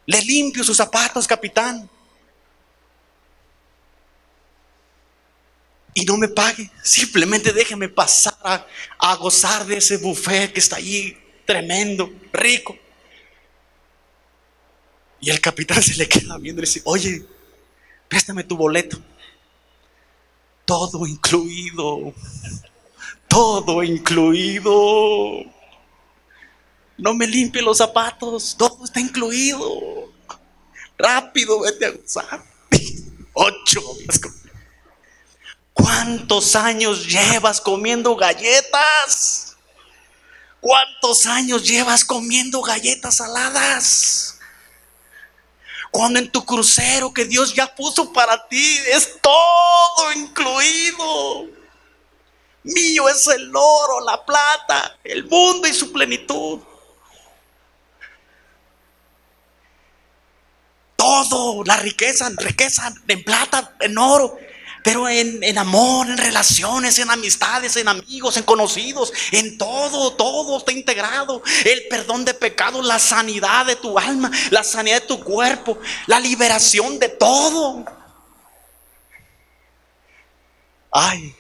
Le 0.05 0.21
limpio 0.23 0.63
sus 0.63 0.77
zapatos, 0.77 1.27
capitán. 1.27 1.89
Y 5.95 6.05
no 6.05 6.17
me 6.17 6.29
pague, 6.29 6.71
simplemente 6.83 7.53
déjeme 7.53 7.89
pasar 7.89 8.67
a, 8.99 9.17
gozar 9.17 9.67
de 9.67 9.79
ese 9.79 9.97
buffet 9.97 10.53
que 10.53 10.61
está 10.61 10.77
allí, 10.77 11.17
tremendo, 11.45 12.13
rico. 12.33 12.77
Y 15.21 15.31
el 15.31 15.41
capitán 15.41 15.83
se 15.83 15.97
le 15.97 16.09
queda 16.09 16.39
viendo 16.39 16.63
y 16.63 16.67
dice, 16.67 16.81
oye, 16.85 17.25
préstame 18.09 18.45
tu 18.45 18.57
boleto. 18.57 19.01
Todo 20.65 21.07
incluido 21.07 22.15
todo 23.31 23.85
incluido. 23.85 24.75
No 26.99 27.15
me 27.15 27.27
limpie 27.27 27.63
los 27.63 27.79
zapatos, 27.79 28.57
todo 28.59 28.85
está 28.85 29.01
incluido. 29.01 30.13
Rápido, 30.99 31.61
vete 31.61 31.87
a 31.87 31.91
gozar. 31.93 32.45
Ocho. 33.33 33.81
¿Cuántos 35.81 36.57
años 36.57 37.07
llevas 37.07 37.61
comiendo 37.61 38.15
galletas? 38.15 39.57
¿Cuántos 40.61 41.25
años 41.25 41.63
llevas 41.65 42.05
comiendo 42.05 42.61
galletas 42.61 43.17
saladas? 43.17 44.39
Cuando 45.91 46.19
en 46.19 46.31
tu 46.31 46.45
crucero 46.45 47.13
que 47.15 47.25
Dios 47.25 47.55
ya 47.55 47.75
puso 47.75 48.13
para 48.13 48.47
ti 48.49 48.79
es 48.93 49.21
todo 49.23 50.13
incluido. 50.13 51.47
Mío 52.63 53.09
es 53.09 53.27
el 53.29 53.51
oro, 53.55 54.01
la 54.05 54.25
plata, 54.25 54.99
el 55.03 55.25
mundo 55.25 55.67
y 55.67 55.73
su 55.73 55.91
plenitud. 55.91 56.61
Todo, 60.97 61.65
la 61.65 61.79
riqueza, 61.79 62.31
riqueza 62.37 62.93
en 63.09 63.25
plata, 63.25 63.75
en 63.81 63.97
oro, 63.97 64.39
pero 64.83 65.09
en, 65.09 65.43
en, 65.43 65.59
amor, 65.59 66.09
en 66.09 66.19
relaciones, 66.19 66.99
en 66.99 67.11
amistades, 67.11 67.77
en 67.77 67.89
amigos, 67.89 68.37
en 68.37 68.45
conocidos, 68.45 69.13
en 69.33 69.59
todo, 69.59 70.15
todo 70.15 70.59
está 70.59 70.73
integrado. 70.73 71.43
El 71.65 71.89
perdón 71.89 72.25
de 72.25 72.35
pecados, 72.35 72.85
la 72.85 72.99
sanidad 72.99 73.67
de 73.67 73.77
tu 73.77 73.99
alma, 73.99 74.31
la 74.51 74.65
sanidad 74.65 75.03
de 75.03 75.07
tu 75.07 75.23
cuerpo, 75.23 75.79
la 76.07 76.21
liberación 76.21 76.99
de 76.99 77.09
todo. 77.09 77.85
Ay, 80.91 81.35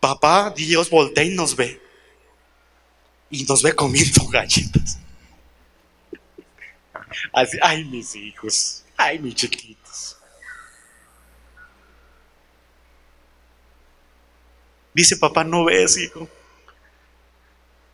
Papá 0.00 0.52
Dios 0.54 0.90
voltea 0.90 1.24
y 1.24 1.30
nos 1.30 1.56
ve. 1.56 1.80
Y 3.30 3.44
nos 3.44 3.62
ve 3.62 3.74
comiendo 3.74 4.26
galletas. 4.30 4.98
Ay, 7.62 7.84
mis 7.84 8.14
hijos, 8.14 8.84
ay, 8.98 9.18
mis 9.18 9.34
chiquitos. 9.34 10.18
Dice 14.92 15.16
papá, 15.16 15.44
no 15.44 15.64
ves, 15.64 15.96
hijo. 15.96 16.28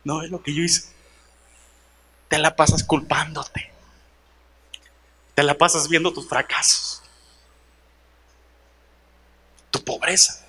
No 0.03 0.21
es 0.21 0.29
lo 0.29 0.43
que 0.43 0.53
yo 0.53 0.61
hice. 0.61 0.89
Te 2.27 2.37
la 2.37 2.57
pasas 2.57 2.83
culpándote. 2.83 3.71
Te 5.35 5.43
la 5.43 5.57
pasas 5.57 5.87
viendo 5.87 6.11
tus 6.11 6.27
fracasos. 6.27 7.01
Tu 9.71 9.81
pobreza 9.83 10.45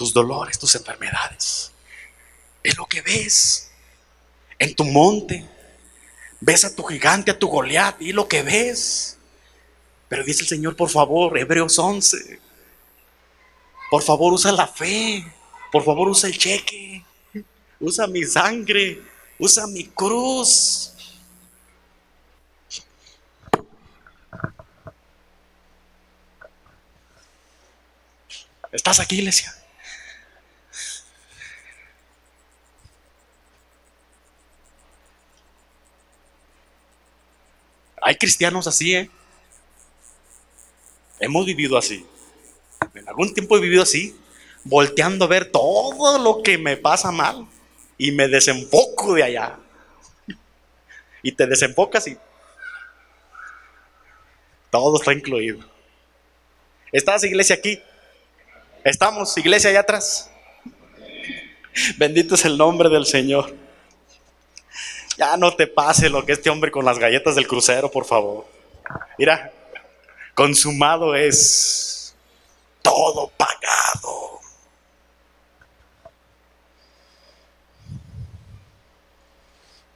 tus 0.00 0.14
dolores, 0.14 0.58
tus 0.58 0.74
enfermedades. 0.76 1.72
Es 2.62 2.74
lo 2.78 2.86
que 2.86 3.02
ves 3.02 3.70
en 4.58 4.74
tu 4.74 4.86
monte. 4.86 5.46
Ves 6.40 6.64
a 6.64 6.74
tu 6.74 6.82
gigante, 6.84 7.30
a 7.30 7.38
tu 7.38 7.48
Goliat, 7.48 8.00
y 8.00 8.12
lo 8.12 8.26
que 8.26 8.42
ves. 8.42 9.18
Pero 10.08 10.24
dice 10.24 10.42
el 10.42 10.48
Señor, 10.48 10.74
por 10.74 10.88
favor, 10.88 11.38
Hebreos 11.38 11.78
11. 11.78 12.40
Por 13.90 14.02
favor, 14.02 14.32
usa 14.32 14.52
la 14.52 14.66
fe. 14.66 15.24
Por 15.70 15.84
favor, 15.84 16.08
usa 16.08 16.28
el 16.28 16.38
cheque. 16.38 17.04
Usa 17.78 18.06
mi 18.06 18.24
sangre. 18.24 19.02
Usa 19.38 19.66
mi 19.66 19.84
cruz. 19.84 20.92
¿Estás 28.72 29.00
aquí, 29.00 29.18
iglesia? 29.18 29.59
Hay 38.00 38.16
cristianos 38.16 38.66
así, 38.66 38.94
¿eh? 38.94 39.10
Hemos 41.18 41.44
vivido 41.44 41.76
así. 41.76 42.06
En 42.94 43.08
algún 43.08 43.32
tiempo 43.34 43.56
he 43.56 43.60
vivido 43.60 43.82
así, 43.82 44.16
volteando 44.64 45.24
a 45.24 45.28
ver 45.28 45.50
todo 45.50 46.18
lo 46.18 46.42
que 46.42 46.56
me 46.56 46.76
pasa 46.76 47.12
mal 47.12 47.46
y 47.98 48.12
me 48.12 48.28
desenfoco 48.28 49.14
de 49.14 49.24
allá. 49.24 49.58
Y 51.22 51.32
te 51.32 51.46
desenfocas 51.46 52.06
y 52.06 52.16
todo 54.70 54.98
está 54.98 55.12
incluido. 55.12 55.60
¿Estás 56.92 57.24
iglesia 57.24 57.56
aquí? 57.56 57.80
¿Estamos 58.82 59.36
iglesia 59.36 59.70
allá 59.70 59.80
atrás? 59.80 60.30
Bendito 61.98 62.34
es 62.34 62.44
el 62.44 62.56
nombre 62.56 62.88
del 62.88 63.04
Señor. 63.04 63.54
Ya 65.20 65.36
no 65.36 65.54
te 65.54 65.66
pase 65.66 66.08
lo 66.08 66.24
que 66.24 66.32
este 66.32 66.48
hombre 66.48 66.70
con 66.70 66.82
las 66.82 66.98
galletas 66.98 67.34
del 67.34 67.46
crucero, 67.46 67.90
por 67.90 68.06
favor. 68.06 68.46
Mira, 69.18 69.52
consumado 70.34 71.14
es 71.14 72.14
todo 72.80 73.30
pagado. 73.36 74.40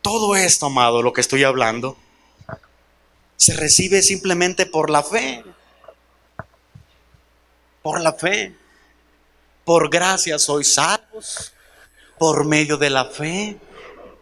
Todo 0.03 0.37
esto, 0.37 0.66
amado, 0.66 1.01
lo 1.01 1.14
que 1.14 1.22
estoy 1.22 1.43
hablando, 1.43 1.97
se 3.39 3.57
recibe 3.57 4.03
simplemente 4.03 4.66
por 4.66 4.91
la 4.91 5.03
fe. 5.03 5.43
Por 7.81 8.03
la 8.03 8.12
fe. 8.12 8.55
Por 9.64 9.89
gracia 9.89 10.39
sois 10.39 10.75
salvos. 10.75 11.55
Por 12.18 12.45
medio 12.45 12.77
de 12.77 12.91
la 12.91 13.07
fe. 13.07 13.59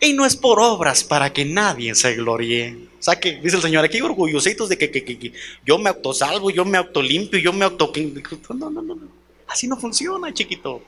Y 0.04 0.14
no 0.14 0.26
es 0.26 0.34
por 0.34 0.58
obras 0.58 1.04
para 1.04 1.32
que 1.32 1.44
nadie 1.44 1.94
se 1.94 2.16
gloríe. 2.16 2.76
O 2.98 3.02
sea 3.02 3.20
que, 3.20 3.36
dice 3.36 3.54
el 3.54 3.62
Señor, 3.62 3.84
aquí 3.84 4.00
orgullositos 4.00 4.68
de 4.68 4.76
que, 4.76 5.32
yo 5.64 5.78
me 5.78 5.90
autosalvo, 5.90 6.50
yo 6.50 6.64
me 6.64 6.76
autolimpio, 6.76 7.38
yo 7.38 7.52
me 7.52 7.64
auto... 7.64 7.92
No, 8.48 8.68
no, 8.68 8.82
no, 8.82 8.94
no. 8.96 9.08
Así 9.46 9.68
no 9.68 9.76
funciona, 9.76 10.34
chiquito. 10.34 10.82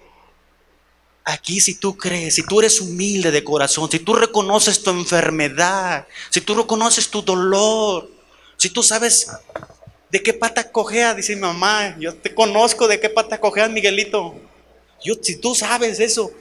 Aquí 1.25 1.61
si 1.61 1.77
tú 1.77 1.97
crees, 1.97 2.35
si 2.35 2.43
tú 2.43 2.59
eres 2.59 2.81
humilde 2.81 3.31
de 3.31 3.45
corazón, 3.45 3.89
si 3.89 4.01
tú 4.01 4.15
reconoces 4.15 4.83
tu 4.83 4.91
enfermedad, 4.91 6.09
si 6.29 6.41
tú 6.41 6.57
reconoces 6.57 7.09
tu 7.09 7.23
dolor, 7.23 8.11
si 8.57 8.69
tú 8.69 8.83
sabes 8.83 9.31
de 10.11 10.23
qué 10.25 10.33
pata 10.33 10.73
cojea, 10.73 11.15
dice 11.15 11.37
mi 11.37 11.43
mamá, 11.43 11.97
yo 12.01 12.17
te 12.17 12.35
conozco 12.35 12.89
de 12.89 12.99
qué 12.99 13.11
pata 13.11 13.39
cojea, 13.39 13.69
Miguelito. 13.69 14.35
Yo, 15.05 15.15
si 15.23 15.37
tú 15.37 15.55
sabes 15.55 16.01
eso, 16.01 16.33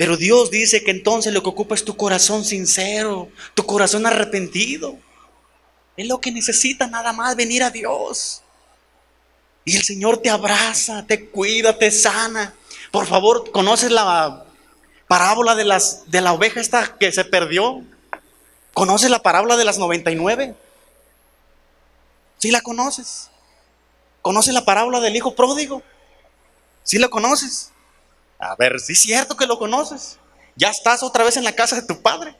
pero 0.00 0.16
Dios 0.16 0.50
dice 0.50 0.82
que 0.82 0.92
entonces 0.92 1.30
lo 1.30 1.42
que 1.42 1.50
ocupa 1.50 1.74
es 1.74 1.84
tu 1.84 1.94
corazón 1.94 2.42
sincero, 2.42 3.28
tu 3.52 3.66
corazón 3.66 4.06
arrepentido. 4.06 4.96
Es 5.94 6.08
lo 6.08 6.22
que 6.22 6.32
necesita 6.32 6.86
nada 6.86 7.12
más 7.12 7.36
venir 7.36 7.62
a 7.62 7.68
Dios. 7.68 8.40
Y 9.66 9.76
el 9.76 9.82
Señor 9.82 10.16
te 10.16 10.30
abraza, 10.30 11.04
te 11.06 11.28
cuida, 11.28 11.76
te 11.76 11.90
sana. 11.90 12.54
Por 12.90 13.06
favor, 13.06 13.50
¿conoces 13.50 13.90
la 13.90 14.46
parábola 15.06 15.54
de, 15.54 15.66
las, 15.66 16.10
de 16.10 16.22
la 16.22 16.32
oveja 16.32 16.62
esta 16.62 16.96
que 16.96 17.12
se 17.12 17.26
perdió? 17.26 17.84
¿Conoces 18.72 19.10
la 19.10 19.20
parábola 19.20 19.58
de 19.58 19.66
las 19.66 19.76
99? 19.76 20.54
¿Sí 22.38 22.50
la 22.50 22.62
conoces? 22.62 23.28
¿Conoces 24.22 24.54
la 24.54 24.64
parábola 24.64 24.98
del 25.00 25.14
hijo 25.14 25.34
pródigo? 25.34 25.82
¿Sí 26.84 26.96
la 26.96 27.08
conoces? 27.08 27.70
A 28.40 28.56
ver, 28.56 28.80
sí 28.80 28.94
es 28.94 29.02
cierto 29.02 29.36
que 29.36 29.46
lo 29.46 29.58
conoces. 29.58 30.18
Ya 30.56 30.70
estás 30.70 31.02
otra 31.02 31.24
vez 31.24 31.36
en 31.36 31.44
la 31.44 31.54
casa 31.54 31.76
de 31.76 31.86
tu 31.86 32.00
padre. 32.00 32.34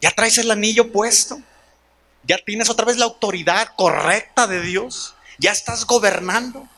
Ya 0.00 0.10
traes 0.10 0.36
el 0.38 0.50
anillo 0.50 0.92
puesto. 0.92 1.38
Ya 2.24 2.38
tienes 2.38 2.68
otra 2.68 2.84
vez 2.84 2.98
la 2.98 3.06
autoridad 3.06 3.70
correcta 3.76 4.46
de 4.46 4.60
Dios. 4.60 5.14
Ya 5.38 5.50
estás 5.50 5.86
gobernando. 5.86 6.68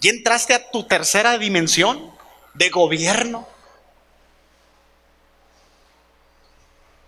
Ya 0.00 0.10
entraste 0.10 0.52
a 0.52 0.70
tu 0.70 0.86
tercera 0.86 1.38
dimensión 1.38 2.12
de 2.52 2.68
gobierno. 2.68 3.48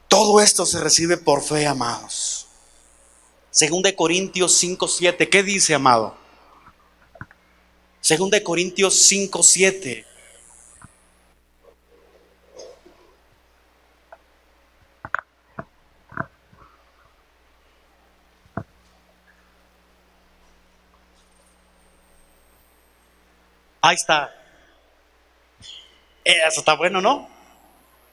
Todo 0.09 0.41
esto 0.41 0.65
se 0.65 0.81
recibe 0.81 1.19
por 1.19 1.43
fe, 1.43 1.67
amados. 1.67 2.47
Según 3.51 3.83
de 3.83 3.95
Corintios 3.95 4.57
5, 4.57 4.89
7, 4.89 5.29
¿qué 5.29 5.43
dice, 5.43 5.75
amado? 5.75 6.17
Según 8.07 8.31
de 8.31 8.41
Corintios 8.41 8.95
5, 8.95 9.43
7. 9.43 10.07
Ahí 23.83 23.97
está. 23.97 24.33
Eh, 26.25 26.37
eso 26.47 26.61
está 26.61 26.75
bueno, 26.75 27.01
¿no? 27.01 27.29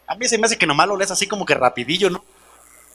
A 0.08 0.16
mí 0.16 0.28
se 0.28 0.40
me 0.40 0.48
hace 0.48 0.58
que 0.58 0.66
nomás 0.66 0.88
lo 0.88 0.98
lees 0.98 1.12
así 1.12 1.28
como 1.28 1.46
que 1.46 1.54
rapidillo, 1.54 2.10
¿no? 2.10 2.26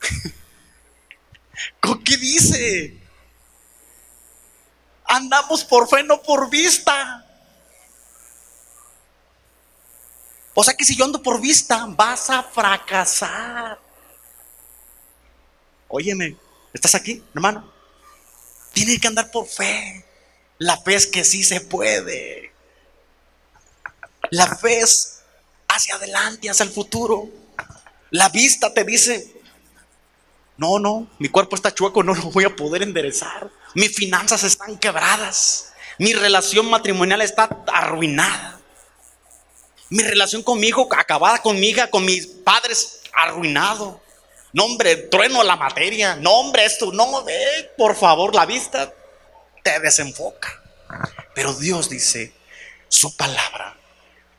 ¿Qué 2.05 2.17
dice? 2.17 3.08
Andamos 5.09 5.65
por 5.65 5.89
fe, 5.89 6.03
no 6.05 6.23
por 6.23 6.51
vista. 6.51 7.25
O 10.55 10.63
sea 10.63 10.75
que 10.75 10.85
si 10.85 10.97
yo 10.97 11.05
ando 11.05 11.23
por 11.23 11.41
vista, 11.41 11.87
vas 11.89 12.29
a 12.31 12.43
fracasar. 12.43 13.79
Óyeme, 15.89 16.37
¿estás 16.75 16.95
aquí, 16.95 17.23
hermano? 17.35 17.73
Tienes 18.73 19.01
que 19.01 19.09
andar 19.09 19.31
por 19.31 19.47
fe. 19.47 20.05
La 20.59 20.77
fe 20.77 20.95
es 20.95 21.07
que 21.07 21.25
sí 21.25 21.43
se 21.43 21.61
puede. 21.61 22.53
La 24.31 24.59
ves 24.63 25.21
hacia 25.69 25.95
adelante, 25.95 26.51
hacia 26.51 26.65
el 26.65 26.71
futuro. 26.71 27.31
La 28.11 28.29
vista 28.29 28.75
te 28.75 28.85
dice, 28.85 29.38
no, 30.59 30.79
no, 30.79 31.09
mi 31.19 31.29
cuerpo 31.29 31.57
está 31.57 31.73
chueco, 31.73 32.03
no 32.03 32.15
lo 32.15 32.31
voy 32.31 32.45
a 32.45 32.55
poder 32.55 32.83
enderezar. 32.83 33.51
Mis 33.75 33.95
finanzas 33.95 34.43
están 34.43 34.77
quebradas. 34.77 35.73
Mi 35.99 36.13
relación 36.13 36.69
matrimonial 36.69 37.23
está 37.23 37.49
arruinada. 37.67 38.61
Mi 39.89 40.03
relación 40.03 40.43
con 40.43 40.61
mi 40.61 40.69
hijo 40.69 40.87
acabada, 40.95 41.41
con 41.41 41.59
mi 41.59 41.69
hija, 41.69 41.89
con 41.89 42.05
mis 42.05 42.27
padres 42.27 43.01
arruinado. 43.15 44.03
No, 44.53 44.65
hombre, 44.65 44.97
trueno 44.97 45.43
la 45.43 45.57
materia. 45.57 46.17
No, 46.17 46.33
hombre, 46.33 46.67
esto, 46.67 46.93
no, 46.93 47.25
ve, 47.25 47.71
por 47.79 47.97
favor, 47.97 48.35
la 48.35 48.45
vista 48.45 48.93
te 49.63 49.81
desenfoca. 49.81 50.63
Pero 51.35 51.55
Dios 51.55 51.89
dice, 51.89 52.35
su 52.89 53.17
palabra 53.17 53.79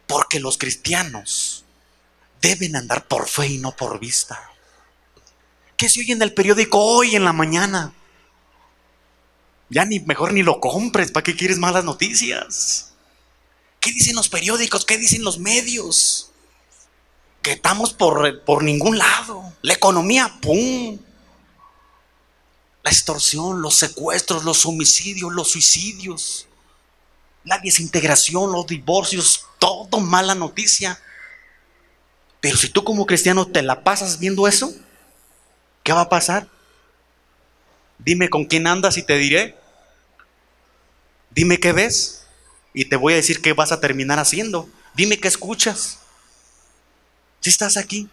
porque 0.10 0.40
los 0.40 0.58
cristianos 0.58 1.64
deben 2.42 2.76
andar 2.76 3.08
por 3.08 3.30
fe 3.30 3.46
y 3.46 3.58
no 3.60 3.76
por 3.76 4.00
vista. 4.00 4.52
¿Qué 5.80 5.88
se 5.88 6.02
oye 6.02 6.12
en 6.12 6.22
el 6.22 6.34
periódico 6.34 6.78
hoy 6.78 7.16
en 7.16 7.24
la 7.24 7.32
mañana? 7.32 7.94
Ya 9.70 9.86
ni 9.86 10.02
mejor 10.02 10.34
ni 10.34 10.44
lo 10.44 10.60
compres, 10.60 11.10
¿para 11.10 11.24
qué 11.24 11.38
quieres 11.38 11.58
malas 11.58 11.86
noticias? 11.86 12.92
¿Qué 13.80 13.94
dicen 13.94 14.18
los 14.18 14.28
periódicos? 14.28 14.84
¿Qué 14.84 14.98
dicen 14.98 15.24
los 15.24 15.40
medios? 15.40 16.32
Que 17.42 17.54
estamos 17.54 17.94
por, 17.94 18.44
por 18.44 18.62
ningún 18.62 18.98
lado. 18.98 19.54
La 19.62 19.72
economía, 19.72 20.38
¡pum! 20.42 21.00
La 22.84 22.92
extorsión, 22.92 23.62
los 23.62 23.76
secuestros, 23.76 24.44
los 24.44 24.66
homicidios, 24.66 25.32
los 25.32 25.52
suicidios, 25.52 26.50
la 27.46 27.58
desintegración, 27.60 28.52
los 28.52 28.68
divorcios, 28.68 29.46
todo 29.60 30.02
mala 30.02 30.36
noticia. 30.36 31.02
Pero 32.42 32.58
si 32.58 32.68
tú 32.68 32.84
como 32.84 33.06
cristiano 33.06 33.48
te 33.48 33.62
la 33.62 33.82
pasas 33.82 34.20
viendo 34.20 34.46
eso, 34.46 34.74
¿qué 35.90 35.94
va 35.94 36.02
a 36.02 36.10
pasar? 36.10 36.48
Dime 37.98 38.30
con 38.30 38.46
quién 38.46 38.68
andas 38.68 38.98
y 38.98 39.02
te 39.02 39.18
diré. 39.18 39.56
Dime 41.32 41.60
qué 41.60 41.72
ves 41.72 42.28
y 42.76 42.86
te 42.86 42.96
voy 42.96 43.14
a 43.14 43.16
decir 43.16 43.42
qué 43.42 43.54
vas 43.54 43.72
a 43.72 43.80
terminar 43.80 44.20
haciendo. 44.20 44.70
Dime 44.94 45.20
qué 45.20 45.28
escuchas. 45.28 45.98
Si 47.40 47.50
estás 47.50 47.76
aquí. 47.76 48.08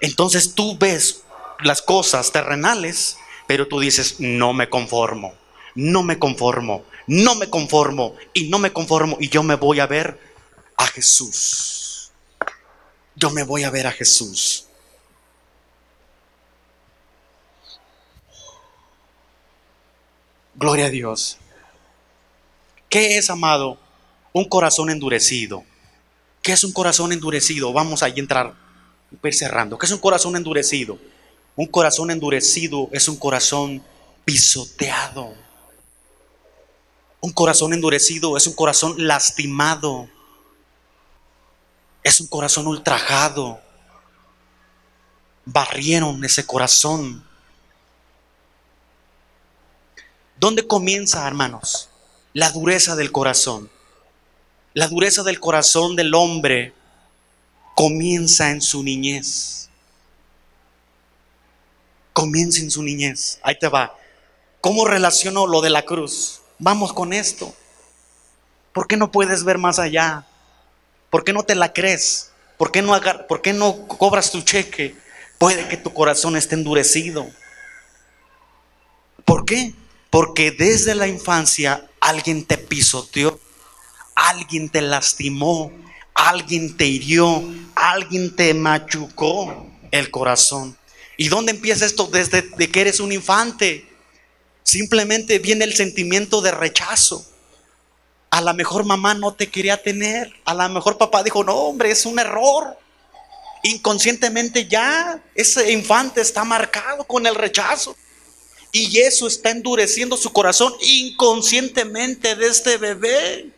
Entonces 0.00 0.54
tú 0.54 0.78
ves 0.78 1.24
las 1.62 1.82
cosas 1.82 2.32
terrenales, 2.32 3.18
pero 3.46 3.68
tú 3.68 3.80
dices, 3.80 4.18
no 4.18 4.54
me 4.54 4.70
conformo, 4.70 5.34
no 5.74 6.02
me 6.02 6.18
conformo, 6.18 6.86
no 7.06 7.34
me 7.34 7.50
conformo 7.50 8.16
y 8.32 8.48
no 8.48 8.58
me 8.58 8.72
conformo 8.72 9.18
y 9.20 9.28
yo 9.28 9.42
me 9.42 9.56
voy 9.56 9.80
a 9.80 9.86
ver 9.86 10.18
a 10.78 10.86
Jesús. 10.86 12.12
Yo 13.14 13.28
me 13.28 13.42
voy 13.42 13.64
a 13.64 13.70
ver 13.70 13.86
a 13.86 13.92
Jesús. 13.92 14.69
Gloria 20.60 20.86
a 20.86 20.90
Dios. 20.90 21.38
¿Qué 22.90 23.16
es, 23.16 23.30
amado? 23.30 23.78
Un 24.34 24.44
corazón 24.44 24.90
endurecido. 24.90 25.64
¿Qué 26.42 26.52
es 26.52 26.64
un 26.64 26.72
corazón 26.72 27.12
endurecido? 27.12 27.72
Vamos 27.72 28.02
a 28.02 28.08
entrar, 28.08 28.52
ir 29.24 29.34
cerrando. 29.34 29.78
¿Qué 29.78 29.86
es 29.86 29.92
un 29.92 30.00
corazón 30.00 30.36
endurecido? 30.36 30.98
Un 31.56 31.66
corazón 31.66 32.10
endurecido 32.10 32.90
es 32.92 33.08
un 33.08 33.16
corazón 33.16 33.82
pisoteado. 34.26 35.32
Un 37.22 37.32
corazón 37.32 37.72
endurecido 37.72 38.36
es 38.36 38.46
un 38.46 38.52
corazón 38.52 38.96
lastimado. 38.98 40.10
Es 42.02 42.20
un 42.20 42.26
corazón 42.26 42.66
ultrajado. 42.66 43.62
Barrieron 45.46 46.22
ese 46.22 46.44
corazón. 46.44 47.29
¿Dónde 50.40 50.66
comienza, 50.66 51.28
hermanos? 51.28 51.90
La 52.32 52.50
dureza 52.50 52.96
del 52.96 53.12
corazón. 53.12 53.70
La 54.72 54.88
dureza 54.88 55.22
del 55.22 55.38
corazón 55.38 55.96
del 55.96 56.14
hombre 56.14 56.72
comienza 57.74 58.50
en 58.50 58.62
su 58.62 58.82
niñez. 58.82 59.68
Comienza 62.14 62.62
en 62.62 62.70
su 62.70 62.82
niñez. 62.82 63.38
Ahí 63.42 63.58
te 63.58 63.68
va. 63.68 63.94
¿Cómo 64.62 64.86
relaciono 64.86 65.46
lo 65.46 65.60
de 65.60 65.68
la 65.68 65.82
cruz? 65.82 66.40
Vamos 66.58 66.94
con 66.94 67.12
esto. 67.12 67.54
¿Por 68.72 68.86
qué 68.88 68.96
no 68.96 69.12
puedes 69.12 69.44
ver 69.44 69.58
más 69.58 69.78
allá? 69.78 70.24
¿Por 71.10 71.22
qué 71.22 71.34
no 71.34 71.42
te 71.42 71.54
la 71.54 71.74
crees? 71.74 72.32
¿Por 72.56 72.72
qué 72.72 72.80
no, 72.80 72.98
por 73.28 73.42
qué 73.42 73.52
no 73.52 73.86
cobras 73.86 74.30
tu 74.30 74.40
cheque? 74.40 74.96
Puede 75.36 75.68
que 75.68 75.76
tu 75.76 75.92
corazón 75.92 76.34
esté 76.34 76.54
endurecido. 76.54 77.28
¿Por 79.26 79.44
qué? 79.44 79.74
Porque 80.10 80.50
desde 80.50 80.94
la 80.94 81.06
infancia 81.06 81.88
alguien 82.00 82.44
te 82.44 82.58
pisoteó, 82.58 83.38
alguien 84.14 84.68
te 84.68 84.82
lastimó, 84.82 85.72
alguien 86.14 86.76
te 86.76 86.86
hirió, 86.86 87.42
alguien 87.74 88.34
te 88.34 88.52
machucó 88.54 89.66
el 89.90 90.10
corazón. 90.10 90.76
¿Y 91.16 91.28
dónde 91.28 91.52
empieza 91.52 91.86
esto? 91.86 92.06
Desde 92.06 92.42
que 92.70 92.80
eres 92.80 92.98
un 92.98 93.12
infante. 93.12 93.86
Simplemente 94.62 95.38
viene 95.38 95.64
el 95.64 95.74
sentimiento 95.74 96.40
de 96.40 96.50
rechazo. 96.50 97.26
A 98.30 98.40
lo 98.40 98.54
mejor 98.54 98.84
mamá 98.84 99.14
no 99.14 99.34
te 99.34 99.48
quería 99.48 99.82
tener. 99.82 100.32
A 100.44 100.54
lo 100.54 100.68
mejor 100.68 100.96
papá 100.96 101.22
dijo, 101.22 101.44
no, 101.44 101.54
hombre, 101.54 101.90
es 101.90 102.06
un 102.06 102.18
error. 102.18 102.78
Inconscientemente 103.62 104.66
ya 104.66 105.22
ese 105.34 105.72
infante 105.72 106.20
está 106.20 106.44
marcado 106.44 107.04
con 107.04 107.26
el 107.26 107.34
rechazo. 107.34 107.96
Y 108.72 108.98
eso 109.00 109.26
está 109.26 109.50
endureciendo 109.50 110.16
su 110.16 110.32
corazón 110.32 110.72
inconscientemente 110.80 112.36
de 112.36 112.46
este 112.46 112.76
bebé. 112.76 113.50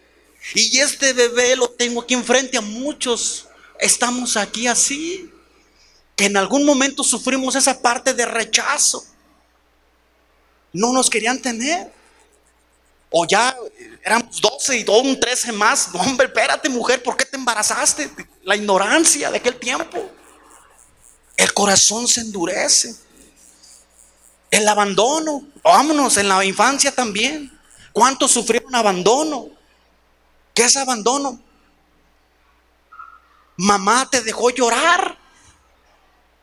Y 0.54 0.78
este 0.78 1.12
bebé 1.12 1.54
lo 1.56 1.68
tengo 1.68 2.02
aquí 2.02 2.14
enfrente 2.14 2.56
a 2.56 2.62
muchos. 2.62 3.46
Estamos 3.78 4.36
aquí 4.36 4.66
así. 4.66 5.30
Que 6.16 6.26
en 6.26 6.36
algún 6.36 6.64
momento 6.64 7.04
sufrimos 7.04 7.54
esa 7.54 7.80
parte 7.80 8.14
de 8.14 8.24
rechazo. 8.24 9.04
No 10.72 10.92
nos 10.92 11.10
querían 11.10 11.40
tener. 11.40 11.92
O 13.10 13.26
ya 13.26 13.54
éramos 14.02 14.40
12 14.40 14.78
y 14.78 14.84
un 14.88 15.20
13 15.20 15.52
más. 15.52 15.92
No, 15.92 16.00
hombre, 16.00 16.26
espérate, 16.26 16.68
mujer, 16.70 17.02
¿por 17.02 17.16
qué 17.16 17.26
te 17.26 17.36
embarazaste? 17.36 18.10
La 18.44 18.56
ignorancia 18.56 19.30
de 19.30 19.36
aquel 19.36 19.56
tiempo. 19.56 20.10
El 21.36 21.52
corazón 21.52 22.08
se 22.08 22.22
endurece. 22.22 22.94
El 24.52 24.68
abandono. 24.68 25.42
Vámonos, 25.64 26.18
en 26.18 26.28
la 26.28 26.44
infancia 26.44 26.94
también. 26.94 27.50
¿Cuántos 27.90 28.30
sufrieron 28.30 28.74
abandono? 28.74 29.48
¿Qué 30.54 30.64
es 30.64 30.76
abandono? 30.76 31.40
Mamá 33.56 34.08
te 34.10 34.20
dejó 34.20 34.50
llorar. 34.50 35.16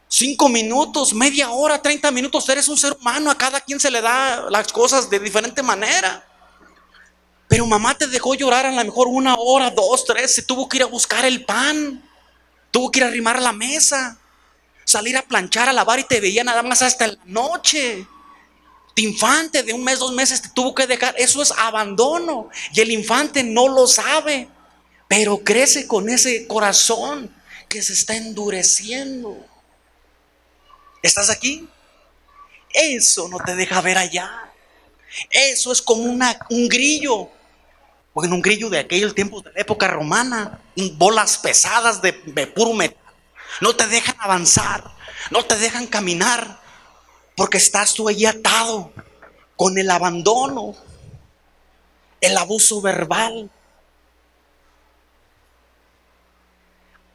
Cinco 0.08 0.50
minutos, 0.50 1.14
media 1.14 1.52
hora, 1.52 1.80
treinta 1.80 2.10
minutos. 2.10 2.50
Eres 2.50 2.68
un 2.68 2.80
ser 2.80 2.94
humano. 2.94 3.30
A 3.30 3.38
cada 3.38 3.62
quien 3.62 3.80
se 3.80 3.92
le 3.92 4.02
da 4.02 4.50
las 4.50 4.74
cosas 4.74 5.08
de 5.08 5.20
diferente 5.20 5.62
manera. 5.62 6.26
Pero 7.48 7.68
mamá 7.68 7.96
te 7.96 8.08
dejó 8.08 8.34
llorar 8.34 8.66
a 8.66 8.72
lo 8.72 8.84
mejor 8.84 9.08
una 9.08 9.36
hora, 9.36 9.70
dos, 9.70 10.04
tres. 10.06 10.34
Se 10.34 10.42
tuvo 10.42 10.68
que 10.68 10.78
ir 10.78 10.84
a 10.84 10.88
buscar 10.88 11.26
el 11.26 11.46
pan. 11.46 12.04
Tuvo 12.72 12.90
que 12.90 13.00
ir 13.00 13.04
a 13.04 13.08
arrimar 13.10 13.40
la 13.40 13.54
mesa 13.54 14.19
salir 14.90 15.16
a 15.18 15.22
planchar, 15.22 15.70
a 15.70 15.74
lavar 15.74 16.00
y 16.00 16.04
te 16.04 16.20
veía 16.20 16.44
nada 16.44 16.64
más 16.64 16.82
hasta 16.82 17.08
la 17.08 17.20
noche. 17.26 18.08
Tu 18.96 19.04
infante 19.04 19.62
de 19.62 19.72
un 19.72 19.84
mes, 19.84 20.00
dos 20.00 20.12
meses 20.14 20.42
te 20.42 20.50
tuvo 20.50 20.74
que 20.74 20.88
dejar. 20.88 21.14
Eso 21.18 21.42
es 21.42 21.52
abandono. 21.52 22.50
Y 22.74 22.82
el 22.82 22.92
infante 22.92 23.44
no 23.44 23.68
lo 23.68 23.86
sabe, 23.86 24.50
pero 25.08 25.44
crece 25.44 25.88
con 25.88 26.10
ese 26.10 26.48
corazón 26.48 27.34
que 27.68 27.84
se 27.84 27.94
está 27.94 28.16
endureciendo. 28.16 29.38
¿Estás 31.04 31.30
aquí? 31.30 31.70
Eso 32.74 33.30
no 33.30 33.38
te 33.38 33.56
deja 33.56 33.80
ver 33.82 33.98
allá. 33.98 34.52
Eso 35.30 35.72
es 35.72 35.82
como 35.82 36.04
un 36.04 36.68
grillo. 36.68 37.30
Bueno, 38.14 38.36
un 38.36 38.42
grillo 38.42 38.70
de 38.70 38.80
aquellos 38.80 39.14
tiempos 39.14 39.44
de 39.44 39.54
la 39.54 39.62
época 39.62 39.88
romana. 39.88 40.62
Bolas 40.94 41.38
pesadas 41.38 42.02
de, 42.02 42.12
de 42.26 42.48
puro 42.48 42.74
metal 42.74 42.99
no 43.62 43.76
te 43.76 43.88
dejan 43.88 44.16
avanzar, 44.20 44.84
no 45.32 45.44
te 45.46 45.58
dejan 45.58 45.88
caminar, 45.88 46.60
porque 47.36 47.58
estás 47.58 47.94
tú 47.94 48.08
allí 48.08 48.26
atado 48.26 48.92
con 49.56 49.78
el 49.78 49.90
abandono, 49.92 50.76
el 52.22 52.38
abuso 52.38 52.82
verbal. 52.82 53.50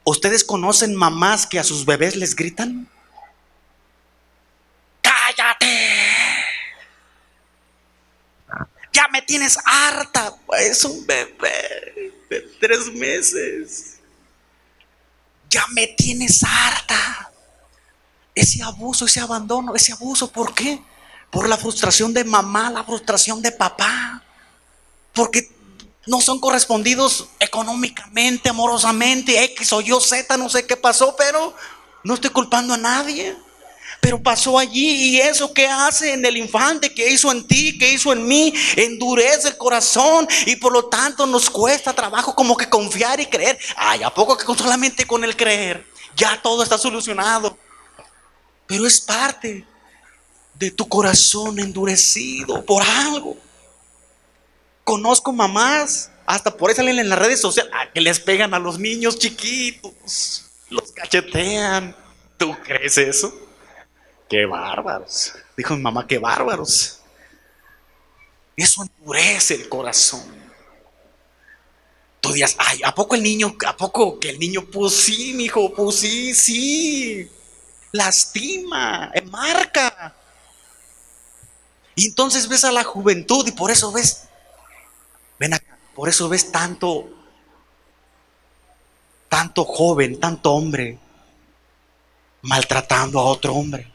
¿Ustedes 0.04 0.44
conocen 0.44 0.94
mamás 0.94 1.46
que 1.46 1.58
a 1.58 1.64
sus 1.64 1.86
bebés 1.86 2.16
les 2.16 2.36
gritan? 2.36 2.88
¡Cállate! 5.00 5.66
Ya 8.92 9.08
me 9.08 9.22
tienes 9.22 9.58
harta. 9.64 10.34
Es 10.58 10.84
un 10.84 11.06
bebé 11.06 12.12
de 12.28 12.40
tres 12.60 12.92
meses 12.92 13.93
ya 15.54 15.64
me 15.72 15.86
tienes 15.86 16.42
harta. 16.42 17.30
Ese 18.34 18.60
abuso, 18.62 19.06
ese 19.06 19.20
abandono, 19.20 19.74
ese 19.76 19.92
abuso, 19.92 20.32
¿por 20.32 20.52
qué? 20.52 20.82
Por 21.30 21.48
la 21.48 21.56
frustración 21.56 22.12
de 22.12 22.24
mamá, 22.24 22.70
la 22.70 22.82
frustración 22.82 23.40
de 23.40 23.52
papá. 23.52 24.20
Porque 25.12 25.48
no 26.06 26.20
son 26.20 26.40
correspondidos 26.40 27.28
económicamente, 27.38 28.48
amorosamente, 28.48 29.44
X 29.44 29.72
o 29.72 29.80
yo, 29.80 30.00
Z, 30.00 30.36
no 30.36 30.48
sé 30.48 30.66
qué 30.66 30.76
pasó, 30.76 31.14
pero 31.16 31.54
no 32.02 32.14
estoy 32.14 32.30
culpando 32.30 32.74
a 32.74 32.78
nadie. 32.78 33.36
Pero 34.04 34.22
pasó 34.22 34.58
allí 34.58 35.14
y 35.14 35.20
eso 35.22 35.54
que 35.54 35.66
hace 35.66 36.12
en 36.12 36.26
el 36.26 36.36
infante, 36.36 36.92
que 36.92 37.10
hizo 37.10 37.32
en 37.32 37.46
ti, 37.46 37.78
que 37.78 37.90
hizo 37.90 38.12
en 38.12 38.26
mí, 38.26 38.52
endurece 38.76 39.48
el 39.48 39.56
corazón 39.56 40.28
y 40.44 40.56
por 40.56 40.74
lo 40.74 40.90
tanto 40.90 41.24
nos 41.26 41.48
cuesta 41.48 41.94
trabajo 41.94 42.34
como 42.34 42.54
que 42.54 42.68
confiar 42.68 43.18
y 43.18 43.24
creer. 43.24 43.58
Ay, 43.74 44.02
¿a 44.02 44.12
poco 44.12 44.36
que 44.36 44.44
solamente 44.44 45.06
con 45.06 45.24
el 45.24 45.34
creer 45.34 45.86
ya 46.14 46.38
todo 46.42 46.62
está 46.62 46.76
solucionado? 46.76 47.56
Pero 48.66 48.86
es 48.86 49.00
parte 49.00 49.64
de 50.52 50.70
tu 50.70 50.86
corazón 50.86 51.58
endurecido 51.58 52.62
por 52.62 52.82
algo. 52.82 53.38
Conozco 54.84 55.32
mamás, 55.32 56.10
hasta 56.26 56.54
por 56.54 56.70
eso 56.70 56.82
en 56.82 57.08
las 57.08 57.18
redes 57.18 57.40
sociales, 57.40 57.72
que 57.94 58.02
les 58.02 58.20
pegan 58.20 58.52
a 58.52 58.58
los 58.58 58.78
niños 58.78 59.18
chiquitos, 59.18 60.44
los 60.68 60.92
cachetean. 60.92 61.96
¿Tú 62.36 62.54
crees 62.66 62.98
eso? 62.98 63.43
Qué 64.28 64.46
bárbaros. 64.46 65.34
Dijo 65.56 65.76
mi 65.76 65.82
mamá, 65.82 66.06
qué 66.06 66.18
bárbaros. 66.18 67.00
Eso 68.56 68.82
endurece 68.82 69.54
el 69.54 69.68
corazón. 69.68 70.22
Tú 72.20 72.30
dirías, 72.30 72.56
ay, 72.58 72.80
¿a 72.84 72.94
poco 72.94 73.14
el 73.14 73.22
niño, 73.22 73.54
a 73.66 73.76
poco 73.76 74.18
que 74.18 74.30
el 74.30 74.38
niño, 74.38 74.64
pues 74.64 74.94
sí, 74.94 75.36
hijo, 75.42 75.72
pues 75.74 75.96
sí, 75.96 76.34
sí. 76.34 77.30
Lastima, 77.92 79.12
marca. 79.26 80.14
Y 81.94 82.06
entonces 82.06 82.48
ves 82.48 82.64
a 82.64 82.72
la 82.72 82.82
juventud 82.82 83.46
y 83.46 83.52
por 83.52 83.70
eso 83.70 83.92
ves, 83.92 84.24
ven 85.38 85.54
acá, 85.54 85.78
por 85.94 86.08
eso 86.08 86.28
ves 86.28 86.50
tanto, 86.50 87.08
tanto 89.28 89.64
joven, 89.64 90.18
tanto 90.18 90.52
hombre 90.52 90.98
maltratando 92.42 93.20
a 93.20 93.24
otro 93.24 93.54
hombre 93.54 93.93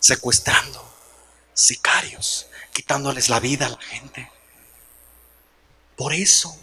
secuestrando, 0.00 0.82
sicarios, 1.54 2.46
quitándoles 2.72 3.28
la 3.28 3.38
vida 3.38 3.66
a 3.66 3.70
la 3.70 3.80
gente. 3.80 4.30
Por 5.96 6.12
eso. 6.12 6.56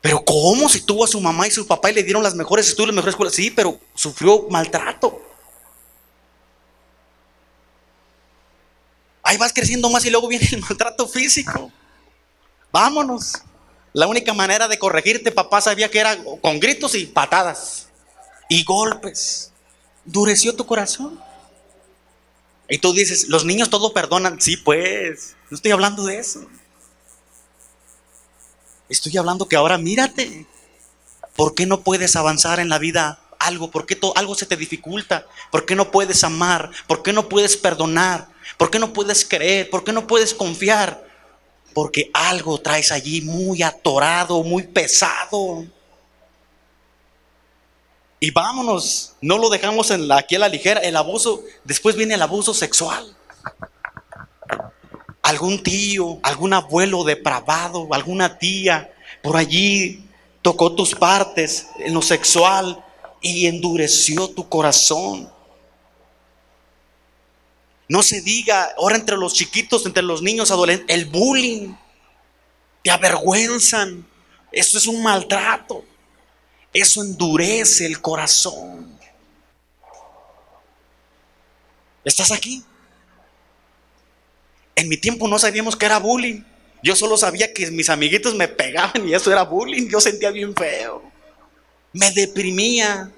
Pero 0.00 0.24
¿cómo 0.24 0.68
si 0.68 0.80
tuvo 0.80 1.04
a 1.04 1.08
su 1.08 1.20
mamá 1.20 1.46
y 1.46 1.50
su 1.50 1.66
papá 1.66 1.90
y 1.90 1.94
le 1.94 2.02
dieron 2.02 2.22
las 2.22 2.34
mejores 2.34 2.68
estudios, 2.68 2.88
las 2.88 2.96
mejores 2.96 3.12
escuelas? 3.12 3.34
Sí, 3.34 3.50
pero 3.50 3.78
sufrió 3.94 4.46
maltrato. 4.48 5.22
Ahí 9.22 9.36
vas 9.36 9.52
creciendo 9.52 9.90
más 9.90 10.04
y 10.06 10.10
luego 10.10 10.26
viene 10.28 10.48
el 10.50 10.60
maltrato 10.60 11.06
físico. 11.06 11.70
Vámonos. 12.72 13.34
La 13.92 14.06
única 14.06 14.32
manera 14.32 14.68
de 14.68 14.78
corregirte, 14.78 15.32
papá, 15.32 15.60
sabía 15.60 15.90
que 15.90 15.98
era 15.98 16.16
con 16.40 16.60
gritos 16.60 16.94
y 16.94 17.06
patadas 17.06 17.88
y 18.48 18.64
golpes. 18.64 19.52
Dureció 20.04 20.54
tu 20.54 20.64
corazón. 20.64 21.20
Y 22.68 22.78
tú 22.78 22.92
dices, 22.92 23.28
los 23.28 23.44
niños 23.44 23.70
todo 23.70 23.92
perdonan. 23.92 24.40
Sí, 24.40 24.56
pues, 24.56 25.36
no 25.50 25.56
estoy 25.56 25.70
hablando 25.70 26.04
de 26.04 26.18
eso. 26.18 26.44
Estoy 28.88 29.16
hablando 29.16 29.48
que 29.48 29.56
ahora 29.56 29.78
mírate. 29.78 30.46
¿Por 31.34 31.54
qué 31.54 31.66
no 31.66 31.82
puedes 31.82 32.16
avanzar 32.16 32.60
en 32.60 32.68
la 32.68 32.78
vida 32.78 33.20
algo? 33.38 33.70
¿Por 33.70 33.86
qué 33.86 33.98
algo 34.16 34.34
se 34.34 34.46
te 34.46 34.56
dificulta? 34.56 35.26
¿Por 35.50 35.64
qué 35.64 35.74
no 35.76 35.90
puedes 35.90 36.24
amar? 36.24 36.70
¿Por 36.86 37.02
qué 37.02 37.12
no 37.12 37.28
puedes 37.28 37.56
perdonar? 37.56 38.28
¿Por 38.56 38.70
qué 38.70 38.78
no 38.78 38.92
puedes 38.92 39.24
creer? 39.24 39.70
¿Por 39.70 39.84
qué 39.84 39.92
no 39.92 40.06
puedes 40.06 40.34
confiar? 40.34 41.06
Porque 41.74 42.10
algo 42.12 42.60
traes 42.60 42.90
allí 42.92 43.20
muy 43.22 43.62
atorado, 43.62 44.42
muy 44.42 44.64
pesado. 44.64 45.64
Y 48.20 48.30
vámonos, 48.32 49.14
no 49.20 49.38
lo 49.38 49.48
dejamos 49.48 49.90
en 49.90 50.08
la, 50.08 50.18
aquí 50.18 50.34
a 50.34 50.40
la 50.40 50.48
ligera. 50.48 50.80
El 50.80 50.96
abuso, 50.96 51.44
después 51.64 51.96
viene 51.96 52.14
el 52.14 52.22
abuso 52.22 52.52
sexual. 52.52 53.16
Algún 55.22 55.62
tío, 55.62 56.18
algún 56.22 56.52
abuelo 56.52 57.04
depravado, 57.04 57.88
alguna 57.92 58.38
tía 58.38 58.92
por 59.22 59.36
allí 59.36 60.04
tocó 60.42 60.74
tus 60.74 60.94
partes 60.94 61.68
en 61.78 61.94
lo 61.94 62.02
sexual 62.02 62.84
y 63.20 63.46
endureció 63.46 64.28
tu 64.28 64.48
corazón. 64.48 65.30
No 67.88 68.02
se 68.02 68.20
diga, 68.20 68.74
ahora 68.76 68.96
entre 68.96 69.16
los 69.16 69.32
chiquitos, 69.32 69.86
entre 69.86 70.02
los 70.02 70.22
niños 70.22 70.50
adolescentes, 70.50 70.94
el 70.94 71.06
bullying. 71.06 71.74
Te 72.82 72.90
avergüenzan. 72.90 74.06
Esto 74.52 74.78
es 74.78 74.86
un 74.86 75.02
maltrato. 75.02 75.84
Eso 76.80 77.02
endurece 77.02 77.86
el 77.86 78.00
corazón. 78.00 78.96
¿Estás 82.04 82.30
aquí? 82.30 82.62
En 84.76 84.88
mi 84.88 84.96
tiempo 84.96 85.26
no 85.26 85.40
sabíamos 85.40 85.74
que 85.74 85.86
era 85.86 85.98
bullying. 85.98 86.44
Yo 86.84 86.94
solo 86.94 87.16
sabía 87.16 87.52
que 87.52 87.68
mis 87.72 87.90
amiguitos 87.90 88.36
me 88.36 88.46
pegaban 88.46 89.08
y 89.08 89.12
eso 89.12 89.32
era 89.32 89.42
bullying. 89.42 89.88
Yo 89.88 90.00
sentía 90.00 90.30
bien 90.30 90.54
feo. 90.54 91.02
Me 91.92 92.12
deprimía. 92.12 93.10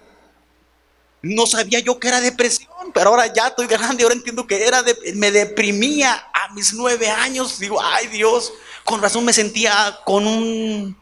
No 1.21 1.45
sabía 1.47 1.81
yo 1.81 2.01
que 2.01 2.09
era 2.09 2.23
depresión, 2.23 2.71
pero 2.95 3.11
ahora 3.11 3.31
ya 3.31 3.49
estoy 3.49 3.67
grande, 3.67 4.05
ahora 4.05 4.15
entiendo 4.15 4.47
que 4.47 4.67
era 4.67 4.83
me 5.17 5.31
deprimía 5.31 6.15
a 6.33 6.55
mis 6.55 6.73
nueve 6.73 7.11
años. 7.11 7.59
Digo, 7.59 7.79
ay 7.79 8.07
Dios, 8.07 8.55
con 8.85 9.03
razón 9.03 9.27
me 9.27 9.35
sentía 9.35 9.99
con 10.07 10.27
un, 10.27 10.99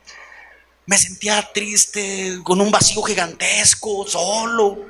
me 0.89 0.97
sentía 0.97 1.47
triste, 1.53 2.41
con 2.43 2.62
un 2.62 2.70
vacío 2.70 3.03
gigantesco, 3.03 4.09
solo, 4.09 4.86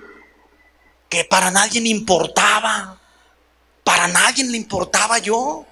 que 1.08 1.24
para 1.24 1.50
nadie 1.50 1.80
le 1.80 1.88
importaba, 1.88 3.00
para 3.82 4.06
nadie 4.06 4.44
le 4.44 4.56
importaba 4.56 5.18
yo. 5.18 5.66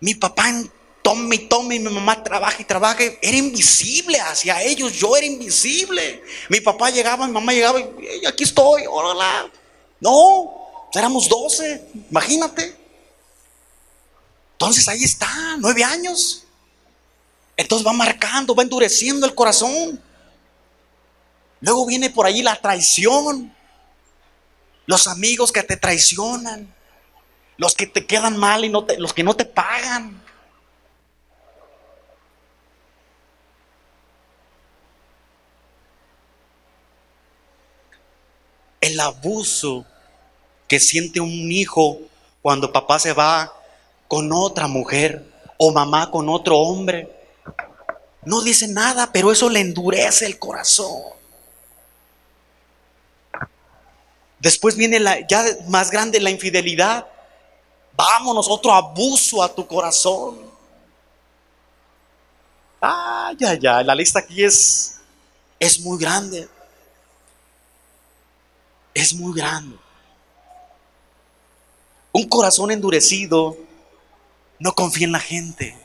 Mi 0.00 0.14
papá 0.14 0.52
tome 1.00 1.36
y 1.36 1.48
tome, 1.48 1.78
mi 1.78 1.88
mamá 1.88 2.22
trabaja 2.22 2.60
y 2.60 2.66
trabaja, 2.66 3.02
era 3.02 3.36
invisible 3.38 4.20
hacia 4.20 4.62
ellos, 4.62 4.92
yo 4.92 5.16
era 5.16 5.24
invisible. 5.24 6.22
Mi 6.50 6.60
papá 6.60 6.90
llegaba, 6.90 7.26
mi 7.26 7.32
mamá 7.32 7.54
llegaba 7.54 7.80
y 7.80 8.26
aquí 8.26 8.44
estoy, 8.44 8.82
hola. 8.86 9.50
No, 10.00 10.52
éramos 10.92 11.30
12, 11.30 11.92
imagínate. 12.10 12.76
Entonces 14.52 14.86
ahí 14.86 15.02
está, 15.02 15.56
nueve 15.60 15.82
años. 15.82 16.45
Entonces 17.56 17.86
va 17.86 17.92
marcando, 17.92 18.54
va 18.54 18.62
endureciendo 18.62 19.26
el 19.26 19.34
corazón. 19.34 20.02
Luego 21.60 21.86
viene 21.86 22.10
por 22.10 22.26
ahí 22.26 22.42
la 22.42 22.56
traición. 22.56 23.54
Los 24.84 25.06
amigos 25.06 25.52
que 25.52 25.62
te 25.62 25.76
traicionan. 25.76 26.72
Los 27.56 27.74
que 27.74 27.86
te 27.86 28.06
quedan 28.06 28.36
mal 28.36 28.64
y 28.64 28.68
no 28.68 28.84
te, 28.84 28.98
los 28.98 29.14
que 29.14 29.22
no 29.22 29.34
te 29.34 29.46
pagan. 29.46 30.22
el 38.86 39.00
abuso 39.00 39.84
que 40.68 40.80
siente 40.80 41.20
un 41.20 41.52
hijo 41.52 41.98
cuando 42.40 42.72
papá 42.72 42.98
se 42.98 43.12
va 43.12 43.52
con 44.08 44.32
otra 44.32 44.68
mujer 44.68 45.24
o 45.58 45.72
mamá 45.72 46.10
con 46.10 46.28
otro 46.28 46.58
hombre. 46.58 47.12
No 48.26 48.42
dice 48.42 48.68
nada, 48.68 49.10
pero 49.10 49.32
eso 49.32 49.48
le 49.48 49.60
endurece 49.60 50.26
el 50.26 50.38
corazón. 50.38 51.00
Después 54.38 54.76
viene 54.76 55.00
la, 55.00 55.26
ya 55.26 55.42
más 55.68 55.90
grande 55.90 56.20
la 56.20 56.30
infidelidad. 56.30 57.06
Vámonos, 57.94 58.48
otro 58.50 58.72
abuso 58.72 59.42
a 59.42 59.54
tu 59.54 59.66
corazón. 59.66 60.38
Ay, 62.82 63.38
ay, 63.40 63.58
ay, 63.66 63.84
la 63.84 63.94
lista 63.94 64.18
aquí 64.18 64.44
es, 64.44 64.96
es 65.58 65.80
muy 65.80 65.98
grande 65.98 66.46
es 68.96 69.12
muy 69.12 69.38
grande. 69.38 69.76
Un 72.12 72.26
corazón 72.28 72.70
endurecido 72.70 73.54
no 74.58 74.72
confía 74.72 75.04
en 75.04 75.12
la 75.12 75.20
gente. 75.20 75.76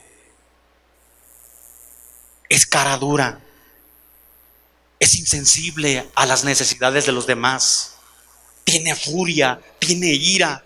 Es 2.52 2.66
cara 2.66 2.98
dura. 2.98 3.40
Es 5.00 5.14
insensible 5.14 6.06
a 6.14 6.26
las 6.26 6.44
necesidades 6.44 7.06
de 7.06 7.12
los 7.12 7.26
demás. 7.26 7.94
Tiene 8.64 8.94
furia, 8.94 9.58
tiene 9.78 10.08
ira. 10.08 10.62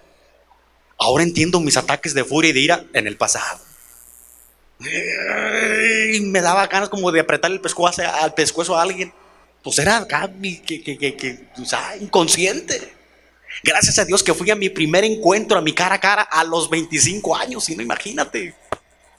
Ahora 0.98 1.22
entiendo 1.22 1.60
mis 1.60 1.76
ataques 1.76 2.12
de 2.12 2.24
furia 2.24 2.50
y 2.50 2.54
de 2.54 2.60
ira 2.60 2.84
en 2.92 3.06
el 3.06 3.16
pasado. 3.16 3.60
Me 4.80 6.40
daba 6.40 6.66
ganas 6.66 6.88
como 6.88 7.12
de 7.12 7.20
apretar 7.20 7.52
el 7.52 7.60
pescuezo, 7.60 8.02
al 8.02 8.34
pescuezo 8.34 8.76
a 8.76 8.82
alguien 8.82 9.12
pues 9.62 9.78
era 9.78 9.98
acá 9.98 10.28
que, 10.42 10.82
que, 10.82 10.98
que, 10.98 11.48
inconsciente. 12.00 12.94
Gracias 13.62 14.00
a 14.00 14.04
Dios 14.04 14.24
que 14.24 14.34
fui 14.34 14.50
a 14.50 14.56
mi 14.56 14.70
primer 14.70 15.04
encuentro, 15.04 15.56
a 15.56 15.62
mi 15.62 15.72
cara 15.72 15.94
a 15.94 16.00
cara, 16.00 16.22
a 16.22 16.42
los 16.42 16.68
25 16.68 17.36
años. 17.36 17.68
Y 17.68 17.76
no 17.76 17.82
imagínate 17.82 18.56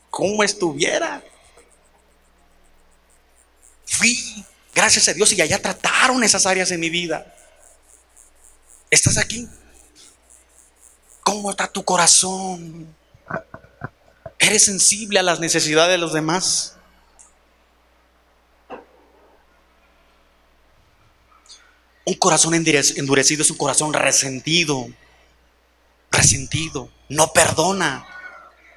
cómo 0.09 0.43
estuviera. 0.43 1.23
Fui, 3.87 4.45
gracias 4.75 5.07
a 5.07 5.13
Dios, 5.13 5.31
y 5.31 5.41
allá 5.41 5.61
trataron 5.61 6.23
esas 6.23 6.45
áreas 6.45 6.69
de 6.69 6.77
mi 6.77 6.89
vida. 6.89 7.33
¿Estás 8.91 9.17
aquí? 9.17 9.47
¿Cómo 11.21 11.49
está 11.49 11.67
tu 11.67 11.83
corazón? 11.83 12.95
¿Eres 14.39 14.65
sensible 14.65 15.19
a 15.19 15.23
las 15.23 15.39
necesidades 15.39 15.91
de 15.91 15.97
los 15.97 16.13
demás? 16.13 16.75
Un 22.05 22.13
corazón 22.13 22.53
endurecido 22.53 23.41
es 23.41 23.51
un 23.51 23.57
corazón 23.57 23.91
resentido, 23.93 24.87
resentido, 26.11 26.89
no 27.09 27.33
perdona. 27.33 28.05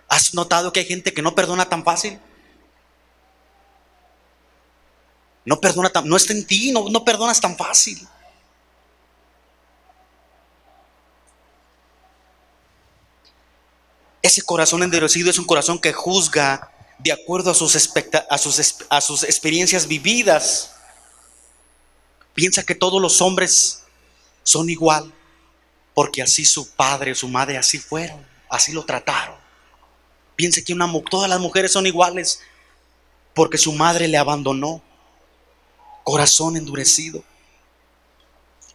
¿Has 0.08 0.34
notado 0.34 0.72
que 0.72 0.80
hay 0.80 0.86
gente 0.86 1.14
que 1.14 1.22
no 1.22 1.36
perdona 1.36 1.68
tan 1.68 1.84
fácil? 1.84 2.18
No 5.44 5.60
perdona 5.60 5.90
tan, 5.90 6.06
no 6.08 6.16
está 6.16 6.32
en 6.32 6.46
ti, 6.46 6.72
no, 6.72 6.88
no 6.88 7.04
perdonas 7.04 7.40
tan 7.40 7.56
fácil. 7.56 8.06
Ese 14.22 14.42
corazón 14.42 14.82
endurecido 14.82 15.30
es 15.30 15.38
un 15.38 15.46
corazón 15.46 15.78
que 15.78 15.92
juzga 15.92 16.70
de 16.98 17.12
acuerdo 17.12 17.50
a 17.50 17.54
sus, 17.54 17.74
a 17.74 18.38
sus, 18.38 18.76
a 18.90 19.00
sus 19.00 19.22
experiencias 19.24 19.86
vividas 19.86 20.72
piensa 22.34 22.62
que 22.62 22.74
todos 22.74 23.00
los 23.00 23.20
hombres 23.20 23.82
son 24.42 24.70
igual, 24.70 25.12
porque 25.94 26.22
así 26.22 26.44
su 26.44 26.70
padre 26.70 27.14
su 27.14 27.28
madre 27.28 27.58
así 27.58 27.78
fueron, 27.78 28.26
así 28.48 28.72
lo 28.72 28.84
trataron. 28.84 29.36
Piensa 30.36 30.62
que 30.62 30.74
todas 31.10 31.28
las 31.28 31.40
mujeres 31.40 31.72
son 31.72 31.86
iguales, 31.86 32.40
porque 33.34 33.58
su 33.58 33.72
madre 33.72 34.08
le 34.08 34.16
abandonó. 34.16 34.82
Corazón 36.04 36.56
endurecido. 36.56 37.22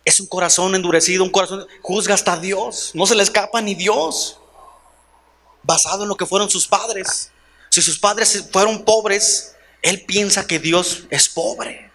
Es 0.03 0.19
un 0.19 0.27
corazón 0.27 0.75
endurecido, 0.75 1.23
un 1.23 1.31
corazón 1.31 1.67
juzga 1.81 2.13
hasta 2.13 2.37
Dios, 2.37 2.91
no 2.93 3.07
se 3.07 3.15
le 3.15 3.23
escapa 3.23 3.59
ni 3.61 3.73
Dios, 3.73 4.37
basado 5.63 6.03
en 6.03 6.09
lo 6.09 6.15
que 6.15 6.27
fueron 6.27 6.49
sus 6.49 6.67
padres. 6.67 7.31
Si 7.69 7.81
sus 7.81 7.97
padres 7.97 8.47
fueron 8.51 8.85
pobres, 8.85 9.55
él 9.81 10.05
piensa 10.05 10.45
que 10.45 10.59
Dios 10.59 11.03
es 11.09 11.27
pobre. 11.27 11.91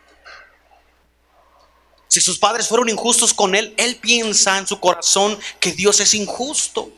Si 2.08 2.20
sus 2.20 2.38
padres 2.38 2.66
fueron 2.66 2.88
injustos 2.88 3.32
con 3.32 3.54
él, 3.54 3.72
él 3.76 3.96
piensa 3.96 4.58
en 4.58 4.66
su 4.66 4.80
corazón 4.80 5.38
que 5.60 5.70
Dios 5.70 6.00
es 6.00 6.12
injusto. 6.14 6.90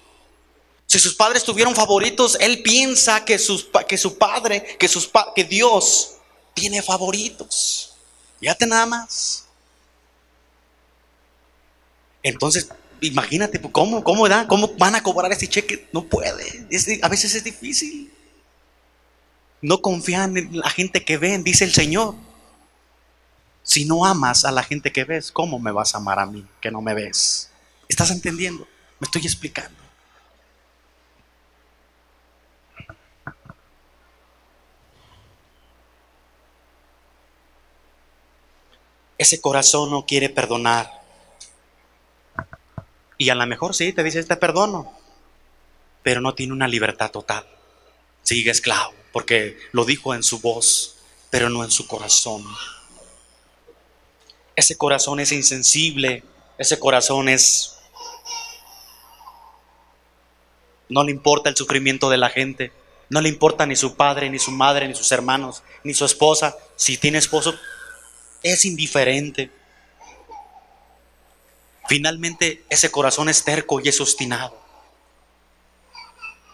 Si 0.86 0.98
sus 0.98 1.14
padres 1.14 1.44
tuvieron 1.44 1.74
favoritos, 1.74 2.36
él 2.40 2.62
piensa 2.62 3.24
que, 3.24 3.38
sus, 3.38 3.68
que 3.86 3.98
su 3.98 4.16
padre, 4.16 4.76
que, 4.78 4.88
sus, 4.88 5.10
que 5.34 5.44
Dios 5.44 6.14
tiene 6.54 6.82
favoritos. 6.82 7.91
Fíjate 8.42 8.66
nada 8.66 8.86
más. 8.86 9.46
Entonces, 12.24 12.68
imagínate, 13.00 13.60
¿cómo, 13.70 14.02
cómo, 14.02 14.28
da, 14.28 14.48
¿cómo 14.48 14.74
van 14.76 14.96
a 14.96 15.02
cobrar 15.02 15.30
ese 15.30 15.46
cheque? 15.46 15.88
No 15.92 16.02
puede. 16.02 16.66
a 17.02 17.08
veces 17.08 17.36
es 17.36 17.44
difícil. 17.44 18.12
No 19.60 19.80
confían 19.80 20.36
en 20.36 20.58
la 20.58 20.68
gente 20.70 21.04
que 21.04 21.18
ven, 21.18 21.44
dice 21.44 21.62
el 21.62 21.72
Señor. 21.72 22.16
Si 23.62 23.84
no 23.84 24.04
amas 24.04 24.44
a 24.44 24.50
la 24.50 24.64
gente 24.64 24.90
que 24.90 25.04
ves, 25.04 25.30
¿cómo 25.30 25.60
me 25.60 25.70
vas 25.70 25.94
a 25.94 25.98
amar 25.98 26.18
a 26.18 26.26
mí 26.26 26.44
que 26.60 26.72
no 26.72 26.82
me 26.82 26.94
ves? 26.94 27.48
¿Estás 27.88 28.10
entendiendo? 28.10 28.66
Me 28.98 29.04
estoy 29.04 29.22
explicando. 29.22 29.78
Ese 39.22 39.40
corazón 39.40 39.92
no 39.92 40.04
quiere 40.04 40.30
perdonar. 40.30 41.00
Y 43.18 43.30
a 43.30 43.36
lo 43.36 43.46
mejor 43.46 43.72
sí, 43.72 43.92
te 43.92 44.02
dice, 44.02 44.24
te 44.24 44.36
perdono, 44.36 44.98
pero 46.02 46.20
no 46.20 46.34
tiene 46.34 46.52
una 46.52 46.66
libertad 46.66 47.12
total. 47.12 47.46
Sigue 48.24 48.50
esclavo, 48.50 48.92
porque 49.12 49.56
lo 49.70 49.84
dijo 49.84 50.12
en 50.12 50.24
su 50.24 50.40
voz, 50.40 50.96
pero 51.30 51.48
no 51.50 51.62
en 51.62 51.70
su 51.70 51.86
corazón. 51.86 52.44
Ese 54.56 54.76
corazón 54.76 55.20
es 55.20 55.30
insensible, 55.30 56.24
ese 56.58 56.80
corazón 56.80 57.28
es... 57.28 57.78
No 60.88 61.04
le 61.04 61.12
importa 61.12 61.48
el 61.48 61.54
sufrimiento 61.54 62.10
de 62.10 62.16
la 62.16 62.28
gente, 62.28 62.72
no 63.08 63.20
le 63.20 63.28
importa 63.28 63.66
ni 63.66 63.76
su 63.76 63.94
padre, 63.94 64.30
ni 64.30 64.40
su 64.40 64.50
madre, 64.50 64.88
ni 64.88 64.96
sus 64.96 65.12
hermanos, 65.12 65.62
ni 65.84 65.94
su 65.94 66.04
esposa. 66.04 66.56
Si 66.74 66.96
tiene 66.96 67.18
esposo, 67.18 67.54
es 68.42 68.64
indiferente. 68.64 69.50
Finalmente, 71.88 72.64
ese 72.70 72.90
corazón 72.90 73.28
es 73.28 73.44
terco 73.44 73.80
y 73.80 73.88
es 73.88 74.00
obstinado. 74.00 74.58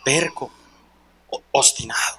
Terco, 0.05 0.51
obstinado. 1.53 2.18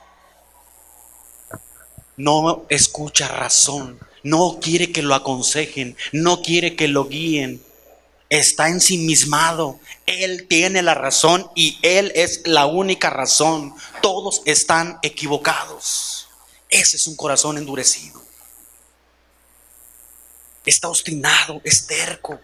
no 2.18 2.66
escucha 2.70 3.30
razón, 3.30 3.98
no 4.24 4.60
quiere 4.62 4.92
que 4.92 5.02
lo 5.02 5.16
aconsejen, 5.16 5.96
no 6.12 6.42
quiere 6.42 6.76
que 6.76 6.88
lo 6.88 7.08
guíen. 7.08 7.64
Está 8.30 8.68
ensimismado. 8.68 9.80
Él 10.06 10.46
tiene 10.48 10.84
la 10.84 10.94
razón 10.94 11.50
y 11.56 11.80
Él 11.82 12.12
es 12.14 12.42
la 12.46 12.68
única 12.68 13.10
razón. 13.10 13.74
Todos 14.02 14.44
están 14.46 15.00
equivocados. 15.02 16.28
Ese 16.70 16.98
es 16.98 17.08
un 17.08 17.16
corazón 17.16 17.58
endurecido. 17.58 18.22
Está 20.70 20.88
obstinado, 20.88 21.62
es 21.64 21.88
terco. 21.88 22.40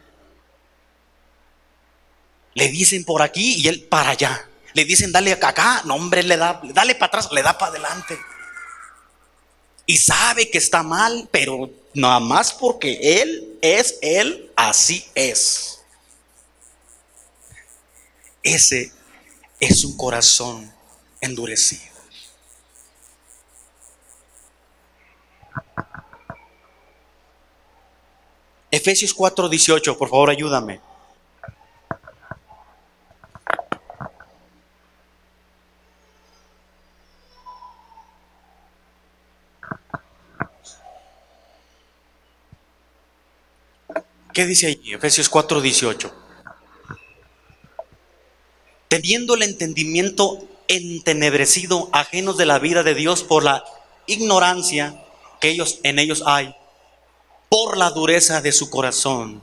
Le 2.53 2.69
dicen 2.69 3.03
por 3.03 3.21
aquí 3.21 3.55
y 3.61 3.67
él 3.67 3.83
para 3.83 4.11
allá. 4.11 4.49
Le 4.73 4.85
dicen 4.85 5.11
dale 5.11 5.31
acá, 5.33 5.81
no 5.85 5.95
hombre, 5.95 6.23
le 6.23 6.37
da, 6.37 6.61
dale 6.63 6.95
para 6.95 7.07
atrás, 7.07 7.29
le 7.31 7.41
da 7.41 7.57
para 7.57 7.71
adelante 7.71 8.17
y 9.85 9.97
sabe 9.97 10.49
que 10.49 10.57
está 10.57 10.83
mal, 10.83 11.27
pero 11.31 11.69
nada 11.93 12.19
más 12.19 12.53
porque 12.53 13.21
Él 13.21 13.57
es 13.61 13.97
Él, 14.01 14.51
así 14.55 15.05
es. 15.13 15.79
Ese 18.41 18.91
es 19.59 19.83
un 19.83 19.95
corazón 19.95 20.71
endurecido. 21.21 21.94
Efesios 28.75 29.13
4:18, 29.15 29.97
por 29.97 30.09
favor 30.09 30.29
ayúdame. 30.29 30.81
¿Qué 44.33 44.45
dice 44.45 44.67
allí? 44.67 44.93
Efesios 44.93 45.29
4:18. 45.29 46.11
Teniendo 48.89 49.35
el 49.35 49.43
entendimiento 49.43 50.45
entenebrecido, 50.67 51.87
ajenos 51.93 52.35
de 52.35 52.45
la 52.45 52.59
vida 52.59 52.83
de 52.83 52.93
Dios 52.93 53.23
por 53.23 53.45
la 53.45 53.63
ignorancia 54.05 55.01
que 55.39 55.47
ellos 55.47 55.79
en 55.83 55.97
ellos 55.97 56.23
hay, 56.25 56.53
por 57.55 57.77
la 57.77 57.89
dureza 57.89 58.41
de 58.41 58.51
su 58.51 58.69
corazón. 58.69 59.41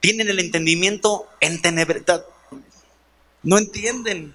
Tienen 0.00 0.30
el 0.30 0.38
entendimiento 0.38 1.28
entenebrecido. 1.38 2.26
No 3.42 3.58
entienden. 3.58 4.34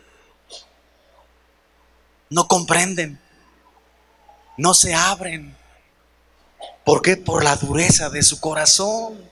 No 2.29 2.47
comprenden. 2.47 3.19
No 4.57 4.75
se 4.75 4.93
abren 4.93 5.57
¿Por 6.83 7.01
qué? 7.01 7.17
Por 7.17 7.43
la 7.43 7.55
dureza 7.55 8.11
de 8.11 8.21
su 8.21 8.39
corazón. 8.39 9.27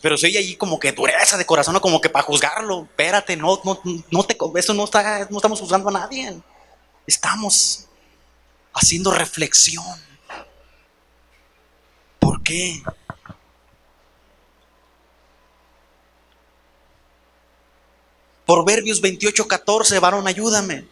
Pero 0.00 0.14
hay 0.22 0.36
allí 0.36 0.54
como 0.54 0.78
que 0.78 0.92
dureza 0.92 1.36
de 1.38 1.44
corazón, 1.44 1.76
como 1.80 2.00
que 2.00 2.08
para 2.08 2.24
juzgarlo, 2.24 2.84
espérate, 2.84 3.36
no, 3.36 3.60
no, 3.64 3.80
no 4.12 4.22
te, 4.22 4.38
eso 4.54 4.74
no 4.74 4.84
está, 4.84 5.26
no 5.28 5.38
estamos 5.38 5.58
juzgando 5.58 5.88
a 5.88 5.92
nadie. 5.92 6.40
Estamos 7.04 7.86
haciendo 8.74 9.10
reflexión. 9.10 10.09
¿Por 12.40 12.44
qué? 12.44 12.82
Proverbios 18.46 19.00
28, 19.00 19.46
14, 19.46 19.98
varón, 19.98 20.26
ayúdame. 20.26 20.88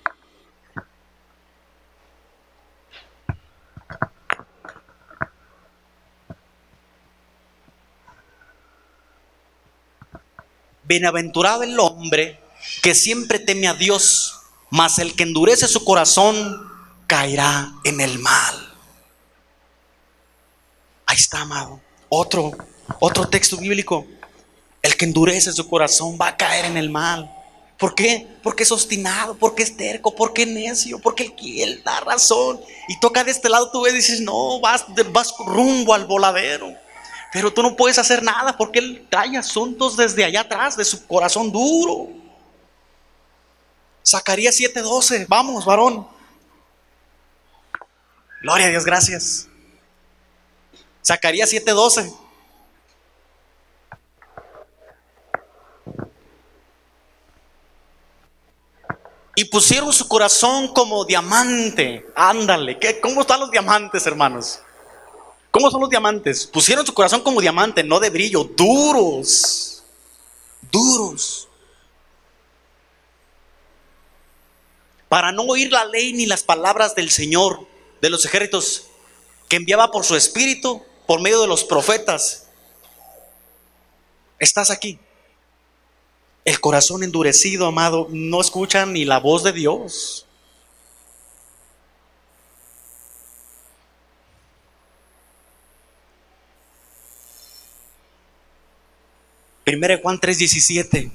Bienaventurado 10.85 11.63
el 11.63 11.79
hombre 11.81 12.41
que 12.83 12.95
siempre 12.95 13.39
teme 13.39 13.69
a 13.69 13.75
Dios, 13.75 14.41
mas 14.71 14.99
el 14.99 15.17
que 15.17 15.25
endurece 15.25 15.67
su 15.67 15.85
corazón 15.85 16.71
caerá 17.07 17.73
en 17.85 18.01
el 18.01 18.19
mal. 18.19 18.68
Ahí 21.09 21.17
está, 21.17 21.41
amado. 21.41 21.81
Otro, 22.11 22.53
otro 23.01 23.27
texto 23.27 23.57
bíblico. 23.57 24.07
El 24.83 24.95
que 24.95 25.07
endurece 25.07 25.51
su 25.53 25.67
corazón 25.67 26.19
va 26.21 26.29
a 26.29 26.37
caer 26.37 26.67
en 26.67 26.77
el 26.77 26.91
mal. 26.91 27.35
¿Por 27.79 27.95
qué? 27.95 28.29
Porque 28.43 28.65
es 28.65 28.73
obstinado, 28.73 29.35
porque 29.35 29.63
es 29.63 29.75
terco, 29.75 30.15
porque 30.15 30.43
es 30.43 30.49
necio, 30.49 31.01
porque 31.01 31.35
él, 31.63 31.83
da 31.83 32.01
razón. 32.01 32.61
Y 32.89 33.01
toca 33.01 33.25
de 33.25 33.31
este 33.31 33.49
lado, 33.49 33.71
tú 33.71 33.83
ves 33.83 33.95
y 33.95 33.97
dices, 33.97 34.21
no, 34.21 34.61
vas, 34.61 34.85
vas 35.11 35.35
rumbo 35.39 35.95
al 35.95 36.05
voladero. 36.05 36.75
Pero 37.33 37.55
tú 37.55 37.63
no 37.63 37.75
puedes 37.75 37.99
hacer 37.99 38.23
nada 38.23 38.55
porque 38.59 38.79
Él 38.79 39.07
trae 39.09 39.35
asuntos 39.39 39.97
desde 39.97 40.25
allá 40.25 40.43
atrás, 40.43 40.77
de 40.77 40.85
su 40.85 41.07
corazón 41.07 41.51
duro. 41.51 42.09
Zacarías 44.07 44.59
7:12, 44.59 45.27
vamos, 45.27 45.65
varón. 45.65 46.07
Gloria 48.43 48.67
a 48.67 48.71
Dios, 48.71 48.85
gracias. 48.85 49.49
Zacarías 51.09 51.51
7:12. 51.51 52.13
Y 59.37 59.47
pusieron 59.47 59.91
su 59.95 60.07
corazón 60.07 60.69
como 60.75 61.07
diamante. 61.07 62.05
Ándale, 62.15 62.79
¿qué, 62.79 63.01
¿cómo 63.01 63.23
están 63.23 63.41
los 63.41 63.51
diamantes, 63.51 64.07
hermanos? 64.07 64.61
¿Cómo 65.51 65.71
son 65.71 65.81
los 65.81 65.89
diamantes? 65.89 66.47
Pusieron 66.47 66.85
su 66.85 66.93
corazón 66.93 67.23
como 67.23 67.41
diamante, 67.41 67.83
no 67.83 68.01
de 68.01 68.11
brillo, 68.11 68.45
duros, 68.45 69.83
duros. 70.71 71.49
Para 75.09 75.33
no 75.33 75.45
oír 75.45 75.73
la 75.73 75.87
ley 75.87 76.13
ni 76.13 76.27
las 76.27 76.43
palabras 76.43 76.95
del 76.95 77.09
Señor 77.09 77.67
de 78.03 78.11
los 78.11 78.27
ejércitos 78.27 78.89
que 79.49 79.57
enviaba 79.57 79.91
por 79.91 80.05
su 80.05 80.15
espíritu, 80.15 80.85
por 81.09 81.23
medio 81.23 81.41
de 81.41 81.47
los 81.47 81.65
profetas. 81.65 82.49
Estás 84.39 84.71
aquí. 84.71 84.99
El 86.45 86.61
corazón 86.61 87.03
endurecido, 87.03 87.65
amado, 87.65 88.09
no 88.11 88.43
escucha 88.43 88.85
ni 88.85 89.07
la 89.07 89.19
voz 89.19 89.43
de 89.43 89.53
Dios. 89.53 90.27
Primera 99.65 99.99
Juan 100.03 100.21
3:17. 100.21 101.11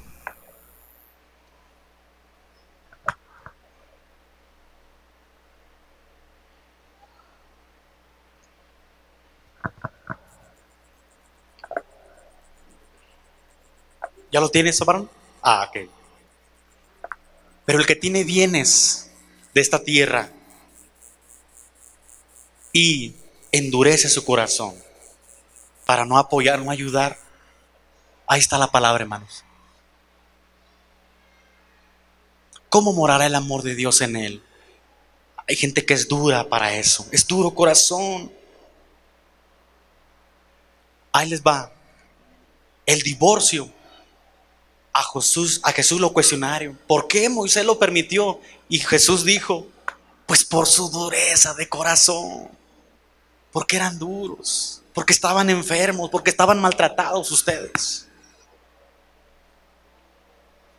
¿Ya 14.34 14.40
lo 14.40 14.50
tienes, 14.50 14.80
varón? 14.80 15.08
Ah, 15.40 15.70
ok. 15.70 15.88
Pero 17.64 17.78
el 17.78 17.86
que 17.86 17.94
tiene 17.94 18.24
bienes 18.24 19.12
de 19.54 19.60
esta 19.60 19.84
tierra 19.84 20.28
y 22.72 23.14
endurece 23.52 24.08
su 24.08 24.24
corazón 24.24 24.74
para 25.86 26.04
no 26.04 26.18
apoyar, 26.18 26.58
no 26.58 26.72
ayudar, 26.72 27.16
Ahí 28.26 28.40
está 28.40 28.58
la 28.58 28.72
palabra, 28.72 29.02
hermanos. 29.02 29.44
¿Cómo 32.68 32.92
morará 32.92 33.26
el 33.26 33.36
amor 33.36 33.62
de 33.62 33.76
Dios 33.76 34.00
en 34.00 34.16
él? 34.16 34.42
Hay 35.46 35.54
gente 35.54 35.86
que 35.86 35.94
es 35.94 36.08
dura 36.08 36.48
para 36.48 36.74
eso, 36.74 37.06
es 37.12 37.24
duro 37.24 37.54
corazón. 37.54 38.32
Ahí 41.12 41.28
les 41.28 41.40
va. 41.40 41.70
El 42.84 43.02
divorcio. 43.02 43.70
A 44.94 45.02
Jesús, 45.02 45.60
a 45.62 45.72
Jesús 45.72 46.00
lo 46.00 46.12
cuestionaron. 46.12 46.78
¿Por 46.86 47.06
qué 47.08 47.28
Moisés 47.28 47.66
lo 47.66 47.78
permitió? 47.78 48.40
Y 48.68 48.78
Jesús 48.78 49.24
dijo, 49.24 49.66
pues 50.26 50.44
por 50.44 50.66
su 50.66 50.88
dureza 50.88 51.52
de 51.54 51.68
corazón. 51.68 52.48
Porque 53.52 53.76
eran 53.76 53.98
duros, 53.98 54.82
porque 54.94 55.12
estaban 55.12 55.50
enfermos, 55.50 56.10
porque 56.10 56.30
estaban 56.30 56.60
maltratados 56.60 57.30
ustedes. 57.30 58.08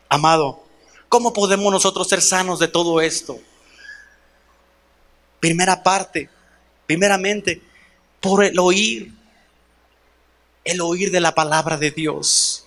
Amado, 0.10 0.64
¿cómo 1.10 1.34
podemos 1.34 1.72
nosotros 1.72 2.08
ser 2.08 2.22
sanos 2.22 2.60
de 2.60 2.68
todo 2.68 3.02
esto? 3.02 3.40
Primera 5.40 5.84
parte, 5.84 6.30
primeramente, 6.86 7.62
por 8.22 8.44
el 8.44 8.58
oír, 8.60 9.14
el 10.64 10.82
oír 10.82 11.12
de 11.12 11.20
la 11.20 11.36
palabra 11.36 11.78
de 11.78 11.92
Dios. 11.92 12.65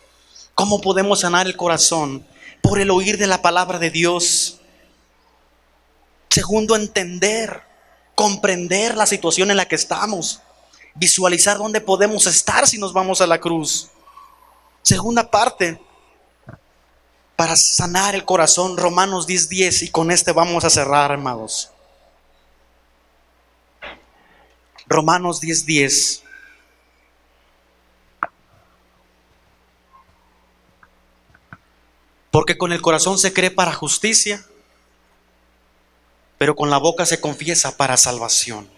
¿Cómo 0.58 0.80
podemos 0.80 1.20
sanar 1.20 1.46
el 1.46 1.56
corazón? 1.56 2.26
Por 2.60 2.80
el 2.80 2.90
oír 2.90 3.16
de 3.16 3.28
la 3.28 3.42
palabra 3.42 3.78
de 3.78 3.90
Dios. 3.90 4.58
Segundo, 6.28 6.74
entender 6.74 7.62
comprender 8.16 8.96
la 8.96 9.06
situación 9.06 9.52
en 9.52 9.56
la 9.56 9.68
que 9.68 9.76
estamos, 9.76 10.40
visualizar 10.96 11.58
dónde 11.58 11.80
podemos 11.80 12.26
estar 12.26 12.66
si 12.66 12.76
nos 12.76 12.92
vamos 12.92 13.20
a 13.20 13.28
la 13.28 13.38
cruz. 13.38 13.90
Segunda 14.82 15.30
parte, 15.30 15.80
para 17.36 17.54
sanar 17.54 18.16
el 18.16 18.24
corazón, 18.24 18.76
Romanos 18.76 19.28
10:10, 19.28 19.48
10, 19.48 19.82
y 19.82 19.90
con 19.92 20.10
este 20.10 20.32
vamos 20.32 20.64
a 20.64 20.70
cerrar, 20.70 21.12
amados. 21.12 21.70
Romanos 24.88 25.40
10:10. 25.40 25.64
10. 25.64 26.27
Porque 32.38 32.56
con 32.56 32.70
el 32.70 32.80
corazón 32.80 33.18
se 33.18 33.32
cree 33.32 33.50
para 33.50 33.72
justicia, 33.72 34.46
pero 36.38 36.54
con 36.54 36.70
la 36.70 36.78
boca 36.78 37.04
se 37.04 37.20
confiesa 37.20 37.76
para 37.76 37.96
salvación. 37.96 38.70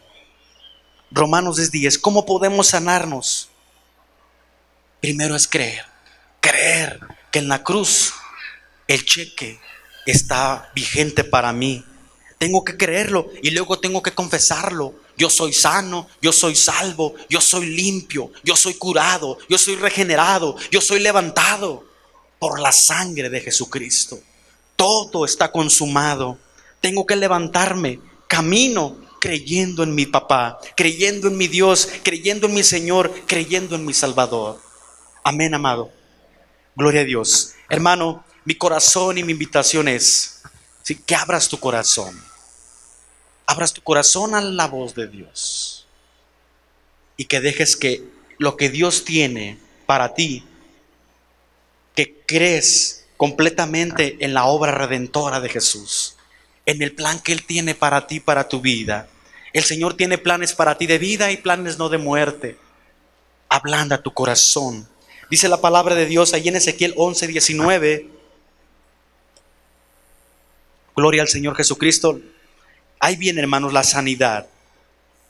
Romanos 1.10 1.58
10:10, 1.58 1.98
¿cómo 2.00 2.24
podemos 2.24 2.68
sanarnos? 2.68 3.50
Primero 5.02 5.36
es 5.36 5.46
creer, 5.46 5.84
creer 6.40 7.00
que 7.30 7.40
en 7.40 7.48
la 7.48 7.62
cruz 7.62 8.14
el 8.88 9.04
cheque 9.04 9.60
está 10.06 10.70
vigente 10.74 11.22
para 11.22 11.52
mí. 11.52 11.84
Tengo 12.38 12.64
que 12.64 12.78
creerlo 12.78 13.28
y 13.42 13.50
luego 13.50 13.78
tengo 13.78 14.02
que 14.02 14.14
confesarlo. 14.14 14.94
Yo 15.18 15.28
soy 15.28 15.52
sano, 15.52 16.08
yo 16.22 16.32
soy 16.32 16.56
salvo, 16.56 17.14
yo 17.28 17.42
soy 17.42 17.66
limpio, 17.66 18.32
yo 18.42 18.56
soy 18.56 18.72
curado, 18.72 19.36
yo 19.50 19.58
soy 19.58 19.76
regenerado, 19.76 20.56
yo 20.70 20.80
soy 20.80 21.00
levantado 21.00 21.89
por 22.40 22.58
la 22.58 22.72
sangre 22.72 23.30
de 23.30 23.40
Jesucristo. 23.40 24.18
Todo 24.74 25.24
está 25.24 25.52
consumado. 25.52 26.38
Tengo 26.80 27.06
que 27.06 27.14
levantarme, 27.14 28.00
camino 28.26 28.98
creyendo 29.20 29.82
en 29.82 29.94
mi 29.94 30.06
papá, 30.06 30.58
creyendo 30.74 31.28
en 31.28 31.36
mi 31.36 31.46
Dios, 31.46 31.88
creyendo 32.02 32.48
en 32.48 32.54
mi 32.54 32.64
Señor, 32.64 33.12
creyendo 33.26 33.76
en 33.76 33.84
mi 33.84 33.92
Salvador. 33.92 34.58
Amén, 35.22 35.54
amado. 35.54 35.92
Gloria 36.74 37.02
a 37.02 37.04
Dios. 37.04 37.52
Hermano, 37.68 38.24
mi 38.44 38.54
corazón 38.54 39.18
y 39.18 39.22
mi 39.22 39.32
invitación 39.32 39.86
es 39.86 40.42
que 41.06 41.14
abras 41.14 41.48
tu 41.48 41.60
corazón. 41.60 42.18
Abras 43.46 43.72
tu 43.72 43.82
corazón 43.82 44.34
a 44.34 44.40
la 44.40 44.66
voz 44.66 44.94
de 44.94 45.06
Dios. 45.06 45.86
Y 47.16 47.26
que 47.26 47.40
dejes 47.40 47.76
que 47.76 48.02
lo 48.38 48.56
que 48.56 48.70
Dios 48.70 49.04
tiene 49.04 49.58
para 49.86 50.14
ti, 50.14 50.44
crees 52.30 53.04
completamente 53.16 54.16
en 54.20 54.34
la 54.34 54.44
obra 54.44 54.70
redentora 54.70 55.40
de 55.40 55.48
Jesús 55.48 56.14
en 56.64 56.80
el 56.82 56.94
plan 56.94 57.18
que 57.18 57.32
Él 57.32 57.44
tiene 57.44 57.74
para 57.74 58.06
ti, 58.06 58.20
para 58.20 58.48
tu 58.48 58.60
vida. 58.60 59.08
El 59.52 59.64
Señor 59.64 59.94
tiene 59.94 60.18
planes 60.18 60.54
para 60.54 60.78
ti 60.78 60.86
de 60.86 60.98
vida 60.98 61.32
y 61.32 61.36
planes 61.36 61.78
no 61.78 61.88
de 61.88 61.98
muerte. 61.98 62.56
Ablanda 63.48 64.00
tu 64.00 64.14
corazón. 64.14 64.88
Dice 65.28 65.48
la 65.48 65.60
palabra 65.60 65.96
de 65.96 66.06
Dios 66.06 66.32
ahí 66.32 66.46
en 66.46 66.54
Ezequiel 66.54 66.94
11, 66.96 67.26
19. 67.26 68.08
Gloria 70.94 71.22
al 71.22 71.28
Señor 71.28 71.56
Jesucristo. 71.56 72.20
Ahí 73.00 73.16
viene, 73.16 73.40
hermanos, 73.40 73.72
la 73.72 73.82
sanidad. 73.82 74.46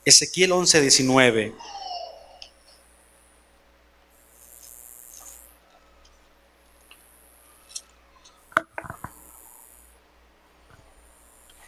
Ezequiel 0.05 0.51
11, 0.51 0.81
19. 0.81 1.55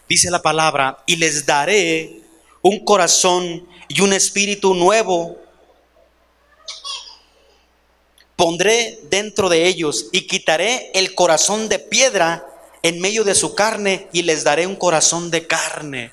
Dice 0.07 0.29
la 0.29 0.41
palabra, 0.41 1.03
y 1.05 1.15
les 1.15 1.45
daré 1.45 2.21
un 2.61 2.83
corazón 2.83 3.67
y 3.87 4.01
un 4.01 4.13
espíritu 4.13 4.73
nuevo. 4.73 5.37
Pondré 8.35 8.99
dentro 9.09 9.49
de 9.49 9.67
ellos 9.67 10.07
y 10.11 10.27
quitaré 10.27 10.91
el 10.93 11.13
corazón 11.13 11.69
de 11.69 11.79
piedra 11.79 12.47
en 12.81 12.99
medio 12.99 13.23
de 13.23 13.35
su 13.35 13.55
carne 13.55 14.07
y 14.11 14.23
les 14.23 14.43
daré 14.43 14.67
un 14.67 14.75
corazón 14.75 15.31
de 15.31 15.47
carne. 15.47 16.11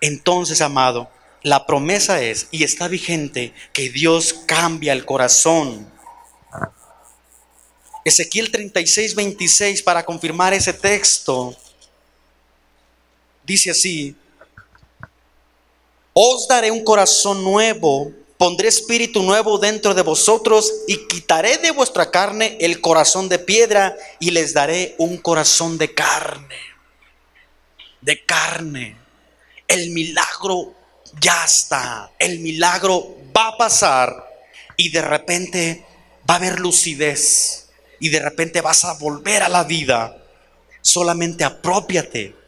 Entonces, 0.00 0.60
amado, 0.60 1.10
la 1.42 1.66
promesa 1.66 2.22
es, 2.22 2.48
y 2.50 2.64
está 2.64 2.88
vigente, 2.88 3.52
que 3.72 3.90
Dios 3.90 4.34
cambia 4.46 4.92
el 4.92 5.04
corazón. 5.04 5.90
Ezequiel 8.04 8.50
36, 8.50 9.14
26, 9.14 9.82
para 9.82 10.04
confirmar 10.04 10.54
ese 10.54 10.72
texto, 10.72 11.54
dice 13.50 13.72
así, 13.72 14.14
os 16.12 16.46
daré 16.46 16.70
un 16.70 16.84
corazón 16.84 17.42
nuevo, 17.42 18.12
pondré 18.38 18.68
espíritu 18.68 19.24
nuevo 19.24 19.58
dentro 19.58 19.92
de 19.92 20.02
vosotros 20.02 20.72
y 20.86 21.08
quitaré 21.08 21.58
de 21.58 21.72
vuestra 21.72 22.12
carne 22.12 22.56
el 22.60 22.80
corazón 22.80 23.28
de 23.28 23.40
piedra 23.40 23.96
y 24.20 24.30
les 24.30 24.54
daré 24.54 24.94
un 24.98 25.16
corazón 25.16 25.78
de 25.78 25.92
carne. 25.92 26.58
De 28.00 28.24
carne. 28.24 28.96
El 29.66 29.90
milagro 29.90 30.72
ya 31.20 31.44
está. 31.44 32.12
El 32.20 32.38
milagro 32.38 33.16
va 33.36 33.48
a 33.48 33.56
pasar 33.56 34.28
y 34.76 34.90
de 34.90 35.02
repente 35.02 35.84
va 36.28 36.34
a 36.34 36.36
haber 36.36 36.60
lucidez 36.60 37.68
y 37.98 38.10
de 38.10 38.20
repente 38.20 38.60
vas 38.60 38.84
a 38.84 38.94
volver 38.94 39.42
a 39.42 39.48
la 39.48 39.64
vida. 39.64 40.16
Solamente 40.82 41.42
apropiate 41.42 42.39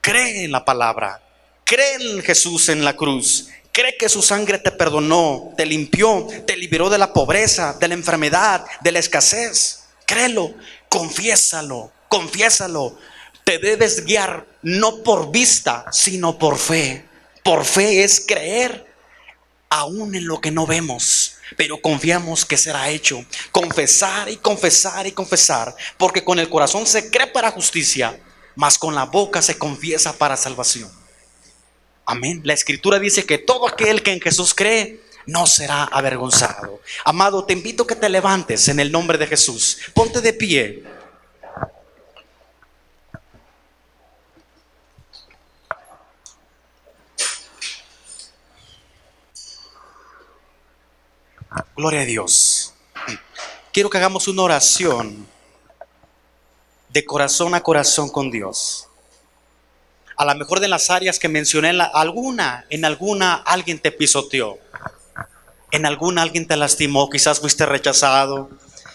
Cree 0.00 0.44
en 0.44 0.52
la 0.52 0.64
palabra. 0.64 1.22
Cree 1.64 1.94
en 1.94 2.22
Jesús 2.22 2.68
en 2.68 2.84
la 2.84 2.96
cruz. 2.96 3.48
Cree 3.72 3.96
que 3.96 4.08
su 4.08 4.22
sangre 4.22 4.58
te 4.58 4.72
perdonó, 4.72 5.52
te 5.56 5.66
limpió, 5.66 6.26
te 6.46 6.56
liberó 6.56 6.90
de 6.90 6.98
la 6.98 7.12
pobreza, 7.12 7.76
de 7.78 7.88
la 7.88 7.94
enfermedad, 7.94 8.64
de 8.80 8.92
la 8.92 8.98
escasez. 8.98 9.84
Créelo, 10.06 10.54
confiésalo, 10.88 11.92
confiésalo. 12.08 12.98
Te 13.44 13.58
debes 13.58 14.04
guiar 14.04 14.46
no 14.62 15.02
por 15.02 15.30
vista, 15.30 15.84
sino 15.92 16.38
por 16.38 16.58
fe. 16.58 17.04
Por 17.42 17.64
fe 17.64 18.02
es 18.02 18.24
creer 18.26 18.88
aún 19.70 20.14
en 20.14 20.26
lo 20.26 20.40
que 20.40 20.50
no 20.50 20.66
vemos, 20.66 21.36
pero 21.56 21.80
confiamos 21.80 22.44
que 22.44 22.56
será 22.56 22.88
hecho. 22.88 23.24
Confesar 23.52 24.28
y 24.28 24.36
confesar 24.36 25.06
y 25.06 25.12
confesar, 25.12 25.74
porque 25.96 26.24
con 26.24 26.38
el 26.38 26.48
corazón 26.48 26.86
se 26.86 27.10
cree 27.10 27.26
para 27.26 27.50
justicia, 27.50 28.18
mas 28.58 28.76
con 28.76 28.92
la 28.92 29.04
boca 29.04 29.40
se 29.40 29.56
confiesa 29.56 30.18
para 30.18 30.36
salvación. 30.36 30.90
Amén. 32.04 32.40
La 32.42 32.54
escritura 32.54 32.98
dice 32.98 33.24
que 33.24 33.38
todo 33.38 33.68
aquel 33.68 34.02
que 34.02 34.12
en 34.12 34.20
Jesús 34.20 34.52
cree 34.52 35.00
no 35.26 35.46
será 35.46 35.84
avergonzado. 35.84 36.80
Amado, 37.04 37.44
te 37.44 37.52
invito 37.52 37.84
a 37.84 37.86
que 37.86 37.94
te 37.94 38.08
levantes 38.08 38.66
en 38.66 38.80
el 38.80 38.90
nombre 38.90 39.16
de 39.16 39.28
Jesús. 39.28 39.78
Ponte 39.94 40.20
de 40.20 40.32
pie. 40.32 40.82
Gloria 51.76 52.00
a 52.00 52.04
Dios. 52.04 52.74
Quiero 53.72 53.88
que 53.88 53.98
hagamos 53.98 54.26
una 54.26 54.42
oración 54.42 55.28
de 56.90 57.04
corazón 57.04 57.54
a 57.54 57.62
corazón 57.62 58.08
con 58.08 58.30
Dios. 58.30 58.88
A 60.16 60.24
lo 60.24 60.34
mejor 60.34 60.60
de 60.60 60.68
las 60.68 60.90
áreas 60.90 61.18
que 61.18 61.28
mencioné, 61.28 61.70
en 61.70 61.80
alguna, 61.80 62.66
en 62.70 62.84
alguna 62.84 63.34
alguien 63.34 63.78
te 63.78 63.92
pisoteó, 63.92 64.58
en 65.70 65.86
alguna 65.86 66.22
alguien 66.22 66.46
te 66.46 66.56
lastimó, 66.56 67.08
quizás 67.08 67.40
fuiste 67.40 67.66
rechazado, 67.66 68.50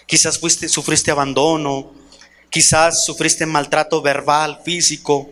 quizás 0.05 0.39
fuiste, 0.39 0.67
sufriste 0.67 1.11
abandono, 1.11 1.93
quizás 2.49 3.05
sufriste 3.05 3.45
maltrato 3.45 4.01
verbal, 4.01 4.59
físico, 4.65 5.29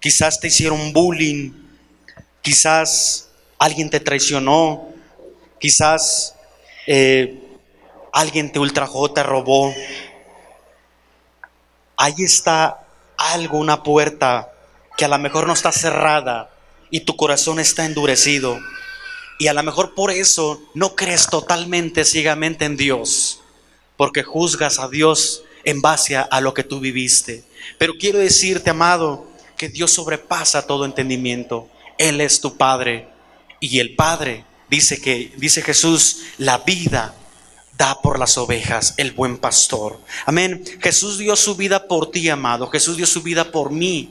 quizás 0.00 0.40
te 0.40 0.46
hicieron 0.46 0.92
bullying, 0.92 1.52
quizás 2.40 3.28
alguien 3.58 3.90
te 3.90 4.00
traicionó, 4.00 4.88
quizás 5.60 6.34
eh, 6.86 7.38
alguien 8.12 8.50
te 8.50 8.58
ultrajó, 8.58 9.12
te 9.12 9.22
robó, 9.22 9.74
ahí 11.98 12.14
está 12.18 12.86
algo, 13.18 13.58
una 13.58 13.82
puerta 13.82 14.50
que 14.96 15.04
a 15.04 15.08
lo 15.08 15.18
mejor 15.18 15.46
no 15.46 15.52
está 15.52 15.72
cerrada 15.72 16.50
y 16.90 17.00
tu 17.00 17.16
corazón 17.16 17.60
está 17.60 17.84
endurecido. 17.84 18.58
Y 19.38 19.48
a 19.48 19.52
lo 19.52 19.62
mejor 19.62 19.94
por 19.94 20.10
eso 20.10 20.62
no 20.74 20.96
crees 20.96 21.28
totalmente, 21.28 22.04
ciegamente 22.04 22.64
en 22.64 22.76
Dios, 22.76 23.40
porque 23.96 24.22
juzgas 24.22 24.78
a 24.78 24.88
Dios 24.88 25.42
en 25.64 25.82
base 25.82 26.16
a, 26.16 26.40
lo 26.40 26.54
que 26.54 26.64
tú 26.64 26.80
viviste. 26.80 27.44
Pero 27.76 27.94
quiero 27.98 28.18
decirte, 28.18 28.70
amado, 28.70 29.28
que 29.56 29.68
Dios 29.68 29.92
sobrepasa 29.92 30.66
todo 30.66 30.84
entendimiento. 30.84 31.68
Él 31.98 32.20
es 32.20 32.40
tu 32.40 32.56
Padre. 32.56 33.08
Y 33.60 33.80
el 33.80 33.94
Padre 33.94 34.44
dice 34.70 35.00
que, 35.00 35.32
dice 35.36 35.62
Jesús, 35.62 36.22
la 36.38 36.58
vida 36.58 37.14
da 37.78 38.02
por 38.02 38.18
las 38.18 38.36
ovejas 38.36 38.94
el 38.96 39.12
buen 39.12 39.38
pastor. 39.38 40.00
Amén. 40.26 40.64
Jesús 40.82 41.16
dio 41.16 41.36
su 41.36 41.54
vida 41.54 41.86
por 41.86 42.10
ti, 42.10 42.28
amado. 42.28 42.66
Jesús 42.66 42.96
dio 42.96 43.06
su 43.06 43.22
vida 43.22 43.52
por 43.52 43.70
mí. 43.70 44.10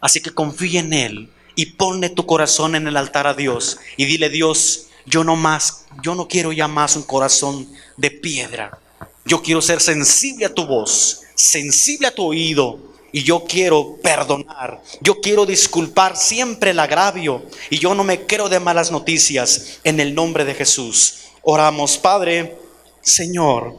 Así 0.00 0.20
que 0.20 0.30
confía 0.30 0.78
en 0.78 0.92
Él 0.92 1.30
y 1.56 1.66
ponle 1.66 2.08
tu 2.08 2.24
corazón 2.24 2.76
en 2.76 2.86
el 2.86 2.96
altar 2.96 3.26
a 3.26 3.34
Dios 3.34 3.78
y 3.96 4.04
dile, 4.04 4.30
Dios, 4.30 4.86
yo 5.06 5.24
no 5.24 5.34
más, 5.34 5.86
yo 6.02 6.14
no 6.14 6.28
quiero 6.28 6.52
ya 6.52 6.68
más 6.68 6.94
un 6.94 7.02
corazón 7.02 7.68
de 7.96 8.12
piedra. 8.12 8.78
Yo 9.24 9.42
quiero 9.42 9.60
ser 9.60 9.80
sensible 9.80 10.46
a 10.46 10.54
tu 10.54 10.64
voz, 10.64 11.22
sensible 11.34 12.06
a 12.06 12.14
tu 12.14 12.24
oído, 12.24 12.78
y 13.10 13.24
yo 13.24 13.44
quiero 13.44 13.96
perdonar, 14.02 14.82
yo 15.00 15.20
quiero 15.20 15.46
disculpar 15.46 16.14
siempre 16.14 16.72
el 16.72 16.78
agravio 16.78 17.42
y 17.70 17.78
yo 17.78 17.94
no 17.94 18.04
me 18.04 18.26
quiero 18.26 18.50
de 18.50 18.60
malas 18.60 18.92
noticias 18.92 19.80
en 19.82 19.98
el 19.98 20.14
nombre 20.14 20.44
de 20.44 20.54
Jesús. 20.54 21.20
Oramos, 21.42 21.96
Padre, 21.96 22.58
Señor, 23.08 23.74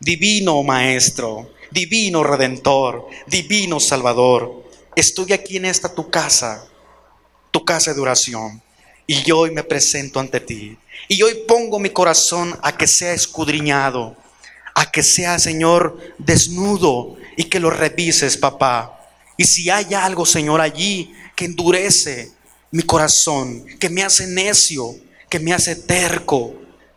divino 0.00 0.62
Maestro, 0.62 1.54
divino 1.70 2.22
Redentor, 2.24 3.06
divino 3.26 3.78
Salvador. 3.80 4.64
Estoy 4.96 5.32
aquí 5.32 5.56
en 5.56 5.64
esta 5.64 5.94
tu 5.94 6.10
casa, 6.10 6.66
tu 7.50 7.64
casa 7.64 7.94
de 7.94 8.00
oración, 8.00 8.62
y 9.06 9.30
hoy 9.30 9.50
me 9.52 9.62
presento 9.62 10.18
ante 10.18 10.40
ti. 10.40 10.76
Y 11.08 11.22
hoy 11.22 11.44
pongo 11.46 11.78
mi 11.78 11.90
corazón 11.90 12.58
a 12.62 12.76
que 12.76 12.86
sea 12.86 13.12
escudriñado, 13.12 14.16
a 14.74 14.90
que 14.90 15.02
sea, 15.02 15.38
Señor, 15.38 15.98
desnudo 16.18 17.16
y 17.36 17.44
que 17.44 17.60
lo 17.60 17.70
revises, 17.70 18.36
papá. 18.36 19.00
Y 19.36 19.44
si 19.44 19.70
hay 19.70 19.94
algo, 19.94 20.26
Señor, 20.26 20.60
allí 20.60 21.12
que 21.36 21.44
endurece 21.44 22.32
mi 22.70 22.82
corazón, 22.82 23.64
que 23.78 23.88
me 23.88 24.02
hace 24.02 24.26
necio, 24.26 24.96
que 25.28 25.38
me 25.38 25.52
hace 25.52 25.76
terco, 25.76 26.54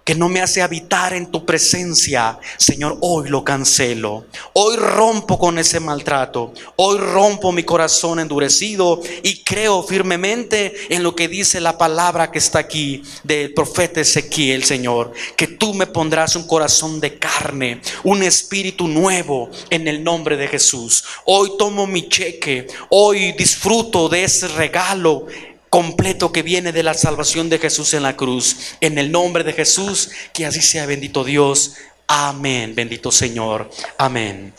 que 0.07 0.15
no 0.15 0.29
me 0.29 0.39
hace 0.39 0.61
habitar 0.61 1.11
en 1.13 1.25
tu 1.25 1.45
presencia, 1.45 2.39
Señor, 2.57 2.97
hoy 3.01 3.27
lo 3.27 3.43
cancelo. 3.43 4.27
Hoy 4.53 4.77
rompo 4.77 5.37
con 5.37 5.59
ese 5.59 5.81
maltrato. 5.81 6.53
Hoy 6.77 6.97
rompo 6.97 7.51
mi 7.51 7.63
corazón 7.63 8.21
endurecido 8.21 9.01
y 9.21 9.43
creo 9.43 9.83
firmemente 9.83 10.95
en 10.95 11.03
lo 11.03 11.13
que 11.13 11.27
dice 11.27 11.59
la 11.59 11.77
palabra 11.77 12.31
que 12.31 12.39
está 12.39 12.59
aquí 12.59 13.03
del 13.25 13.53
profeta 13.53 13.99
Ezequiel, 13.99 14.63
Señor, 14.63 15.11
que 15.35 15.47
tú 15.47 15.73
me 15.73 15.87
pondrás 15.87 16.37
un 16.37 16.47
corazón 16.47 17.01
de 17.01 17.19
carne, 17.19 17.81
un 18.05 18.23
espíritu 18.23 18.87
nuevo 18.87 19.49
en 19.69 19.89
el 19.89 20.05
nombre 20.05 20.37
de 20.37 20.47
Jesús. 20.47 21.03
Hoy 21.25 21.51
tomo 21.59 21.85
mi 21.85 22.07
cheque, 22.07 22.67
hoy 22.91 23.33
disfruto 23.33 24.07
de 24.07 24.23
ese 24.23 24.47
regalo 24.47 25.25
completo 25.69 26.31
que 26.31 26.43
viene 26.43 26.71
de 26.71 26.83
la 26.83 26.93
salvación 26.93 27.49
de 27.49 27.59
Jesús 27.59 27.93
en 27.93 28.03
la 28.03 28.15
cruz. 28.15 28.75
En 28.81 28.97
el 28.97 29.11
nombre 29.11 29.43
de 29.43 29.53
Jesús, 29.53 30.11
que 30.33 30.45
así 30.45 30.61
sea 30.61 30.85
bendito 30.85 31.23
Dios. 31.23 31.73
Amén, 32.07 32.73
bendito 32.73 33.11
Señor. 33.11 33.69
Amén. 33.97 34.53